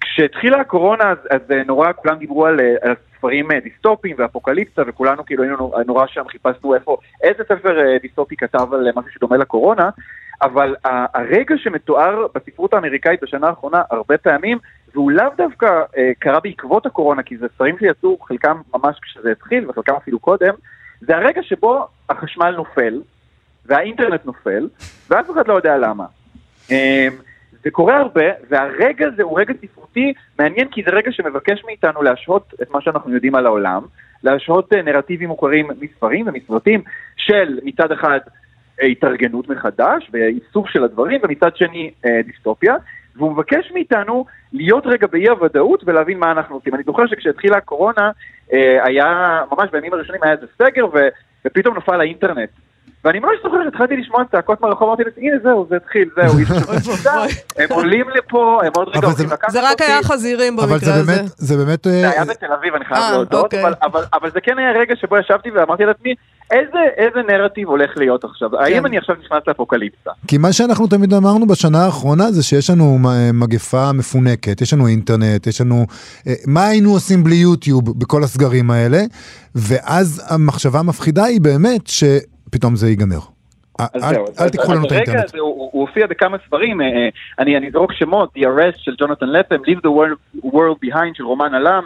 כשהתחילה 0.00 0.60
הקורונה 0.60 1.10
אז, 1.10 1.18
אז 1.30 1.40
uh, 1.50 1.54
נורא 1.66 1.92
כולם 1.96 2.18
דיברו 2.18 2.46
על, 2.46 2.60
uh, 2.60 2.88
על 2.88 2.94
ספרים 3.16 3.50
uh, 3.50 3.54
דיסטופיים 3.64 4.16
ואפוקליפסה 4.18 4.82
וכולנו 4.86 5.26
כאילו 5.26 5.42
היינו 5.42 5.72
נורא- 5.86 6.06
שם 6.06 6.28
חיפשנו 6.28 6.74
איפה, 6.74 6.96
איזה 7.22 7.44
ספר 7.44 7.96
דיסטופי 8.02 8.36
כתב 8.36 8.74
על 8.74 8.88
משהו 8.96 9.10
שדומה 9.10 9.36
לקורונה, 9.36 9.90
אבל 10.42 10.76
הרגע 11.14 11.54
שמתואר 11.58 12.26
בספרות 12.34 12.74
האמריקאית 12.74 13.22
בשנה 13.22 13.46
האחרונה 13.46 13.82
הרבה 13.90 14.18
פעמים, 14.18 14.58
והוא 14.94 15.10
לאו 15.10 15.26
דווקא 15.36 15.82
קרה 16.18 16.40
בעקבות 16.40 16.86
הקורונה, 16.86 17.22
כי 17.22 17.36
זה 17.36 17.46
ספרים 17.54 17.78
שיצאו 17.78 18.18
חלקם 18.18 18.60
ממש 18.74 18.96
כשזה 19.02 19.32
התחיל 19.32 19.70
וחלקם 19.70 19.94
אפילו 19.94 20.18
קודם, 20.18 20.54
זה 21.00 21.16
הרגע 21.16 21.42
שבו 21.42 21.88
החשמל 22.08 22.50
נופל, 22.56 23.00
והאינטרנט 23.66 24.26
נופל, 24.26 24.68
ואף 25.10 25.30
אחד 25.30 25.48
לא 25.48 25.54
יודע 25.54 25.76
למה. 25.78 26.04
אמ, 26.70 26.76
זה 27.64 27.70
קורה 27.70 27.96
הרבה, 27.96 28.24
והרגע 28.48 29.06
הזה 29.06 29.22
הוא 29.22 29.40
רגע 29.40 29.54
ספרותי 29.62 30.12
מעניין 30.38 30.68
כי 30.68 30.82
זה 30.86 30.90
רגע 30.90 31.12
שמבקש 31.12 31.64
מאיתנו 31.64 32.02
להשהות 32.02 32.54
את 32.62 32.70
מה 32.70 32.80
שאנחנו 32.80 33.14
יודעים 33.14 33.34
על 33.34 33.46
העולם, 33.46 33.82
להשהות 34.22 34.72
אה, 34.72 34.82
נרטיבים 34.82 35.28
מוכרים 35.28 35.68
מספרים 35.80 36.28
ומסרטים 36.28 36.82
של 37.16 37.58
מצד 37.62 37.92
אחד 37.92 38.18
אה, 38.82 38.86
התארגנות 38.86 39.48
מחדש 39.48 40.10
ואיסוף 40.12 40.68
של 40.68 40.84
הדברים, 40.84 41.20
ומצד 41.22 41.56
שני 41.56 41.90
אה, 42.06 42.20
דיסטופיה, 42.26 42.74
והוא 43.16 43.32
מבקש 43.32 43.72
מאיתנו 43.74 44.24
להיות 44.52 44.86
רגע 44.86 45.06
באי 45.06 45.28
הוודאות 45.28 45.82
ולהבין 45.86 46.18
מה 46.18 46.30
אנחנו 46.32 46.56
עושים. 46.56 46.74
אני 46.74 46.82
זוכר 46.82 47.06
שכשהתחילה 47.06 47.56
הקורונה, 47.56 48.10
היה, 48.82 49.40
ממש 49.52 49.70
בימים 49.70 49.92
הראשונים 49.92 50.22
היה 50.22 50.32
איזה 50.32 50.46
סגר, 50.58 50.86
ו, 50.86 50.98
ופתאום 51.44 51.76
נפל 51.76 52.00
האינטרנט. 52.00 52.48
ואני 53.04 53.18
ממש 53.18 53.30
זוכר 53.44 53.56
שהתחלתי 53.64 53.96
לשמוע 53.96 54.22
צעקות 54.32 54.60
מהרחוב, 54.60 54.88
אמרתי 54.88 55.02
לעצמי, 55.04 55.28
הנה 55.30 55.36
זהו, 55.42 55.66
זה 55.70 55.76
התחיל, 55.76 56.08
זהו, 56.16 56.34
הם 57.58 57.66
עולים 57.70 58.04
לפה, 58.18 58.60
הם 58.66 58.72
עוד 58.76 58.88
רגע 58.88 58.98
אבל 58.98 59.06
הולכים 59.06 59.28
זה- 59.28 59.34
לקחת 59.34 59.50
זה 59.50 59.60
רק 59.62 59.70
אותי. 59.72 59.84
היה 59.84 60.02
חזירים 60.02 60.58
אבל 60.58 60.72
במקרה 60.72 60.78
זה 60.92 60.94
הזה. 60.94 61.12
באמת, 61.16 61.30
זה 61.36 61.56
באמת... 61.56 61.84
זה 61.84 62.02
אה, 62.04 62.10
היה 62.10 62.24
בתל 62.24 62.46
אביב, 62.60 62.74
אני 62.74 62.84
חייב 62.84 63.02
אה, 63.02 63.10
להודות, 63.12 63.44
אוקיי. 63.44 63.62
אבל, 63.62 63.74
אבל, 63.82 64.02
אבל 64.14 64.30
זה 64.34 64.40
כן 64.40 64.58
היה 64.58 64.72
רגע 64.80 64.94
שבו 65.00 65.16
ישבתי 65.18 65.50
ואמרתי 65.50 65.84
לעצמי, 65.84 66.14
איזה, 66.50 66.78
איזה 66.96 67.18
נרטיב 67.32 67.68
הולך 67.68 67.90
להיות 67.96 68.24
עכשיו? 68.24 68.50
כן. 68.50 68.56
האם 68.60 68.86
אני 68.86 68.98
עכשיו 68.98 69.16
נכנס 69.24 69.42
לאפוקליפסה? 69.46 70.10
כי 70.28 70.38
מה 70.38 70.52
שאנחנו 70.52 70.86
תמיד 70.86 71.14
אמרנו 71.14 71.46
בשנה 71.46 71.84
האחרונה 71.84 72.32
זה 72.32 72.42
שיש 72.42 72.70
לנו 72.70 72.98
מ- 72.98 73.40
מגפה 73.40 73.92
מפונקת, 73.92 74.60
יש 74.60 74.72
לנו 74.72 74.86
אינטרנט, 74.86 75.46
יש 75.46 75.60
לנו... 75.60 75.86
אה, 76.26 76.32
מה 76.46 76.66
היינו 76.66 76.92
עושים 76.92 77.24
בלי 77.24 77.34
יוטיוב 77.36 77.98
בכל 78.00 78.22
הסגרים 78.24 78.70
האלה? 78.70 78.98
ואז 79.54 80.22
המחשבה 80.28 80.78
המפחידה 80.78 81.24
היא 81.24 81.40
באמת 81.40 81.86
שפתאום 82.48 82.76
זה 82.76 82.88
ייגמר. 82.88 83.18
אל, 84.40 84.48
תיקחו 84.48 84.72
לנו 84.72 84.86
את 84.86 84.92
הרגע 84.92 84.96
האינטרנט. 84.96 85.24
הזה 85.24 85.38
הוא, 85.38 85.70
הופיע 85.72 86.06
בכמה 86.06 86.36
ספרים, 86.46 86.80
אה, 86.80 86.86
אה, 86.86 87.08
אני, 87.38 87.68
אזרוק 87.68 87.92
שמות, 87.92 88.36
The 88.36 88.40
Arrest 88.40 88.78
של 88.78 88.94
ג'ונתן 88.98 89.26
לפם, 89.26 89.56
Leave 89.56 89.78
the 89.78 89.88
World, 89.88 90.44
World 90.44 90.86
Behind 90.86 91.14
של 91.14 91.24
רומן 91.24 91.54
עלם, 91.54 91.84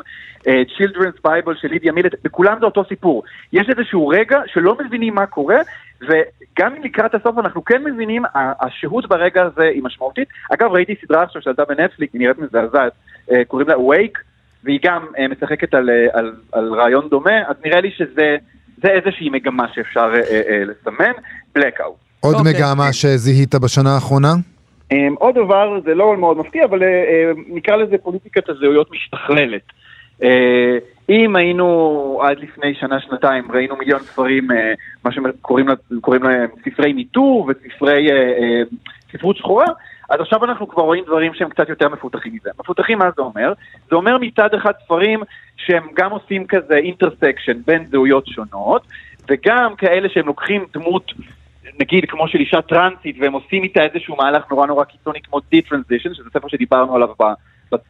אה, 0.48 0.62
Children's 0.76 1.28
Bible 1.28 1.60
של 1.60 1.68
לידיה 1.68 1.92
מילט, 1.92 2.14
בכולם 2.24 2.56
זה 2.60 2.66
אותו 2.66 2.84
סיפור. 2.88 3.22
יש 3.52 3.66
איזשהו 3.68 4.08
רגע 4.08 4.40
שלא 4.46 4.76
מבינים 4.84 5.14
מה 5.14 5.26
קורה, 5.26 5.58
וגם 6.00 6.74
אם 6.76 6.82
לקראת 6.82 7.14
הסוף 7.14 7.38
אנחנו 7.38 7.64
כן 7.64 7.84
מבינים, 7.84 8.22
השהות 8.34 9.08
ברגע 9.08 9.42
הזה 9.42 9.64
היא 9.64 9.82
משמעותית. 9.82 10.28
אגב, 10.52 10.70
ראיתי 10.70 10.94
סדרה 11.04 11.22
עכשיו 11.22 11.42
שעלתה 11.42 11.64
בנטפליק, 11.64 12.12
היא 12.12 12.20
נראית 12.20 12.38
מזעזעת, 12.38 12.92
קוראים 13.48 13.68
לה 13.68 13.74
Wake, 13.74 14.18
והיא 14.64 14.80
גם 14.84 15.06
משחקת 15.30 15.74
על, 15.74 15.90
על, 16.12 16.32
על 16.52 16.74
רעיון 16.74 17.08
דומה, 17.08 17.48
אז 17.48 17.56
נראה 17.64 17.80
לי 17.80 17.90
שזה 17.90 18.36
זה 18.82 18.88
איזושהי 18.88 19.30
מגמה 19.30 19.64
שאפשר 19.74 20.12
אה, 20.14 20.20
אה, 20.48 20.62
לסמן, 20.64 21.12
Blackout. 21.58 21.96
עוד 22.20 22.34
אוקיי. 22.34 22.52
מגמה 22.54 22.92
שזיהית 22.92 23.54
בשנה 23.54 23.94
האחרונה? 23.94 24.32
Um, 24.92 24.94
עוד 25.18 25.34
דבר, 25.34 25.80
זה 25.84 25.94
לא 25.94 26.16
מאוד 26.16 26.38
מפתיע, 26.38 26.64
אבל 26.64 26.78
uh, 26.78 26.82
uh, 26.82 27.40
נקרא 27.48 27.76
לזה 27.76 27.96
פוליטיקת 28.02 28.48
הזהויות 28.48 28.90
משתכללת. 28.92 29.62
Uh, 30.20 30.24
אם 31.08 31.36
היינו 31.36 31.66
עד 32.24 32.38
לפני 32.38 32.74
שנה-שנתיים, 32.80 33.52
ראינו 33.52 33.76
מיליון 33.76 34.00
ספרים, 34.00 34.50
uh, 34.50 34.54
מה 35.04 35.10
שקוראים 35.12 35.68
לה- 35.68 35.74
קוראים 36.00 36.22
להם 36.22 36.48
ספרי 36.64 36.92
Me 36.92 37.15
Too 37.15 37.48
וספרי 37.50 38.08
uh, 38.08 38.12
uh, 38.12 38.74
ספרות 39.12 39.36
שחורה, 39.36 39.66
אז 40.10 40.20
עכשיו 40.20 40.44
אנחנו 40.44 40.68
כבר 40.68 40.82
רואים 40.82 41.04
דברים 41.04 41.34
שהם 41.34 41.48
קצת 41.48 41.68
יותר 41.68 41.88
מפותחים 41.88 42.34
מזה. 42.34 42.50
מפותחים 42.58 42.98
מה 42.98 43.10
זה 43.16 43.22
אומר? 43.22 43.52
זה 43.90 43.96
אומר 43.96 44.18
מצד 44.18 44.54
אחד 44.54 44.72
ספרים 44.84 45.20
שהם 45.56 45.86
גם 45.94 46.10
עושים 46.10 46.46
כזה 46.46 46.76
intersection 46.76 47.62
בין 47.66 47.86
זהויות 47.90 48.26
שונות, 48.26 48.82
וגם 49.30 49.74
כאלה 49.76 50.08
שהם 50.08 50.26
לוקחים 50.26 50.64
דמות 50.74 51.12
נגיד 51.80 52.04
כמו 52.08 52.28
של 52.28 52.38
אישה 52.38 52.62
טרנסית 52.62 53.16
והם 53.20 53.32
עושים 53.32 53.62
איתה 53.62 53.80
איזשהו 53.82 54.16
מהלך 54.16 54.50
נורא 54.50 54.66
נורא 54.66 54.84
קיצוני 54.84 55.20
כמו 55.20 55.40
detransition, 55.50 56.14
שזה 56.14 56.30
ספר 56.30 56.48
שדיברנו 56.48 56.94
עליו 56.94 57.08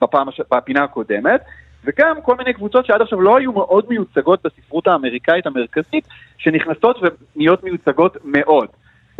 בפעם, 0.02 0.26
בפינה 0.50 0.84
הקודמת, 0.84 1.40
וגם 1.84 2.20
כל 2.22 2.36
מיני 2.36 2.52
קבוצות 2.52 2.86
שעד 2.86 3.02
עכשיו 3.02 3.20
לא 3.20 3.36
היו 3.36 3.52
מאוד 3.52 3.84
מיוצגות 3.88 4.40
בספרות 4.44 4.86
האמריקאית 4.86 5.46
המרכזית, 5.46 6.08
שנכנסות 6.38 6.98
ונהיות 7.02 7.64
מיוצגות 7.64 8.16
מאוד. 8.24 8.68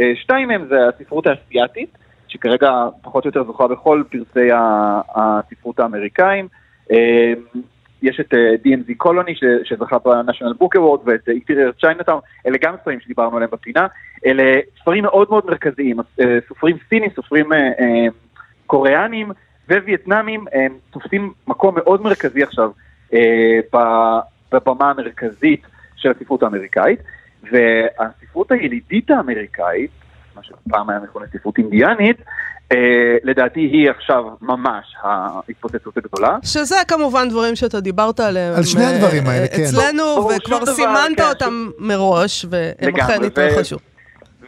אה, 0.01 0.13
שתיים 0.17 0.49
מהם 0.49 0.67
זה 0.69 0.77
הספרות 0.89 1.27
האסייתית, 1.27 1.99
שכרגע 2.33 2.71
פחות 3.03 3.25
או 3.25 3.29
יותר 3.29 3.45
זוכה 3.45 3.69
בכל 3.69 4.03
פרסי 4.11 4.49
הספרות 5.15 5.81
האמריקאים. 5.81 6.49
אה, 6.93 7.33
יש 8.03 8.21
את 8.21 8.35
אה, 8.35 8.55
DMZ 8.65 8.93
Colony 8.97 9.35
שזכה 9.65 9.99
ב-National 9.99 10.63
Book 10.63 10.79
Award 10.79 11.01
ואת 11.05 11.29
Interior 11.29 11.73
Chinatown, 11.81 12.21
אלה 12.47 12.59
גם 12.61 12.75
ספרים 12.83 13.01
שדיברנו 13.01 13.37
עליהם 13.37 13.51
בפינה, 13.53 13.87
אלה 14.27 14.61
ספרים 14.81 15.03
מאוד 15.03 15.31
מאוד 15.31 15.47
מרכזיים, 15.47 15.97
סופרים 16.49 16.77
סינים, 16.89 17.11
סופרים 17.15 17.49
קוריאנים 18.67 19.31
ווייטנאמים, 19.71 20.45
הם 20.53 20.73
תופסים 20.91 21.33
מקום 21.47 21.75
מאוד 21.75 22.03
מרכזי 22.03 22.43
עכשיו 22.43 22.71
בבמה 24.53 24.91
המרכזית 24.91 25.67
של 25.97 26.11
הספרות 26.11 26.43
האמריקאית, 26.43 27.01
והספרות 27.43 28.53
הילידית 28.53 29.11
האמריקאית, 29.11 29.91
מה 30.37 30.43
שפעם 30.43 30.91
היה 30.91 31.01
מכונה 31.01 31.27
ספרות 31.33 31.59
אינדיאנית, 31.59 32.17
אה, 32.73 33.17
לדעתי 33.25 33.61
היא 33.61 33.91
עכשיו 33.91 34.25
ממש 34.41 34.95
ההתפוצצות 35.03 35.97
הגדולה. 35.97 36.37
שזה 36.45 36.77
כמובן 36.89 37.29
דברים 37.29 37.57
שאתה 37.57 37.81
דיברת 37.81 38.21
עליהם. 38.21 38.55
על 38.57 38.63
שני 38.63 38.85
הדברים 38.85 39.27
האלה, 39.27 39.47
כן. 39.49 39.63
אצלנו, 39.63 40.29
וכבר 40.29 40.67
סימנת 40.67 41.17
כן, 41.17 41.29
אותם 41.29 41.69
מראש, 41.79 42.47
והם 42.51 42.97
אכן 42.97 43.25
התרחשו. 43.25 43.77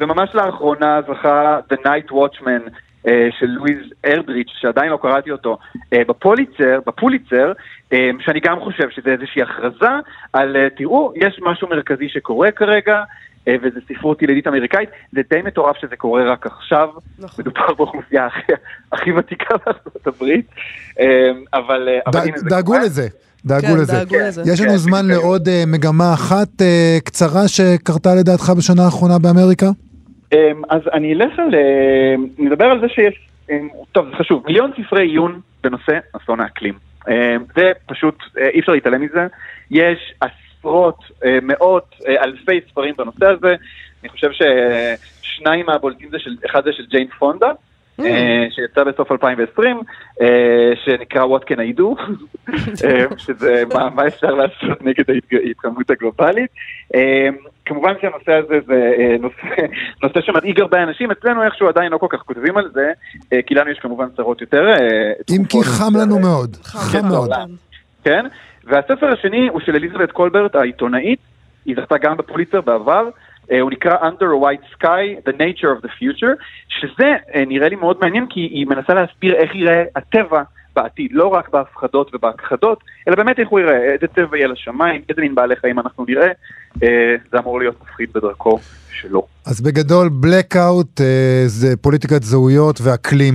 וממש 0.00 0.30
לאחרונה 0.34 1.00
זכה 1.02 1.58
The 1.72 1.76
Night 1.76 2.12
Watchman 2.12 2.70
אה, 3.06 3.28
של 3.38 3.46
לואיז 3.46 3.78
ארדריץ', 4.06 4.52
שעדיין 4.60 4.90
לא 4.90 4.98
קראתי 5.02 5.30
אותו, 5.30 5.58
אה, 5.92 6.02
בפוליצר, 6.08 6.78
בפוליצר, 6.86 7.52
שאני 8.20 8.40
גם 8.40 8.60
חושב 8.60 8.90
שזה 8.90 9.10
איזושהי 9.10 9.42
הכרזה 9.42 9.90
על, 10.32 10.56
תראו, 10.76 11.12
יש 11.16 11.40
משהו 11.42 11.68
מרכזי 11.68 12.08
שקורה 12.08 12.50
כרגע, 12.50 13.02
אה, 13.48 13.54
וזה 13.62 13.80
ספרות 13.88 14.22
ילידית 14.22 14.46
אמריקאית, 14.46 14.88
זה 15.12 15.20
די 15.30 15.42
מטורף 15.44 15.76
שזה 15.76 15.96
קורה 15.96 16.32
רק 16.32 16.46
עכשיו, 16.46 16.88
נכון. 17.18 17.44
מדובר 17.44 17.74
באוכלוסייה 17.74 18.26
הכי, 18.26 18.52
הכי 18.92 19.12
ותיקה 19.12 19.54
בארצות 19.66 20.06
הברית, 20.06 20.46
אה, 21.00 21.30
אבל, 21.54 21.88
אה, 21.88 21.98
אבל 22.06 22.20
הנה 22.20 22.38
זה. 22.38 22.48
דאגו 22.48 22.74
לזה. 22.74 23.08
דאגו 23.46 23.66
כן, 23.66 23.72
לזה. 23.78 23.92
דאגו 23.92 24.16
לזה. 24.28 24.42
יש 24.52 24.60
לנו 24.60 24.70
כן, 24.70 24.76
זמן 24.76 25.02
כן. 25.02 25.08
לעוד 25.08 25.48
uh, 25.48 25.50
מגמה 25.66 26.14
אחת 26.14 26.48
uh, 26.60 27.04
קצרה 27.04 27.48
שקרתה 27.48 28.14
לדעתך 28.14 28.52
בשנה 28.58 28.82
האחרונה 28.84 29.18
באמריקה? 29.18 29.66
Um, 30.34 30.36
אז 30.68 30.80
אני 30.92 31.14
אלך 31.14 31.38
על... 31.38 31.48
Uh, 31.48 32.42
נדבר 32.42 32.64
על 32.64 32.80
זה 32.80 32.86
שיש... 32.88 33.28
Um, 33.48 33.52
טוב, 33.92 34.06
זה 34.10 34.16
חשוב. 34.16 34.42
מיליון 34.46 34.70
ספרי 34.80 35.02
עיון 35.02 35.40
בנושא 35.64 35.98
אסון 36.12 36.40
האקלים. 36.40 36.74
Um, 37.02 37.08
זה 37.56 37.72
פשוט, 37.86 38.18
uh, 38.22 38.40
אי 38.54 38.60
אפשר 38.60 38.72
להתעלם 38.72 39.00
מזה. 39.02 39.26
יש 39.70 40.14
עשרות, 40.64 40.98
אה, 41.24 41.38
מאות, 41.42 41.94
אה, 42.08 42.24
אלפי 42.24 42.60
ספרים 42.70 42.94
בנושא 42.98 43.26
הזה. 43.26 43.54
אני 44.02 44.08
חושב 44.08 44.30
ששניים 44.32 45.66
מהבולטים 45.66 46.08
זה 46.10 46.18
של, 46.18 46.36
אחד 46.46 46.64
זה 46.64 46.72
של 46.72 46.86
ג'יין 46.90 47.08
פונדה, 47.18 47.50
mm. 48.00 48.04
אה, 48.04 48.46
שיצא 48.50 48.84
בסוף 48.84 49.12
2020, 49.12 49.80
שנקרא 50.84 51.24
What 51.24 51.42
Can 51.42 51.56
I 51.56 51.78
Do, 51.80 52.02
שזה 53.24 53.62
מה, 53.74 53.90
מה 53.90 54.06
אפשר 54.06 54.34
לעשות 54.34 54.82
נגד 54.82 55.04
ההתקדמות 55.10 55.90
הגלובלית. 55.90 56.50
כמובן 57.66 57.92
שהנושא 58.00 58.32
הזה 58.32 58.54
זה 58.66 58.94
נושא, 59.20 59.66
נושא 60.02 60.20
שמדאיג 60.20 60.60
הרבה 60.60 60.82
אנשים, 60.82 61.10
אצלנו 61.10 61.42
איכשהו 61.42 61.68
עדיין 61.68 61.92
לא 61.92 61.98
כל 61.98 62.06
כך 62.10 62.18
כותבים 62.18 62.56
על 62.56 62.70
זה, 62.74 62.92
כי 63.46 63.54
לנו 63.54 63.70
יש 63.70 63.78
כמובן 63.78 64.06
צרות 64.16 64.40
יותר. 64.40 64.74
אם 65.36 65.44
כי 65.44 65.58
חם 65.64 65.96
לנו 66.02 66.18
מאוד, 66.18 66.56
חם 66.62 67.08
מאוד. 67.08 67.30
כן, 68.04 68.26
והספר 68.66 69.06
השני 69.12 69.48
הוא 69.48 69.60
של 69.60 69.74
אליזבת 69.74 70.12
קולברט, 70.12 70.54
העיתונאית, 70.54 71.18
היא 71.64 71.76
זכתה 71.80 71.98
גם 71.98 72.16
בפוליצר 72.16 72.60
בעבר, 72.60 73.08
uh, 73.08 73.54
הוא 73.60 73.70
נקרא 73.70 73.98
Under 73.98 74.22
a 74.22 74.44
White 74.44 74.76
Sky, 74.76 75.28
The 75.28 75.32
Nature 75.32 75.70
of 75.78 75.86
the 75.86 75.90
Future, 76.00 76.34
שזה 76.68 77.12
uh, 77.28 77.38
נראה 77.46 77.68
לי 77.68 77.76
מאוד 77.76 77.96
מעניין 78.00 78.26
כי 78.30 78.40
היא 78.40 78.66
מנסה 78.66 78.94
להסביר 78.94 79.34
איך 79.34 79.54
יראה 79.54 79.84
הטבע 79.96 80.42
בעתיד, 80.76 81.10
לא 81.12 81.26
רק 81.26 81.48
בהפחדות 81.48 82.14
ובהכחדות, 82.14 82.84
אלא 83.08 83.16
באמת 83.16 83.38
איך 83.38 83.48
הוא 83.48 83.60
יראה, 83.60 83.92
איזה 83.92 84.06
טבע 84.06 84.36
יהיה 84.36 84.48
לשמיים, 84.48 85.02
איזה 85.08 85.20
מין 85.20 85.34
בעלי 85.34 85.56
חיים 85.56 85.78
אנחנו 85.78 86.04
נראה, 86.08 86.28
uh, 86.74 86.80
זה 87.32 87.38
אמור 87.38 87.58
להיות 87.58 87.82
מפחיד 87.82 88.08
בדרכו 88.14 88.58
שלו. 88.90 89.26
אז 89.46 89.60
בגדול, 89.60 90.10
blackout 90.22 91.02
זה 91.46 91.76
פוליטיקת 91.76 92.22
זהויות 92.22 92.80
ואקלים, 92.82 93.34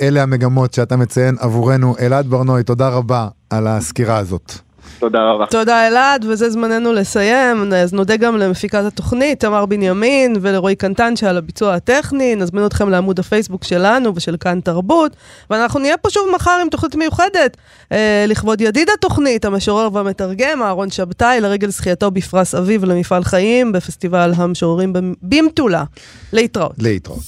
אלה 0.00 0.22
המגמות 0.22 0.74
שאתה 0.74 0.96
מציין 0.96 1.34
עבורנו. 1.40 1.94
אלעד 2.00 2.26
ברנועי, 2.26 2.62
תודה 2.62 2.88
רבה 2.88 3.28
על 3.50 3.66
הסקירה 3.66 4.16
הזאת. 4.16 4.52
תודה 5.00 5.18
רבה. 5.22 5.46
תודה 5.46 5.88
אלעד, 5.88 6.24
וזה 6.28 6.50
זמננו 6.50 6.92
לסיים. 6.92 7.72
אז 7.72 7.92
נודה 7.92 8.16
גם 8.16 8.36
למפיקת 8.36 8.84
התוכנית, 8.84 9.40
תמר 9.40 9.66
בנימין, 9.66 10.36
ולרועי 10.40 10.76
קנטן 10.76 11.16
שעל 11.16 11.36
הביצוע 11.36 11.74
הטכני. 11.74 12.34
נזמין 12.34 12.66
אתכם 12.66 12.90
לעמוד 12.90 13.18
הפייסבוק 13.18 13.64
שלנו 13.64 14.12
ושל 14.14 14.36
כאן 14.40 14.60
תרבות. 14.60 15.16
ואנחנו 15.50 15.80
נהיה 15.80 15.96
פה 15.96 16.10
שוב 16.10 16.22
מחר 16.34 16.58
עם 16.62 16.68
תוכנית 16.68 16.94
מיוחדת, 16.94 17.56
אה, 17.92 18.24
לכבוד 18.28 18.60
ידיד 18.60 18.88
התוכנית, 18.94 19.44
המשורר 19.44 19.88
והמתרגם, 19.92 20.62
אהרון 20.62 20.90
שבתאי, 20.90 21.40
לרגל 21.40 21.68
זכייתו 21.68 22.10
בפרס 22.10 22.54
אביב 22.54 22.84
למפעל 22.84 23.24
חיים 23.24 23.72
בפסטיבל 23.72 24.32
המשוררים 24.36 24.92
במטולה. 25.22 25.84
להתראות. 26.32 26.74
להתראות. 26.78 27.22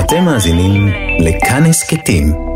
אתם 0.00 0.24
מאזינים 0.24 0.88
לכאן 1.20 1.64
הסכתים, 1.64 2.55